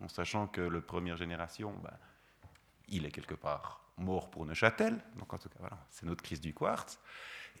[0.00, 1.96] en sachant que le première génération, ben,
[2.88, 4.98] il est quelque part mort pour Neuchâtel.
[5.18, 7.00] Donc en tout cas, voilà, c'est notre crise du quartz.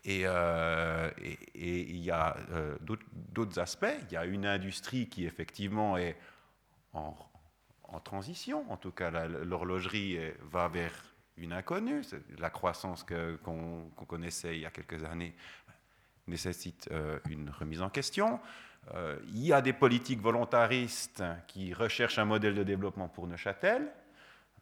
[0.06, 3.96] Euh, et, il y a euh, d'autres aspects.
[4.08, 6.16] Il y a une industrie qui effectivement est
[6.92, 7.16] en,
[8.04, 8.70] transition.
[8.70, 10.92] En tout cas, l'horlogerie va vers
[11.36, 12.02] une inconnue.
[12.38, 15.34] La croissance qu'on connaissait il y a quelques années
[16.26, 18.40] nécessite euh, une remise en question.
[19.28, 23.92] il y a des politiques volontaristes qui recherchent un modèle de développement pour Neuchâtel.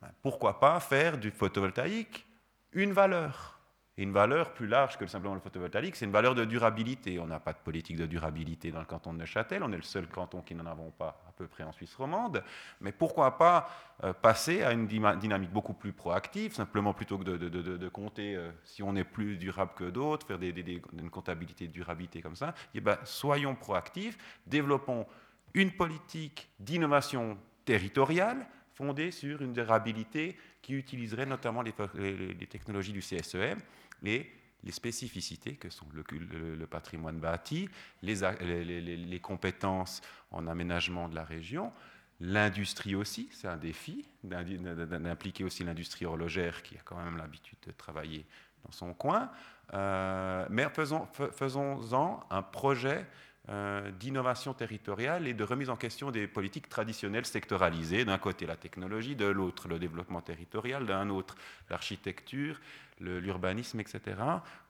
[0.01, 2.27] Ben, pourquoi pas faire du photovoltaïque
[2.73, 3.54] une valeur?
[3.97, 7.21] Une valeur plus large que simplement le photovoltaïque, c'est une valeur de durabilité.
[7.21, 9.83] On n'a pas de politique de durabilité dans le canton de Neuchâtel, on est le
[9.83, 12.43] seul canton qui n'en avons pas à peu près en Suisse romande.
[12.81, 13.71] Mais pourquoi pas
[14.03, 18.83] euh, passer à une dynamique beaucoup plus proactive, simplement plutôt que de, compter euh, si
[18.83, 22.55] on est plus durable que d'autres, faire une comptabilité de durabilité comme ça.
[22.75, 25.07] Eh ben, soyons proactifs, développons
[25.55, 33.61] une politique d'innovation territoriale fondée sur une durabilité qui utiliserait notamment les technologies du CSEM
[34.05, 37.69] les spécificités que sont le, patrimoine bâti,
[38.03, 40.01] les, compétences
[40.31, 41.73] en aménagement de la région,
[42.21, 47.73] l'industrie aussi, c'est un défi, d'impliquer aussi l'industrie horlogère qui a quand même l'habitude de
[47.73, 48.25] travailler
[48.65, 49.31] dans son coin,
[49.75, 53.07] euh, mais faisons-en faisons un projet
[53.51, 58.57] euh, d'innovation territoriale et de remise en question des politiques traditionnelles sectoralisées, d'un côté la
[58.57, 61.37] technologie, de l'autre le développement territorial, d'un autre
[61.69, 62.59] l'architecture,
[63.01, 64.17] l'urbanisme, etc.,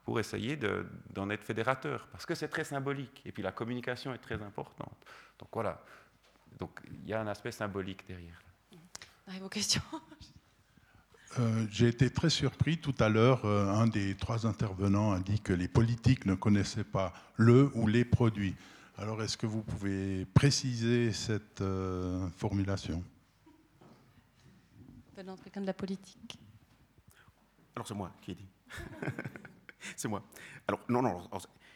[0.05, 0.59] pour essayer
[1.11, 4.97] d'en être fédérateur, parce que c'est très symbolique, et puis la communication est très importante.
[5.39, 5.83] Donc voilà,
[6.59, 8.41] donc il y a un aspect symbolique derrière.
[9.41, 9.83] vos questions
[11.41, 13.45] Euh, J'ai été très surpris tout à l'heure.
[13.45, 17.89] euh, un des trois intervenants a dit que les politiques ne connaissaient pas le ou
[17.89, 18.55] les produits.
[18.97, 23.03] Alors, est-ce que vous pouvez préciser cette euh, formulation?
[25.17, 26.39] Venant de quelqu'un de la politique.
[27.75, 28.49] Alors c'est moi qui ai dit.
[29.97, 30.23] c'est moi.
[30.67, 31.29] Alors non, non,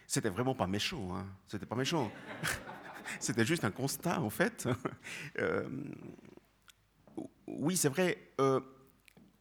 [0.07, 1.15] c'était vraiment pas méchant.
[1.15, 1.27] Hein.
[1.47, 2.11] C'était pas méchant.
[3.19, 4.67] c'était juste un constat en fait.
[5.39, 5.69] Euh,
[7.47, 8.17] oui, c'est vrai.
[8.39, 8.59] euh,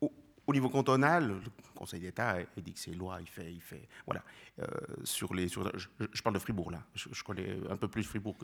[0.00, 0.12] au,
[0.46, 1.40] au niveau cantonal, le
[1.74, 4.22] Conseil d'État que ces lois, il fait, il fait, voilà,
[4.60, 4.66] euh,
[5.04, 6.82] sur les, sur, je, parle de Fribourg là.
[6.94, 8.36] Je, connais un peu plus Fribourg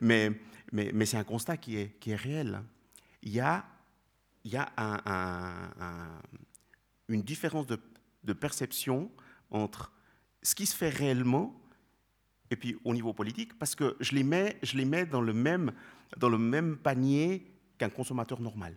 [0.00, 0.30] mais,
[0.72, 2.62] mais, mais c'est un constat qui est, qui est réel.
[3.22, 3.64] Il y a,
[4.44, 6.20] il y a un-
[7.08, 7.78] une différence de,
[8.32, 9.10] perception
[9.50, 9.92] entre
[10.42, 11.60] ce qui se fait réellement
[12.50, 15.32] et puis au niveau politique, parce que je les mets, je les mets dans, le
[15.32, 15.72] même,
[16.18, 18.76] dans le même panier qu'un consommateur normal.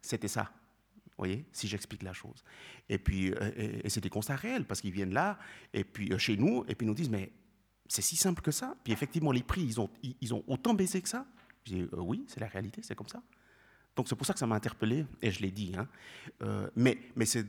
[0.00, 0.52] C'était ça,
[1.06, 2.44] vous voyez, si j'explique la chose.
[2.88, 5.38] Et puis, euh, et, et c'est des constats réels, parce qu'ils viennent là,
[5.72, 7.32] et puis euh, chez nous, et puis nous disent, mais
[7.92, 8.74] c'est si simple que ça.
[8.82, 11.26] Puis effectivement, les prix, ils ont, ils ont autant baissé que ça.
[11.64, 13.22] Je dis, euh, oui, c'est la réalité, c'est comme ça.
[13.96, 15.74] Donc c'est pour ça que ça m'a interpellé, et je l'ai dit.
[15.76, 15.86] hein.
[16.42, 17.46] Euh, mais mais c'est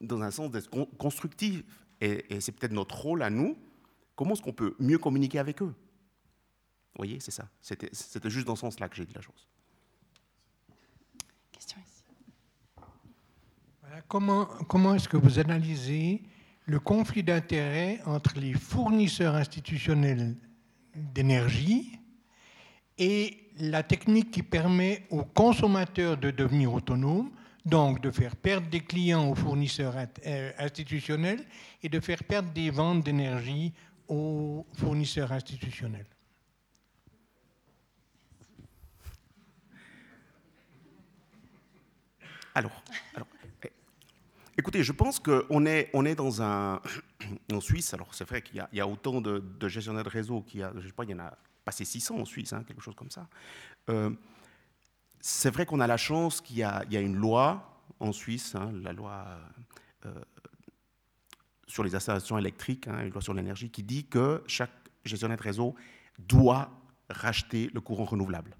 [0.00, 1.62] dans un sens d'être con- constructif,
[2.00, 3.56] et, et c'est peut-être notre rôle à nous.
[4.14, 5.74] Comment est-ce qu'on peut mieux communiquer avec eux?
[5.74, 7.48] Vous voyez, c'est ça.
[7.60, 9.46] C'était c'était juste dans ce sens-là que j'ai dit la chose.
[11.52, 12.02] Question ici.
[13.80, 16.22] Voilà, Comment, comment est-ce que vous analysez
[16.66, 20.36] le conflit d'intérêts entre les fournisseurs institutionnels
[20.94, 21.98] d'énergie
[22.98, 27.30] et la technique qui permet aux consommateurs de devenir autonomes,
[27.64, 29.94] donc de faire perdre des clients aux fournisseurs
[30.26, 31.44] euh, institutionnels
[31.82, 33.72] et de faire perdre des ventes d'énergie
[34.08, 36.06] aux fournisseurs institutionnels
[42.54, 42.82] Alors,
[43.62, 43.70] eh,
[44.56, 46.80] écoutez, je pense qu'on est, on est dans un.
[47.52, 50.40] En Suisse, alors c'est vrai qu'il y, y a autant de, de gestionnaires de réseau
[50.40, 51.36] qu'il y a, je sais pas, il y en a
[51.68, 53.28] passé 600 en Suisse, hein, quelque chose comme ça.
[53.90, 54.10] Euh,
[55.20, 58.72] c'est vrai qu'on a la chance qu'il y y a une loi en Suisse, hein,
[58.82, 59.26] la loi
[60.06, 60.14] euh,
[61.66, 64.72] sur les installations électriques, hein, une loi sur l'énergie, qui dit que chaque
[65.04, 65.74] gestionnaire de réseau
[66.18, 66.70] doit
[67.10, 68.56] racheter le courant renouvelable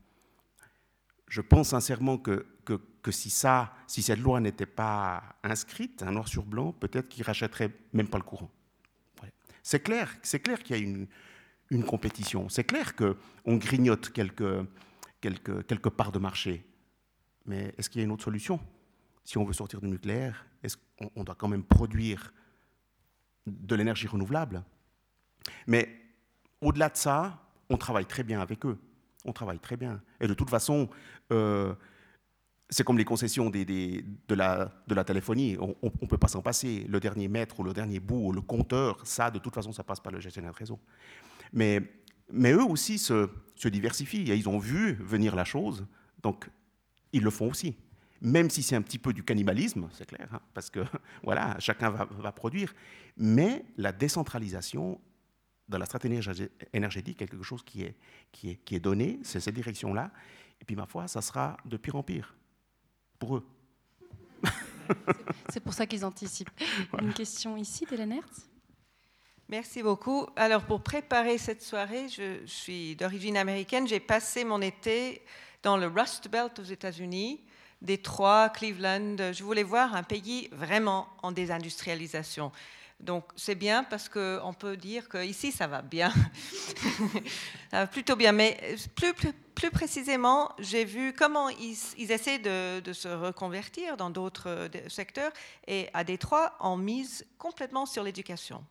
[1.28, 2.47] je pense sincèrement que,
[3.10, 8.18] si, cette loi n'était pas inscrite, un noir sur blanc, peut-être qu'ils rachèteraient même pas
[8.18, 8.51] le courant.
[9.62, 11.06] C'est clair, c'est clair qu'il y a une,
[11.70, 12.49] une compétition.
[12.49, 14.66] C'est clair qu'on grignote quelques,
[15.20, 16.65] quelques, quelques parts de marché.
[17.47, 18.61] Mais est-ce qu'il y a une autre solution?
[19.24, 22.32] Si on veut sortir du nucléaire, est-ce qu'on on doit quand même produire
[23.47, 24.62] de l'énergie renouvelable?
[25.66, 25.89] Mais
[26.61, 28.78] au-delà de ça, on travaille très bien avec eux.
[29.24, 30.01] On travaille très bien.
[30.20, 30.89] Et de toute façon,
[31.32, 31.74] euh,
[32.70, 35.57] c'est comme les concessions des- des- de, la, de la téléphonie.
[35.61, 36.86] On ne peut pas s'en passer.
[36.89, 39.85] Le dernier mètre ou le dernier bout ou le compteur, ça, de toute façon, ça
[39.85, 40.78] passe par le gestionnaire de réseau.
[41.53, 41.81] Mais,
[42.31, 44.31] mais eux aussi se, se diversifient.
[44.31, 45.87] Et ils ont vu venir la chose,
[46.23, 46.49] donc
[47.12, 47.77] ils le font aussi.
[48.20, 50.81] Même si c'est un petit peu du cannibalisme, c'est clair, hein, parce que
[51.23, 52.75] voilà, chacun va, va produire.
[53.16, 55.01] Mais la décentralisation
[55.69, 57.95] dans la stratégie énergé- énergétique, quelque chose qui est,
[58.33, 60.11] qui est, qui est donné, c'est cette direction-là.
[60.61, 62.35] Et puis, ma foi, ça sera de pire en pire
[63.19, 63.47] pour eux.
[65.51, 66.51] C'est pour ça qu'ils anticipent.
[67.03, 68.49] Une question ici, d'Hélène Hertz?
[69.51, 70.27] Merci beaucoup.
[70.37, 73.89] Alors, pour préparer cette soirée, je, suis d'origine américaine.
[73.89, 75.23] J'ai passé mon été
[75.62, 77.41] dans le Rust Belt aux États-Unis,
[77.81, 79.33] Détroit, Cleveland.
[79.33, 82.53] Je voulais voir un pays vraiment en désindustrialisation.
[83.01, 86.12] Donc, c'est bien parce qu'on peut dire qu'ici, ça va bien.
[87.70, 88.33] ça va plutôt bien.
[88.33, 88.77] Mais
[89.55, 94.89] plus, précisément, j'ai vu comment ils, ils essaient de, de se reconvertir dans d'autres euh,
[94.89, 95.33] secteurs.
[95.66, 98.62] Et à Détroit, on mise complètement sur l'éducation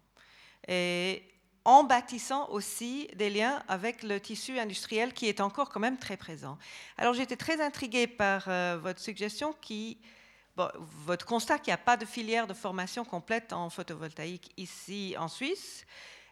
[0.68, 1.24] et
[1.66, 6.16] en bâtissant aussi des liens avec le tissu industriel qui est encore quand même très
[6.16, 6.58] présent.
[6.98, 9.54] Alors j'étais très intriguée par euh, votre suggestion
[11.06, 15.28] votre constat qu'il n'y a pas de filière de formation complète en photovoltaïque ici en
[15.28, 15.86] Suisse.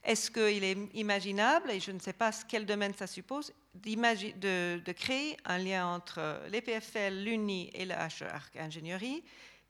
[0.04, 4.92] Est-ce qu'il est imaginable, et je ne sais pas quel domaine ça suppose, de, de
[4.94, 9.24] créer un lien entre les PFL, l'UNI et la HEARC Ingénierie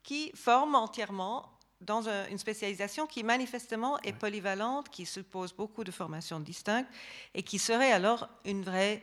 [0.03, 1.54] qui forment entièrement
[1.85, 6.89] dans un- une spécialisation qui manifestement est polyvalente, qui suppose beaucoup de formations distinctes
[7.33, 9.01] et qui serait alors une vraie...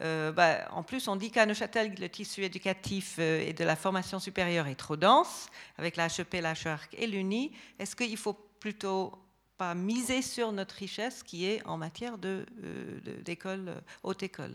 [0.00, 3.76] euh, bah, en plus, on dit qu'à Neuchâtel, le tissu éducatif euh, et de la
[3.76, 5.46] formation supérieure est trop dense,
[5.78, 7.52] avec la HEP, la HEARC et l'UNI.
[7.78, 9.12] Est-ce qu'il faut plutôt
[9.56, 14.54] pas miser sur notre richesse qui est en matière de, euh, de- d'école, haute école?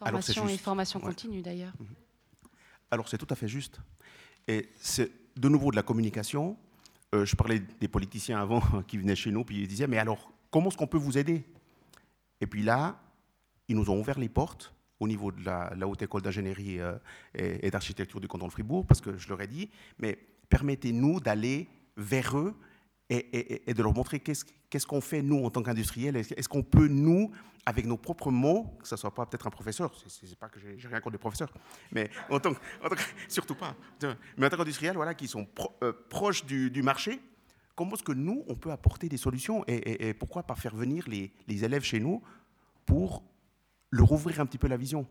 [0.00, 1.06] Alors, Formation et juste- formation ouais.
[1.06, 1.72] continue d'ailleurs.
[2.90, 3.78] Alors c'est tout à fait juste.
[4.46, 6.56] Et c'est de nouveau de la communication.
[7.14, 10.32] Euh, je parlais des politiciens avant qui venaient chez nous, puis ils disaient, mais alors,
[10.50, 11.44] comment est-ce qu'on peut vous aider?
[12.40, 13.00] Et puis là,
[13.68, 16.96] ils nous ont ouvert les portes au niveau de la, Haute École d'ingénierie euh,
[17.34, 20.18] et, d'architecture du canton de Fribourg, parce que je leur ai dit, mais
[20.48, 22.54] permettez-nous d'aller vers eux
[23.08, 26.16] et, de leur montrer qu'est-ce qu'on fait, nous, en tant qu'industriels.
[26.16, 27.30] Est-ce qu'on peut, nous,
[27.64, 30.60] avec nos propres mots, que ce ne soit pas peut-être un professeur, c'est pas que
[30.60, 31.52] j'ai rien contre les professeurs,
[31.92, 32.52] mais en tant,
[33.28, 33.74] surtout pas,
[34.36, 35.46] mais en tant qu'industriel, voilà, qui sont
[35.82, 37.20] euh, proches du, marché,
[37.74, 41.64] comment est-ce que nous, on peut apporter des solutions et, pourquoi pas faire venir les
[41.64, 42.22] élèves chez nous
[42.84, 43.24] pour
[43.90, 45.06] leur ouvrir un petit peu la vision?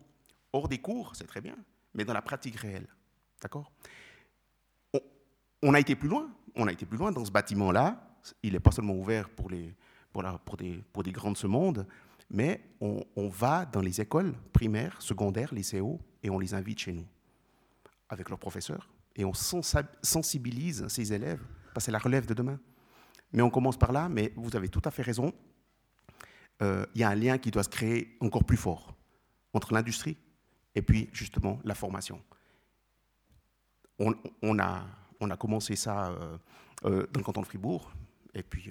[0.53, 1.57] Hors des cours, c'est très bien,
[1.93, 2.87] mais dans la pratique réelle.
[3.41, 3.71] D'accord?
[5.61, 6.29] On, a été plus loin.
[6.55, 8.01] On a été plus loin dans ce bâtiment-là.
[8.43, 9.75] Il n'est pas seulement ouvert pour, les,
[10.11, 11.85] pour, pour, des, pour des grandes mondes,
[12.29, 17.05] mais on, va dans les écoles primaires, secondaires, lycéaux, et on les invite chez nous,
[18.09, 21.41] avec leurs professeurs, et on sensibilise ces élèves,
[21.73, 22.59] parce que c'est la relève de demain.
[23.31, 25.33] Mais on commence par là, mais vous avez tout à fait raison.
[26.61, 28.95] Euh, il y a un lien qui doit se créer encore plus fort
[29.53, 30.17] entre l'industrie
[30.73, 32.21] et puis justement la formation.
[33.97, 34.85] On, a,
[35.19, 36.37] on a, commencé ça euh,
[36.85, 37.91] euh, dans le canton de Fribourg,
[38.33, 38.69] et puis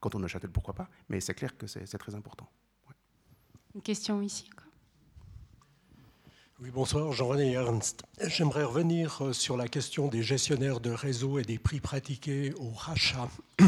[0.00, 2.48] canton de Neuchâtel, pourquoi pas, mais c'est clair que c'est très important.
[3.74, 4.48] Une question ici
[6.60, 8.04] oui, bonsoir, Jean-René Ernst.
[8.28, 13.28] J'aimerais revenir sur la question des gestionnaires de réseau et des prix pratiqués au rachat.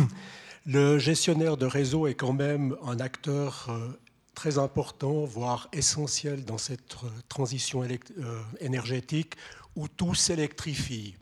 [0.67, 3.89] Le gestionnaire de réseau est quand même un acteur euh,
[4.35, 9.35] très important, voire essentiel dans cette euh, transition euh, énergétique
[9.77, 11.15] où tout s'électrifie.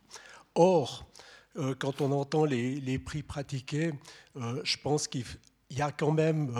[0.54, 1.06] Or,
[1.78, 3.92] quand on entend les, prix pratiqués,
[4.36, 5.24] je pense qu'il
[5.70, 6.54] y a quand même,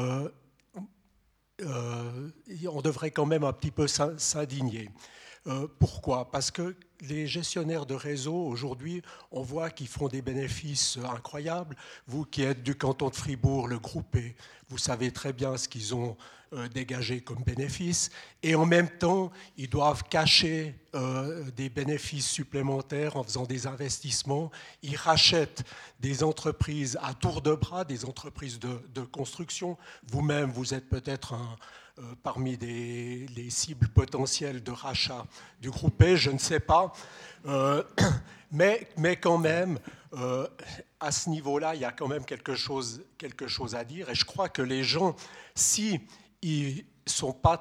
[1.60, 4.90] on devrait quand même un petit peu s'indigner.
[5.78, 6.30] pourquoi?
[6.30, 6.76] Parce que
[7.08, 11.76] les gestionnaires de réseau, aujourd'hui, on voit qu'ils font des bénéfices incroyables.
[12.06, 14.16] Vous qui êtes du canton de Fribourg, le groupe
[14.68, 16.16] vous savez très bien ce qu'ils ont
[16.52, 18.10] euh, dégagé comme bénéfices.
[18.42, 24.50] Et en même temps, ils doivent cacher euh, des bénéfices supplémentaires en faisant des investissements.
[24.82, 25.64] Ils rachètent
[26.00, 29.76] des entreprises à tour de bras, des entreprises de, construction.
[30.08, 31.34] Vous-même, vous êtes peut-être
[31.98, 35.26] euh, parmi les cibles potentielles de rachat
[35.60, 36.92] du groupe E, je ne sais pas.
[37.46, 37.82] Euh,
[38.52, 39.78] mais, mais, quand même,
[40.14, 40.46] euh,
[41.00, 44.08] à ce niveau-là, il y a quand même quelque chose, quelque chose à dire.
[44.10, 45.14] Et je crois que les gens,
[45.54, 46.00] si
[46.42, 47.60] ils sont pas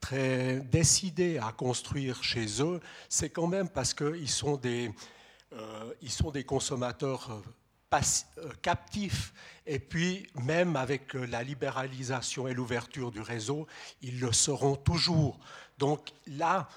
[0.00, 4.90] très décidés à construire chez eux, c'est quand même parce qu'ils sont des,
[6.02, 7.42] ils sont des consommateurs
[7.92, 9.34] euh, captifs.
[9.66, 13.66] Et puis, même avec euh, la libéralisation et l'ouverture du réseau,
[14.00, 15.38] ils le seront toujours.
[15.76, 16.68] Donc là,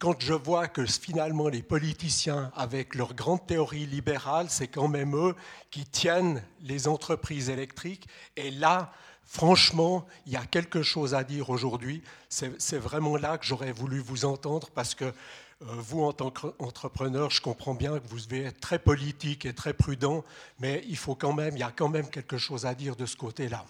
[0.00, 5.14] quand je vois que finalement les politiciens, avec leur grande théorie libérale, c'est quand même
[5.14, 5.36] eux
[5.70, 8.92] qui tiennent les entreprises électriques, et là,
[9.24, 12.02] franchement, il y a quelque chose à dire aujourd'hui.
[12.30, 15.12] C'est vraiment là que j'aurais voulu vous entendre, parce que euh,
[15.60, 19.74] vous, en tant qu'entrepreneur, je comprends bien que vous devez être très politique et très
[19.74, 20.24] prudent,
[20.60, 23.04] mais il faut quand même, il y a quand même quelque chose à dire de
[23.04, 23.66] ce côté-là.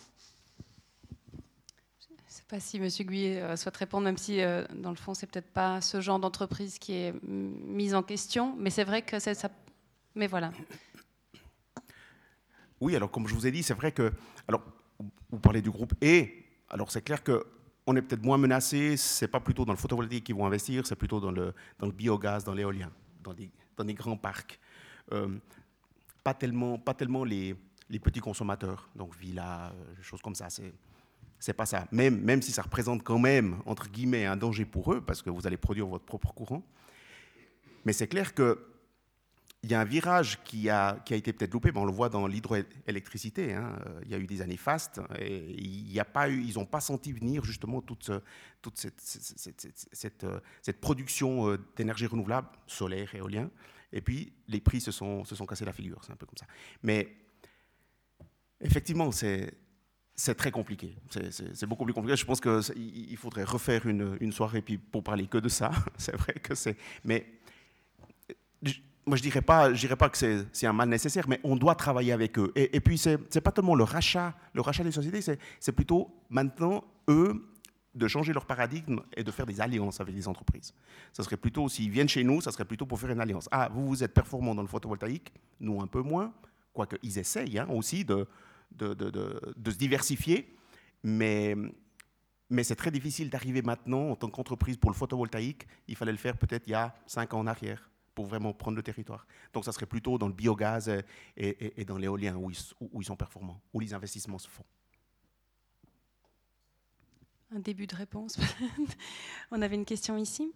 [2.50, 2.88] Pas si M.
[2.88, 6.18] Guyet euh, souhaite répondre, même si euh, dans le fond, c'est peut-être pas ce genre
[6.18, 9.50] d'entreprise qui est mise en question, mais c'est vrai que c'est ça.
[10.16, 10.50] Mais voilà.
[12.80, 14.12] Oui, alors comme je vous ai dit, c'est vrai que,
[14.48, 14.64] alors
[15.30, 16.26] vous parlez du groupe E,
[16.68, 17.46] alors c'est clair que
[17.86, 20.96] on est peut-être moins menacé, c'est pas plutôt dans le photovoltaïque qu'ils vont investir, c'est
[20.96, 22.90] plutôt dans le, dans le biogaz, dans l'éolien,
[23.22, 24.58] dans des, dans des grands parcs.
[25.12, 25.28] Euh,
[26.24, 27.54] pas tellement, pas tellement les,
[27.88, 29.72] les petits consommateurs, donc villas,
[30.02, 30.50] choses comme ça.
[30.50, 30.72] C'est,
[31.40, 31.88] c'est pas ça.
[31.90, 35.30] Même, même si ça représente quand même, entre guillemets, un danger pour eux, parce que
[35.30, 36.62] vous allez produire votre propre courant.
[37.84, 38.66] Mais c'est clair que
[39.62, 42.08] il y a un virage qui a, qui a été peut-être loupé, on le voit
[42.08, 43.52] dans l'hydroélectricité.
[43.52, 43.78] Hein.
[44.04, 46.64] Il y a eu des années fastes et il y a pas eu, ils n'ont
[46.64, 48.10] pas senti venir justement toute,
[48.62, 50.26] toute cette, cette,
[50.62, 53.50] cette, production euh, d'énergie renouvelable, solaire, éolien.
[53.92, 56.38] Et puis les prix se sont, se sont cassés la figure, c'est un peu comme
[56.38, 56.46] ça.
[56.82, 57.14] Mais
[58.62, 59.52] effectivement, c'est
[60.20, 60.94] c'est très compliqué.
[61.08, 62.14] C'est beaucoup plus compliqué.
[62.14, 65.70] Je pense qu'il faudrait refaire une, soirée puis pour parler que de ça.
[65.96, 66.76] c'est vrai que c'est.
[67.04, 67.26] Mais
[69.06, 70.18] moi, je dirais, pas, dirais pas que
[70.52, 72.52] c'est un mal nécessaire, mais on doit travailler avec eux.
[72.54, 75.22] Et, puis, ce n'est pas tellement le rachat, le rachat des sociétés,
[75.58, 77.42] c'est plutôt maintenant, eux,
[77.94, 80.74] de changer leur paradigme et de faire des alliances avec les entreprises.
[81.14, 83.48] Ça serait plutôt, s'ils viennent chez nous, ça serait plutôt pour faire une alliance.
[83.50, 86.32] Ah, vous, vous êtes performant dans le photovoltaïque, nous un peu moins,
[86.74, 88.28] quoique ils essayent hein, aussi de,
[88.72, 90.56] de, de, de, se diversifier,
[91.02, 91.54] mais,
[92.48, 95.66] mais c'est très difficile d'arriver maintenant en tant qu'entreprise pour le photovoltaïque.
[95.88, 98.76] Il fallait le faire peut-être il y a cinq ans en arrière pour vraiment prendre
[98.76, 99.26] le territoire.
[99.52, 100.88] Donc ça serait plutôt dans le biogaz
[101.36, 104.64] et, et dans l'éolien où, où ils sont performants, où les investissements se font.
[107.52, 108.38] Un début de réponse.
[109.50, 110.52] On avait une question ici?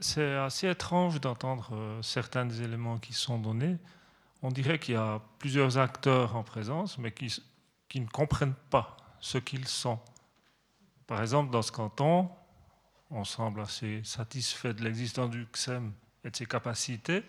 [0.00, 3.78] C'est assez étrange d'entendre euh, certains des éléments qui sont donnés.
[4.42, 7.42] On dirait qu'il y a plusieurs acteurs en présence, mais qui,
[7.96, 9.98] ne comprennent pas ce qu'ils sont.
[11.06, 12.30] Par exemple, dans ce canton,
[13.10, 15.92] on semble assez satisfait de l'existence du XEM
[16.24, 17.22] et de ses capacités,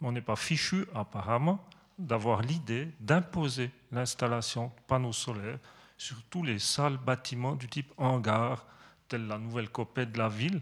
[0.00, 1.64] mais on n'est pas fichu, apparemment,
[1.98, 5.58] d'avoir l'idée d'imposer l'installation de panneaux solaires
[5.96, 8.66] sur tous les salles bâtiments du type hangar,
[9.08, 10.60] telle la nouvelle copée de la ville.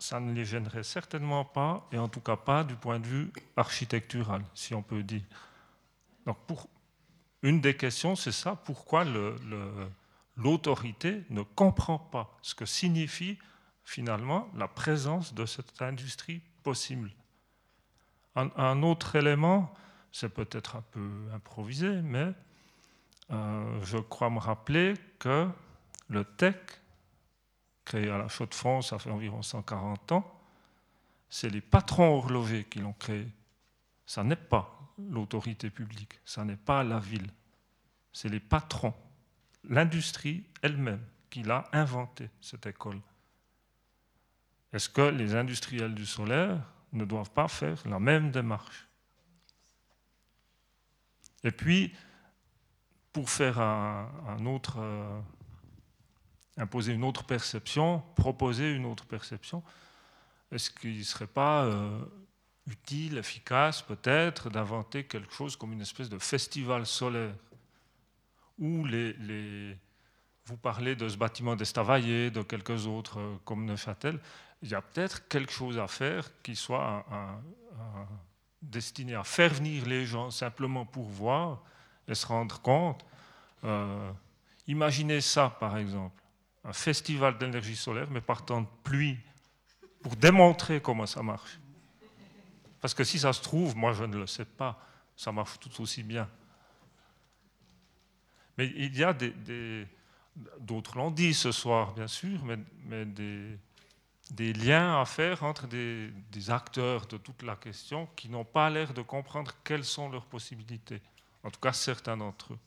[0.00, 3.32] Ça ne les gênerait certainement pas, et en tout cas pas du point de vue
[3.56, 5.22] architectural, si on peut dire.
[6.26, 6.68] Donc pour,
[7.42, 9.04] une des questions, c'est ça, pourquoi
[10.36, 13.38] l'autorité ne comprend pas ce que signifie
[13.84, 17.12] finalement la présence de cette industrie possible.
[18.34, 19.72] un autre élément,
[20.12, 22.32] c'est peut-être un peu improvisé, mais
[23.30, 25.48] euh, je crois me rappeler que
[26.08, 26.56] le TEC,
[27.90, 30.40] créé à la Chaux-de-France, ça fait environ 140 ans,
[31.28, 33.26] c'est les patrons horlogers qui l'ont créé.
[34.06, 37.28] Ça n'est pas l'autorité publique, ça n'est pas la ville,
[38.12, 38.94] c'est les patrons,
[39.68, 43.00] l'industrie elle-même qui l'a inventé, cette école.
[44.72, 46.62] Est-ce que les industriels du solaire
[46.92, 48.86] ne doivent pas faire la même démarche?
[51.42, 51.92] Et puis,
[53.12, 55.20] pour faire un, autre, euh,
[56.60, 59.62] imposer une autre perception, proposer une autre perception,
[60.52, 61.98] est-ce qu'il ne serait pas euh,
[62.66, 67.34] utile, efficace peut-être d'inventer quelque chose comme une espèce de festival solaire
[68.58, 68.86] où
[70.44, 74.18] vous parlez de ce bâtiment d'Estavayer, de quelques autres euh, comme Neuchâtel,
[74.62, 77.06] il y a peut-être quelque chose à faire qui soit
[78.60, 81.62] destiné à faire venir les gens simplement pour voir
[82.06, 83.04] et se rendre compte.
[83.64, 84.12] Euh,
[84.66, 86.19] imaginez ça, par exemple,
[86.64, 89.18] un festival d'énergie solaire, mais par temps de pluie,
[90.02, 91.58] pour démontrer comment ça marche.
[92.80, 94.78] Parce que si ça se trouve, moi je ne le sais pas,
[95.16, 96.28] ça marche tout aussi bien.
[98.56, 99.86] Mais il y a des,
[100.58, 103.04] d'autres l'ont dit ce soir, bien sûr, mais,
[104.30, 106.12] des, liens à faire entre des,
[106.48, 111.02] acteurs de toute la question qui n'ont pas l'air de comprendre quelles sont leurs possibilités
[111.42, 112.58] en tout cas certains d'entre eux.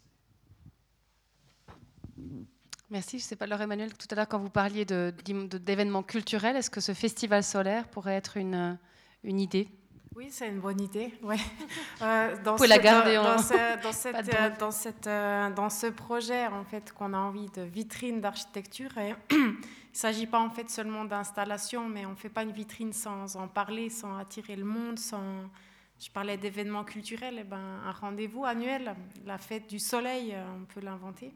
[2.93, 3.17] Merci.
[3.17, 6.69] Je ne sais pas, Laure Emmanuel, tout à l'heure, quand vous parliez d'événements culturels, est-ce
[6.69, 8.77] que ce festival solaire pourrait être une,
[9.23, 9.67] une idée?
[10.15, 11.11] Oui, c'est une bonne idée.
[11.23, 11.37] Ouais.
[12.01, 16.65] Euh, dans la garder dans, ce, dans, cette, dans, cette, euh, dans, ce projet en
[16.65, 18.91] fait qu'on a envie de vitrine d'architecture.
[19.31, 19.55] il ne
[19.93, 23.47] s'agit pas en fait seulement d'installation, mais on ne fait pas une vitrine sans en
[23.47, 25.23] parler, sans attirer le monde, sans
[25.99, 28.93] je parlais d'événements culturels, eh ben, un rendez-vous annuel,
[29.25, 31.31] la fête du soleil, euh, on peut l'inventer.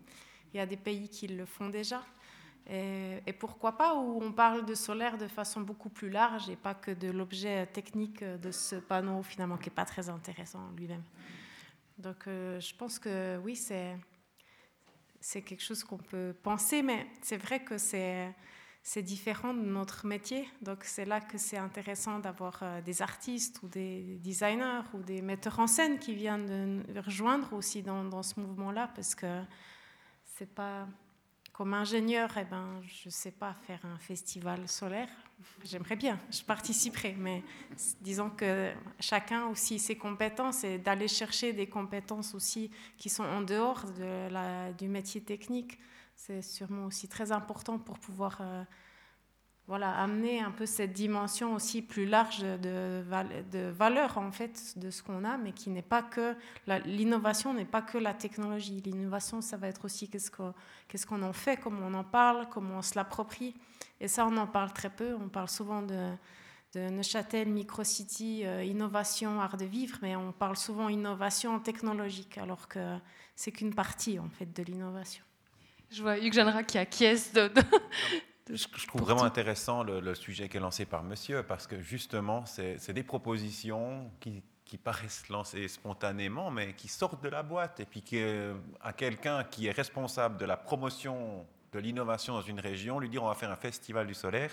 [0.57, 2.03] Il y a des pays qui le font déjà.
[2.67, 6.73] Et, pourquoi pas où on parle de solaire de façon beaucoup plus large et pas
[6.73, 11.03] que de l'objet technique de ce panneau finalement qui n'est pas très intéressant lui-même.
[11.99, 13.99] Donc euh, je pense que oui, c'est,
[15.21, 18.33] c'est quelque chose qu'on peut penser, mais c'est vrai que c'est
[18.81, 20.49] c'est différent de notre métier.
[20.63, 25.21] Donc c'est là que c'est intéressant d'avoir euh, des artistes ou des designers ou des
[25.21, 26.47] metteurs en scène qui viennent
[26.83, 29.43] de rejoindre aussi dans, dans ce mouvement-là parce que
[30.37, 30.87] c'est pas
[31.53, 35.09] comme ingénieur, eh ben, je ne sais pas faire un festival solaire.
[35.63, 37.43] J'aimerais bien, je participerai, mais
[38.01, 43.41] disons que chacun aussi ses compétences et d'aller chercher des compétences aussi qui sont en
[43.41, 43.85] dehors
[44.77, 45.79] du métier technique
[46.17, 48.63] c'est sûrement aussi très important pour pouvoir euh,
[49.67, 53.03] voilà, amener un peu cette dimension aussi plus large de,
[53.51, 56.35] de valeur en fait de ce qu'on a, mais qui n'est pas que
[56.85, 58.81] l'innovation n'est pas que la technologie.
[58.85, 62.81] L'innovation, ça va être aussi qu'est-ce qu'on en fait, comment on en parle, comment on
[62.81, 63.55] se l'approprie.
[63.99, 65.15] Et ça, on en parle très peu.
[65.15, 66.11] On parle souvent de,
[66.73, 72.69] de Neuchâtel, Microcity, euh, innovation, art de vivre, mais on parle souvent innovation technologique, alors
[72.69, 72.97] que
[73.35, 75.23] c'est qu'une partie en fait de l'innovation.
[75.89, 77.49] Je vois Hugues Jeannera qui acquiesce de,
[78.53, 82.93] je, trouve vraiment intéressant le, sujet qui est lancé par monsieur, parce que justement, c'est
[82.93, 84.43] des propositions qui,
[84.83, 87.79] paraissent lancées spontanément, mais qui sortent de la boîte.
[87.79, 88.03] Et puis
[88.81, 93.23] à quelqu'un qui est responsable de la promotion de l'innovation dans une région, lui dire
[93.23, 94.51] on va faire un festival du solaire,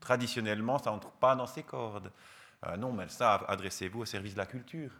[0.00, 2.12] traditionnellement, ça n'entre pas dans ses cordes.
[2.66, 4.90] Euh, non, mais ça, adressez-vous au service de la culture.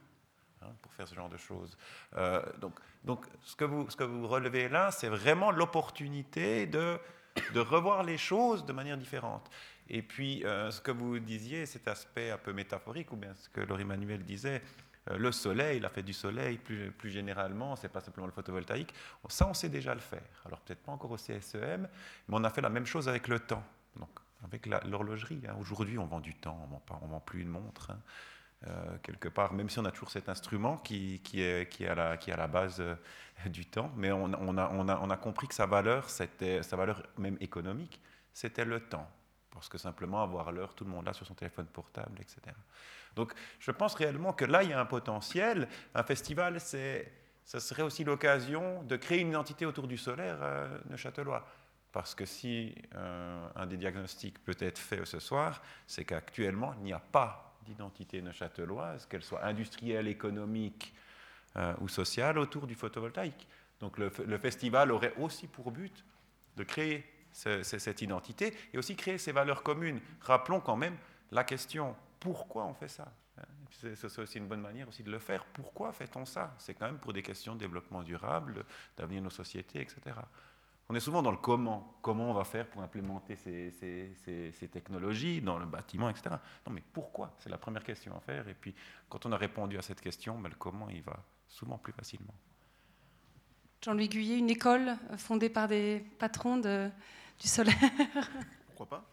[0.62, 1.76] Hein, pour faire ce genre de choses.
[2.16, 6.98] Euh, donc, donc ce, que vous, ce que vous relevez là, c'est vraiment l'opportunité de,
[7.52, 9.50] de revoir les choses de manière différente.
[9.88, 13.48] Et puis, euh, ce que vous disiez, cet aspect un peu métaphorique, ou bien ce
[13.48, 14.62] que Laurie Manuel disait,
[15.10, 18.94] euh, le soleil, la fête du soleil, plus, plus généralement, c'est pas simplement le photovoltaïque,
[19.28, 20.22] ça, on sait déjà le faire.
[20.46, 21.88] Alors, peut-être pas encore au CSEM,
[22.28, 23.64] mais on a fait la même chose avec le temps.
[23.96, 24.10] Donc,
[24.44, 25.42] avec l'horlogerie.
[25.48, 25.56] Hein.
[25.60, 27.90] Aujourd'hui, on vend du temps, on ne vend, plus une montre.
[27.90, 27.98] Hein.
[28.66, 31.94] Euh, quelque part, même si on a toujours cet instrument qui, est, qui, est, à
[31.94, 32.94] la, qui est à la base euh,
[33.46, 36.26] du temps, mais on, on, a, on, a, on, a, compris que sa valeur, sa
[36.76, 38.00] valeur même économique,
[38.32, 39.06] c'était le temps.
[39.50, 42.56] Parce que simplement avoir l'heure, tout le monde l'a sur son téléphone portable, etc.
[43.14, 45.68] Donc je pense réellement que là, il y a un potentiel.
[45.94, 47.12] Un festival, c'est,
[47.44, 51.46] ça serait aussi l'occasion de créer une identité autour du solaire euh, neuchâtelois.
[51.92, 56.84] Parce que si euh, un des diagnostics peut être fait ce soir, c'est qu'actuellement, il
[56.84, 60.94] n'y a pas d'identité neuchâteloise, qu'elle soit industrielle, économique
[61.56, 63.46] euh, ou sociale, autour du photovoltaïque.
[63.80, 66.04] Donc le, festival aurait aussi pour but
[66.56, 70.00] de créer cette identité et aussi créer ces valeurs communes.
[70.20, 70.96] Rappelons quand même
[71.32, 73.12] la question pourquoi on fait ça
[73.96, 75.44] c'est aussi une bonne manière aussi de le faire.
[75.44, 76.54] Pourquoi fait-on ça?
[76.58, 78.64] C'est quand même pour des questions de développement durable,
[78.96, 80.16] d'avenir de nos sociétés, etc.
[80.88, 81.96] On est souvent dans le comment.
[82.02, 86.36] Comment on va faire pour implémenter ces, technologies dans le bâtiment, etc.
[86.66, 87.34] Non, mais pourquoi?
[87.38, 88.46] C'est la première question à faire.
[88.48, 88.74] Et puis,
[89.08, 91.16] quand on a répondu à cette question, ben, le comment, il va
[91.48, 92.34] souvent plus facilement.
[93.82, 96.90] Jean-Louis Guyet, une école fondée par des patrons de,
[97.40, 97.74] du solaire.
[98.66, 99.04] Pourquoi pas,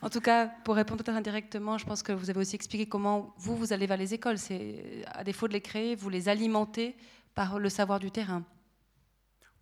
[0.00, 3.32] En tout cas, pour répondre peut-être indirectement, je pense que vous avez aussi expliqué comment
[3.36, 4.38] vous, vous allez vers les écoles.
[4.38, 6.96] C'est à défaut de les créer, vous les alimentez
[7.34, 8.44] par le savoir du terrain.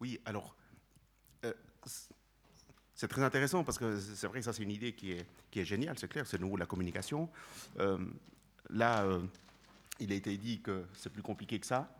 [0.01, 0.55] Oui, alors
[1.87, 5.61] c'est très intéressant parce que c'est vrai que ça, c'est une idée qui est, qui
[5.61, 7.31] est géniale, c'est clair, c'est nouveau la communication.
[7.79, 7.99] Euh,
[8.69, 9.21] là, euh,
[10.01, 11.91] il a été dit que c'est plus compliqué que ça.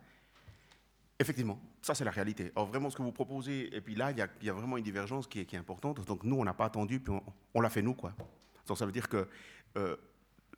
[1.19, 2.51] Effectivement, ça c'est la réalité.
[2.55, 5.27] Alors vraiment ce que vous proposez, et puis là, il y a, vraiment une divergence
[5.27, 6.05] qui est, qui est, importante.
[6.05, 7.13] Donc nous, on n'a pas attendu, puis
[7.53, 7.93] on, l'a fait nous.
[7.93, 8.13] Quoi.
[8.67, 9.27] Donc ça veut dire que
[9.77, 9.97] euh,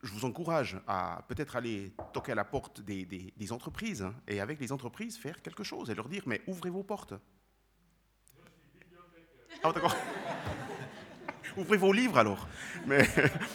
[0.01, 4.41] je vous encourage à peut-être aller toquer à la porte des, des, entreprises, hein, et
[4.41, 7.13] avec les entreprises, faire quelque chose, et leur dire, mais ouvrez vos portes.
[9.63, 9.95] Ah, d'accord.
[11.57, 12.47] Ouvrez vos livres alors.
[12.85, 13.07] Mais,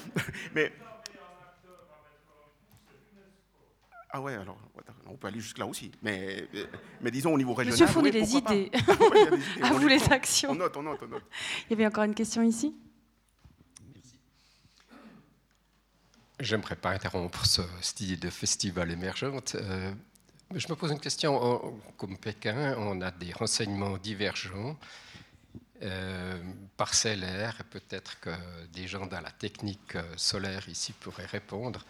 [0.54, 0.72] mais
[4.10, 4.58] ah ouais, alors
[5.06, 5.90] on peut aller jusque là aussi.
[6.02, 6.48] Mais,
[7.00, 7.78] mais disons au niveau régional.
[7.80, 8.70] Monsieur fournit des, idées.
[9.62, 10.50] à vous les actions.
[10.50, 11.24] On note, on note, on note.
[11.68, 12.74] Il y avait encore une question ici.
[16.40, 19.56] J'aimerais pas interrompre ce style de festival émergente.
[19.56, 19.92] Euh,
[20.52, 21.80] mais je me pose une question.
[21.96, 24.76] Comme Pékin, on a des renseignements divergents
[25.82, 26.36] euh,
[26.76, 28.30] parcellaire, peut-être que
[28.72, 31.84] des gens dans la technique euh, solaire ici pourraient répondre.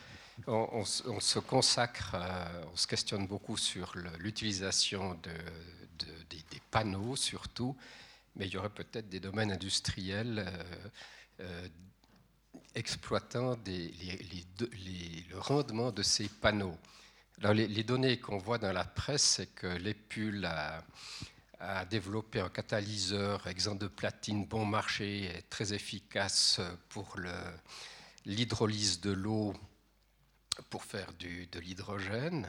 [0.47, 7.75] On, se consacre, euh, on se questionne beaucoup sur l'utilisation de, des, panneaux surtout,
[8.37, 10.47] mais il y aurait peut-être des domaines industriels
[12.75, 13.93] exploitant des,
[15.31, 16.77] le rendement de ces panneaux.
[17.41, 20.85] Alors les, les données qu'on voit dans la presse, c'est que l'EPUL a
[21.61, 27.17] a développé un catalyseur exempt de platine bon marché et très efficace pour
[28.25, 29.55] l'hydrolyse de l'eau
[30.71, 32.47] pour faire du, de l'hydrogène.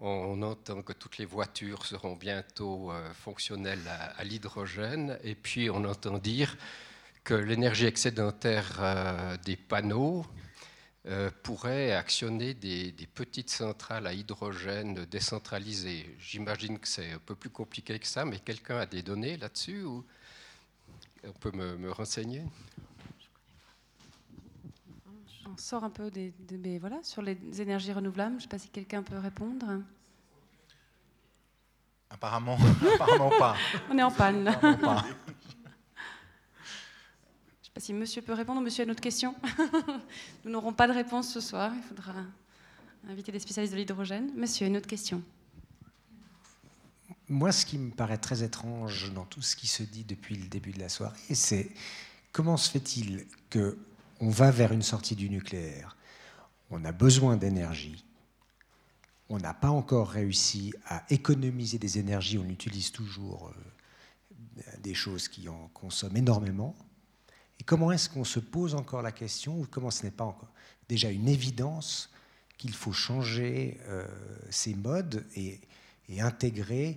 [0.00, 5.18] On entend que toutes les voitures seront bientôt euh, fonctionnelles à, l'hydrogène.
[5.22, 6.56] Et puis on entend dire
[7.24, 10.26] que l'énergie excédentaire euh, des panneaux
[11.08, 16.16] euh, pourrait actionner des, petites centrales à hydrogène décentralisées.
[16.18, 19.84] J'imagine que c'est un peu plus compliqué que ça, mais quelqu'un a des données là-dessus
[19.84, 20.04] ou
[21.22, 22.42] on peut me, renseigner?
[25.48, 28.32] On sort un peu des, voilà, sur les énergies renouvelables.
[28.32, 29.64] Je ne sais pas si quelqu'un peut répondre.
[32.10, 32.58] Apparemment,
[32.94, 33.56] apparemment pas.
[33.90, 34.52] On est en panne
[37.80, 38.60] si monsieur peut répondre.
[38.60, 39.34] Monsieur une autre question
[40.44, 41.72] Nous n'aurons pas de réponse ce soir.
[41.76, 42.14] Il faudra
[43.08, 44.30] inviter des spécialistes de l'hydrogène.
[44.34, 45.22] Monsieur, une autre question
[47.28, 50.46] Moi, ce qui me paraît très étrange dans tout ce qui se dit depuis le
[50.46, 51.70] début de la soirée, c'est
[52.32, 55.96] comment se fait-il qu'on va vers une sortie du nucléaire
[56.70, 58.04] On a besoin d'énergie.
[59.28, 62.38] On n'a pas encore réussi à économiser des énergies.
[62.38, 66.76] On utilise toujours euh, des choses qui en consomment énormément.
[67.66, 70.52] Comment est-ce qu'on se pose encore la question, ou comment ce n'est pas encore
[70.88, 72.10] déjà une évidence
[72.58, 74.06] qu'il faut changer euh,
[74.50, 75.60] ces modes et,
[76.20, 76.96] intégrer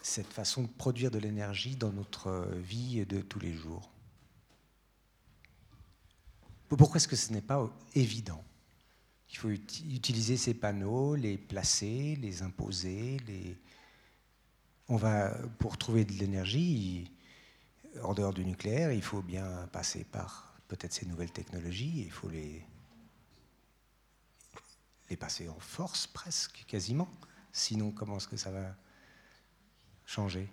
[0.00, 3.90] cette façon de produire de l'énergie dans notre vie de tous les jours?
[6.70, 8.42] Pourquoi est-ce que ce n'est pas évident?
[9.30, 13.18] Il faut utiliser ces panneaux, les placer, les imposer.
[14.88, 17.10] On va, pour trouver de l'énergie,
[18.02, 22.28] en dehors du nucléaire, il faut bien passer par peut-être ces nouvelles technologies, il faut
[22.28, 22.64] les,
[25.10, 27.08] les passer en force presque, quasiment.
[27.52, 28.74] Sinon, comment est-ce que ça va
[30.06, 30.48] changer?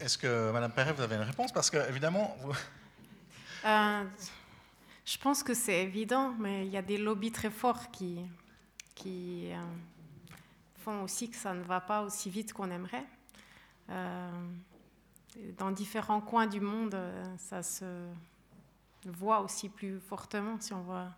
[0.00, 1.52] Est-ce que, Madame Perret, vous avez une réponse?
[1.52, 2.52] Parce que, évidemment, vous...
[3.64, 4.04] Euh,
[5.04, 8.20] je pense que c'est évident, mais il y a des lobbies très forts qui,
[8.94, 9.60] qui euh,
[10.78, 13.04] font aussi que ça ne va pas aussi vite qu'on aimerait.
[13.90, 14.48] Euh,
[15.56, 16.96] dans différents coins du monde,
[17.38, 18.06] ça se
[19.04, 21.10] voit aussi plus fortement si on voit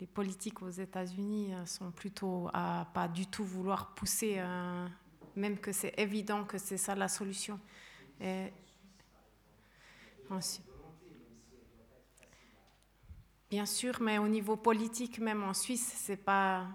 [0.00, 4.42] les politiques aux États-Unis sont plutôt à pas du tout vouloir pousser,
[5.34, 7.58] même que c'est évident que c'est ça la solution.
[13.48, 16.66] Bien sûr, mais au niveau politique, même en Suisse, ce n'est pas,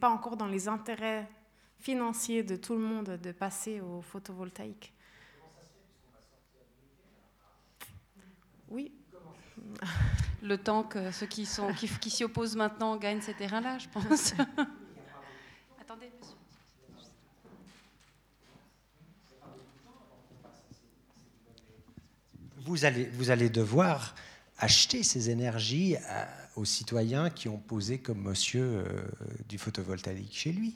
[0.00, 1.28] pas encore dans les intérêts
[1.78, 4.92] financiers de tout le monde de passer au photovoltaïque.
[8.68, 8.92] Oui.
[10.42, 13.88] Le temps que ceux qui, sont, qui, qui s'y opposent maintenant gagnent ces terrains-là, je
[13.88, 14.34] pense.
[15.80, 16.36] Attendez, monsieur.
[22.64, 24.14] Vous allez, vous allez devoir
[24.58, 25.96] acheter ces énergies
[26.56, 29.06] aux citoyens qui ont posé comme monsieur euh,
[29.48, 30.74] du photovoltaïque chez lui,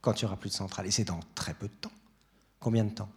[0.00, 0.86] quand il n'y aura plus de centrale.
[0.86, 1.92] Et c'est dans très peu de temps.
[2.60, 3.10] Combien de temps?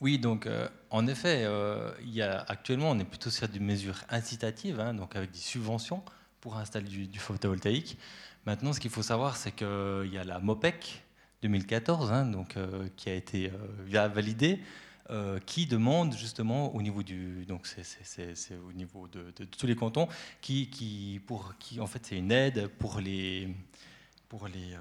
[0.00, 3.60] Oui, donc euh, en effet, euh, il y a, actuellement, on est plutôt sur des
[3.60, 6.02] mesures incitatives, hein, donc avec des subventions
[6.40, 7.98] pour installer du photovoltaïque.
[8.46, 11.02] Maintenant, ce qu'il faut savoir, c'est qu'il y a la MOPEC
[11.42, 14.60] 2014, hein, donc, euh, qui a été euh, validée,
[15.10, 20.08] euh, qui demande justement au niveau du, donc c'est au niveau de, tous les cantons,
[20.40, 23.48] qui, pour, qui en fait c'est une aide pour les
[24.30, 24.78] pour les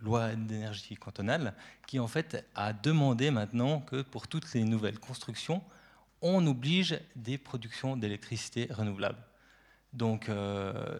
[0.00, 1.52] lois d'énergie cantonales,
[1.86, 5.62] qui en fait a demandé maintenant que pour toutes les nouvelles constructions,
[6.22, 9.18] on oblige des productions d'électricité renouvelable.
[9.92, 10.30] Donc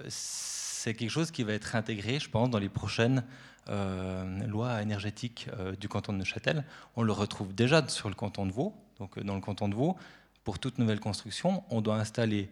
[0.09, 3.25] c'est quelque chose qui va être intégré, je pense, dans les prochaines
[3.69, 6.65] euh, lois énergétiques euh, du canton de Neuchâtel.
[6.95, 8.73] On le retrouve déjà sur le canton de Vaud.
[9.01, 9.97] Donc, euh, dans le canton de Vaud,
[10.45, 12.49] pour toute nouvelle construction, on doit installer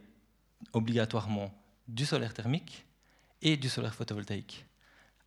[0.72, 1.54] obligatoirement
[1.86, 2.84] du solaire thermique
[3.42, 4.66] et du solaire photovoltaïque.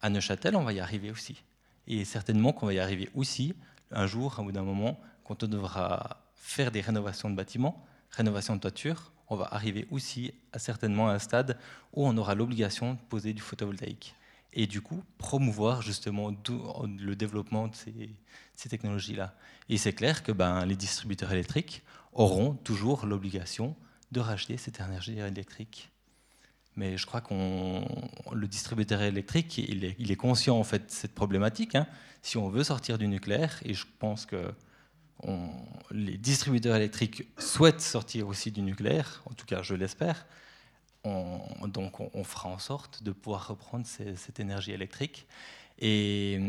[0.01, 1.43] À Neuchâtel, on va y arriver aussi.
[1.87, 3.53] Et certainement qu'on va y arriver aussi
[3.91, 8.61] un jour, bout d'un moment, quand on devra faire des rénovations de bâtiments, rénovation de
[8.61, 11.57] toiture, on va arriver aussi à certainement à un stade
[11.93, 14.15] où on aura l'obligation de poser du photovoltaïque.
[14.53, 19.35] Et du coup, promouvoir justement le développement de ces, technologies-là.
[19.69, 21.83] Et c'est clair que ben, les distributeurs électriques
[22.13, 23.75] auront toujours l'obligation
[24.11, 25.91] de racheter cette énergie électrique.
[26.77, 31.73] Mais je crois que le distributeur électrique, il est, conscient en fait de cette problématique.
[31.73, 31.87] Hein.
[32.21, 34.53] Si on veut sortir du nucléaire, et je pense que
[35.89, 40.27] les distributeurs électriques souhaitent sortir aussi du nucléaire, en tout cas je l'espère.
[41.03, 45.25] donc on, fera en sorte de pouvoir reprendre cette énergie électrique.
[45.79, 46.39] Et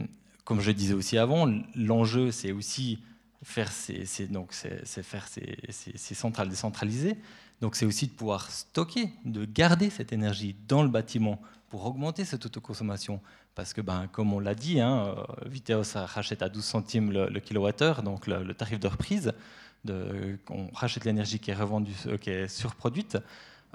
[0.45, 2.99] comme je disais aussi avant, l'enjeu c'est aussi
[3.43, 7.17] faire ces, donc faire ces, centrales décentralisées.
[7.61, 12.25] Donc c'est aussi de pouvoir stocker, de garder cette énergie dans le bâtiment pour augmenter
[12.25, 13.21] cette autoconsommation.
[13.55, 17.41] Parce que, ben, comme on l'a dit, hein, euh, Viteos rachète à 12 centimes le,
[17.41, 19.33] kilowattheure, donc le, tarif de reprise.
[19.89, 23.19] on rachète l'énergie qui est revendue, euh, qui est surproduite.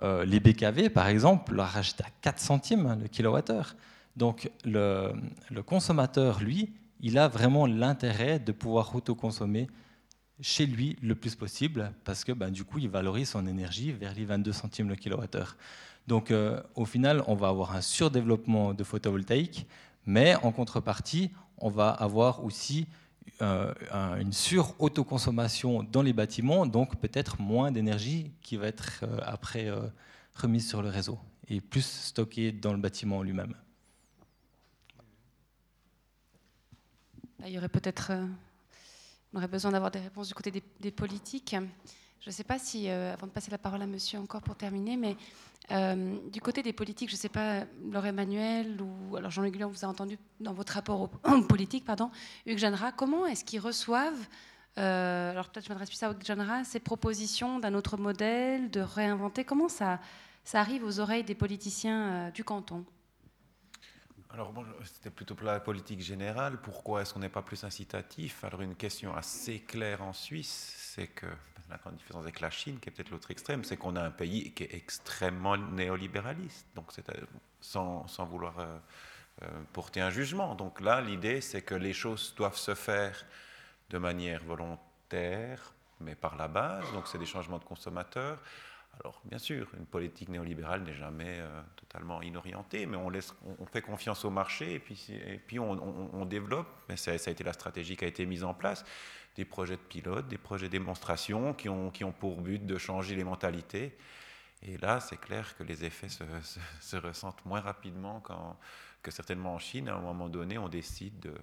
[0.01, 3.75] Euh, les BKV, par exemple, la rachètent à 4 centimes le kilowattheure.
[4.15, 5.13] Donc le,
[5.65, 6.71] consommateur, lui,
[7.03, 9.67] il a vraiment l'intérêt de pouvoir autoconsommer
[10.41, 14.15] chez lui le plus possible, parce que ben, du coup, il valorise son énergie vers
[14.15, 15.57] les 22 centimes le kilowattheure.
[16.07, 19.67] Donc euh, au final, on va avoir un surdéveloppement de photovoltaïque,
[20.05, 22.87] mais en contrepartie, on va avoir aussi
[23.41, 23.73] euh,
[24.19, 29.69] une sur-autoconsommation dans les bâtiments, donc peut-être moins d'énergie qui va être euh, après
[30.35, 31.19] remise sur le réseau
[31.49, 33.55] et plus stockée dans le bâtiment lui-même.
[37.45, 38.11] Il y aurait peut-être,
[39.33, 41.55] on aurait besoin d'avoir des réponses du côté des politiques.
[42.23, 44.55] Je ne sais pas si, euh, avant de passer la parole à monsieur encore pour
[44.55, 45.17] terminer, mais
[45.71, 49.73] euh, du côté des politiques, je ne sais pas, Laure Emmanuel ou alors Jean-Luc Guillaume,
[49.73, 52.11] vous a entendu dans votre rapport aux, politiques, pardon,
[52.45, 54.25] Hugues Jeannera, comment est-ce qu'ils reçoivent,
[54.77, 58.79] euh, alors peut-être je m'adresse plus à Hugues Jeannera, ces propositions d'un autre modèle, de
[58.79, 59.99] réinventer, comment ça
[60.53, 62.85] arrive aux oreilles des politiciens du canton?
[64.33, 64.51] Alors,
[64.83, 66.57] c'était plutôt pour la politique générale.
[66.59, 68.43] Pourquoi est-ce qu'on n'est pas plus incitatif?
[68.43, 71.27] Alors, une question assez claire en Suisse, c'est que
[71.69, 74.09] la grande différence avec la Chine, qui est peut-être l'autre extrême, c'est qu'on a un
[74.09, 77.05] pays qui est extrêmement néolibéraliste, donc c'est
[77.61, 78.77] sans, sans, vouloir euh,
[79.43, 80.55] euh, porter un jugement.
[80.55, 83.25] Donc là, l'idée, c'est que les choses doivent se faire
[83.91, 86.91] de manière volontaire, mais par la base.
[86.93, 88.39] Donc, c'est des changements de consommateurs.
[88.99, 93.65] Alors, bien sûr, une politique néolibérale n'est jamais euh, totalement inorientée, mais on, laisse, on,
[93.65, 96.67] fait confiance au marché et puis, et puis on, développe.
[96.89, 98.85] Mais ça, a été la stratégie qui a été mise en place
[99.35, 102.77] des projets de pilote, des projets de démonstration qui ont, qui ont pour but de
[102.77, 103.97] changer les mentalités.
[104.61, 108.21] Et là, c'est clair que les effets se, ressentent moins rapidement
[109.01, 109.89] que certainement en Chine.
[109.89, 111.33] À un moment donné, on décide de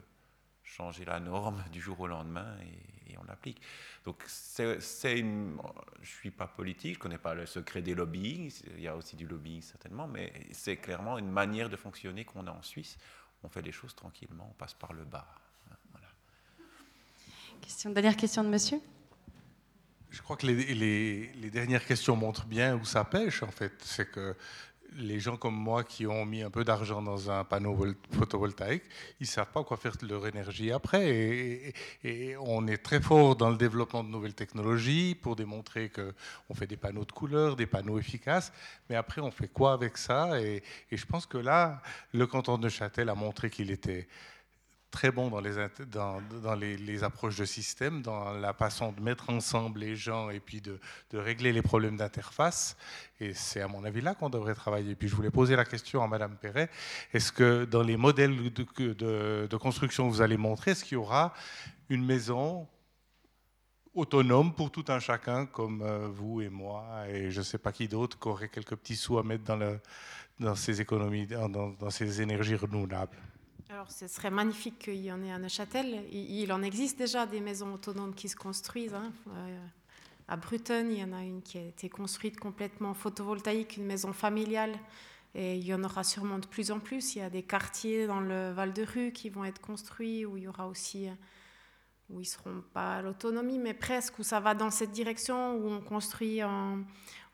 [0.70, 3.60] changer la norme du jour au lendemain et, on l'applique.
[4.04, 5.58] Donc, c'est une,
[5.96, 8.88] je ne suis pas politique, je ne connais pas le secret des lobbying, il y
[8.88, 12.62] a aussi du lobbying certainement, mais c'est clairement une manière de fonctionner qu'on a en
[12.62, 12.96] Suisse.
[13.42, 15.26] On fait les choses tranquillement, on passe par le bas.
[17.60, 18.80] Question, dernière question de monsieur
[20.10, 23.72] Je crois que les, les, dernières questions montrent bien où ça pêche, en fait.
[23.80, 24.34] C'est que
[24.96, 27.76] les gens comme moi qui ont mis un peu d'argent dans un panneau
[28.12, 28.82] photovoltaïque,
[29.20, 31.72] ils ne savent pas quoi faire de leur énergie après.
[32.04, 36.66] Et, on est très fort dans le développement de nouvelles technologies pour démontrer qu'on fait
[36.66, 38.52] des panneaux de couleur, des panneaux efficaces.
[38.88, 40.40] Mais après, on fait quoi avec ça?
[40.40, 44.08] Et, et, je pense que là, le canton de Châtel a montré qu'il était
[44.90, 45.40] très bon dans,
[46.54, 50.78] les, approches de système, dans la façon de mettre ensemble les gens et puis de,
[51.12, 52.76] régler les problèmes d'interface.
[53.20, 54.92] Et c'est à mon avis là qu'on devrait travailler.
[54.92, 56.70] Et puis je voulais poser la question à Madame Perret.
[57.12, 61.34] Est-ce que dans les modèles de, construction que vous allez montrer, est-ce qu'il y aura
[61.88, 62.66] une maison
[63.94, 67.72] autonome pour tout un chacun comme euh, vous et moi et je ne sais pas
[67.72, 69.42] qui d'autre qui aurait quelques petits sous à mettre
[70.38, 73.16] dans, ces économies, dans ces énergies renouvelables?
[73.72, 76.04] Alors, ce serait magnifique qu'il y en ait à Neuchâtel.
[76.10, 78.94] Il en existe déjà des maisons autonomes qui se construisent.
[78.94, 79.12] Hein.
[79.28, 79.66] Euh,
[80.26, 84.12] à Bruton, il y en a une qui a été construite complètement photovoltaïque, une maison
[84.12, 84.76] familiale.
[85.36, 87.14] Et il y en aura sûrement de plus en plus.
[87.14, 90.36] Il y a des quartiers dans le Val de Rue qui vont être construits, où
[90.36, 91.08] il y aura aussi,
[92.08, 95.54] où ils ne seront pas à l'autonomie, mais presque, où ça va dans cette direction,
[95.54, 96.82] où on construit en,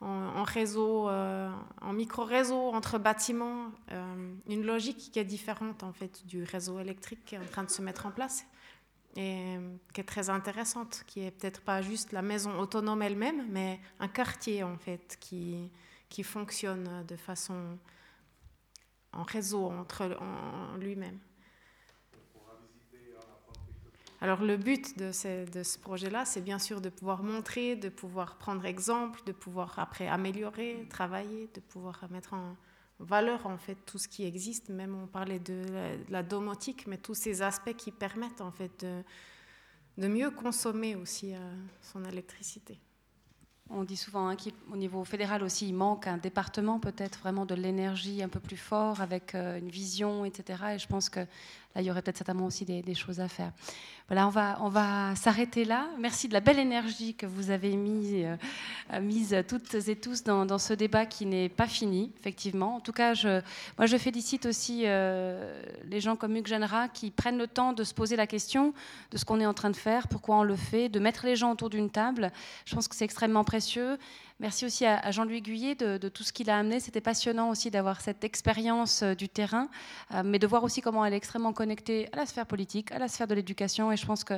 [0.01, 1.51] en, réseau, euh,
[1.81, 7.25] en micro-réseau entre bâtiments, euh, une logique qui est différente en fait du réseau électrique
[7.25, 8.45] qui est en train de se mettre en place
[9.17, 9.57] et
[9.95, 14.09] qui est très intéressante, qui est peut-être pas juste la maison autonome elle-même, mais un
[14.09, 15.71] quartier en fait qui,
[16.11, 17.79] qui fonctionne de façon
[19.15, 21.19] en réseau entre en lui-même.
[24.21, 28.65] Alors le but de ce, projet-là, c'est bien sûr de pouvoir montrer, de pouvoir prendre
[28.65, 32.57] exemple, de pouvoir après améliorer, travailler, de pouvoir mettre en
[32.99, 34.71] valeur en fait tout ce qui existe.
[34.71, 35.65] Même on parlait de
[36.09, 38.87] la, domotique, mais tous ces aspects qui permettent en fait
[39.99, 41.39] de, mieux consommer aussi euh,
[41.83, 42.79] son électricité.
[43.69, 47.55] On dit souvent hein, qu'au niveau fédéral aussi, il manque un département peut-être vraiment de
[47.57, 50.63] l'énergie un peu plus fort, avec euh, une vision, etc.
[50.75, 51.27] Et je pense que
[51.77, 53.53] là, il y aurait peut-être certainement aussi des, choses à faire.
[54.09, 55.89] Voilà, on va, on va s'arrêter là.
[55.99, 60.59] Merci de la belle énergie que vous avez mis, euh, mise toutes et tous dans,
[60.59, 62.77] ce débat qui n'est pas fini, effectivement.
[62.77, 63.13] En tout cas,
[63.77, 67.85] moi, je félicite aussi euh, les gens comme Hugues Genera qui prennent le temps de
[67.85, 68.73] se poser la question
[69.11, 71.37] de ce qu'on est en train de faire, pourquoi on le fait, de mettre les
[71.37, 72.33] gens autour d'une table.
[72.65, 73.99] Je pense que c'est extrêmement précieux.
[74.39, 76.79] Merci aussi à, Jean-Louis Guyet de, tout ce qu'il a amené.
[76.79, 79.71] C'était passionnant aussi d'avoir cette expérience euh, du terrain,
[80.13, 82.99] euh, mais de voir aussi comment elle est extrêmement connectée à la sphère politique, à
[82.99, 83.91] la sphère de l'éducation.
[83.93, 84.35] Et je pense que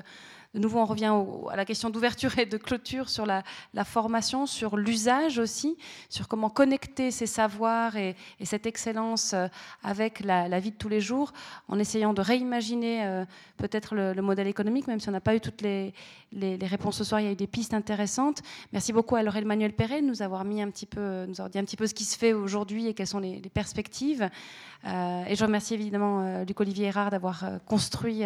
[0.54, 1.12] de nouveau, on revient
[1.50, 3.42] à la question d'ouverture et de clôture sur la,
[3.84, 5.76] formation, sur l'usage aussi,
[6.08, 9.46] sur comment connecter ces savoirs et, cette excellence euh,
[9.82, 11.34] avec la, vie de tous les jours,
[11.68, 13.26] en essayant de réimaginer euh,
[13.58, 15.92] peut-être le, modèle économique, même si on n'a pas eu toutes les,
[16.32, 18.40] réponses ce soir, il y a eu des pistes intéressantes.
[18.72, 21.50] Merci beaucoup à Laurel Manuel Perret de nous avoir mis un petit peu, nous avoir
[21.50, 24.28] dit un petit peu ce qui se fait aujourd'hui et quelles sont les, perspectives.
[24.86, 28.22] Euh, et je remercie évidemment Luc Olivier Erard d'avoir construit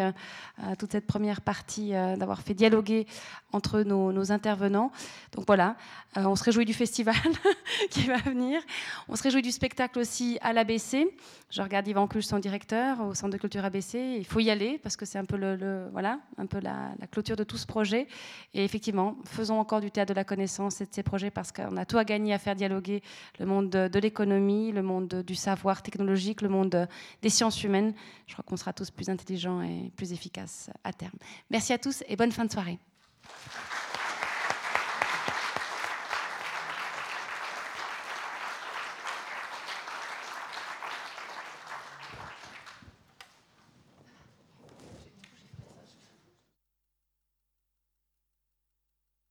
[0.78, 3.06] toute cette première partie d'avoir fait dialoguer
[3.52, 4.90] entre nos, intervenants.
[5.32, 5.76] Donc voilà,
[6.16, 7.14] euh, on se réjouit du festival
[7.90, 8.60] qui va venir.
[9.08, 11.06] On se réjouit du spectacle aussi à l'ABC.
[11.50, 14.16] Je regarde Yvan Cluche, son directeur, au Centre de culture ABC.
[14.16, 17.36] Il faut y aller parce que c'est un peu, le, voilà, un peu la, clôture
[17.36, 18.06] de tout ce projet.
[18.54, 21.76] Et effectivement, faisons encore du théâtre de la connaissance et de ces projets parce qu'on
[21.76, 23.02] a tout à gagner à faire dialoguer
[23.38, 26.88] le monde de, de l'économie, le monde du savoir technologique, le monde
[27.20, 27.92] des sciences humaines.
[28.26, 31.12] Je crois qu'on sera tous plus intelligents et plus efficaces à terme.
[31.50, 32.78] Merci à tous et bonne fin de soirée.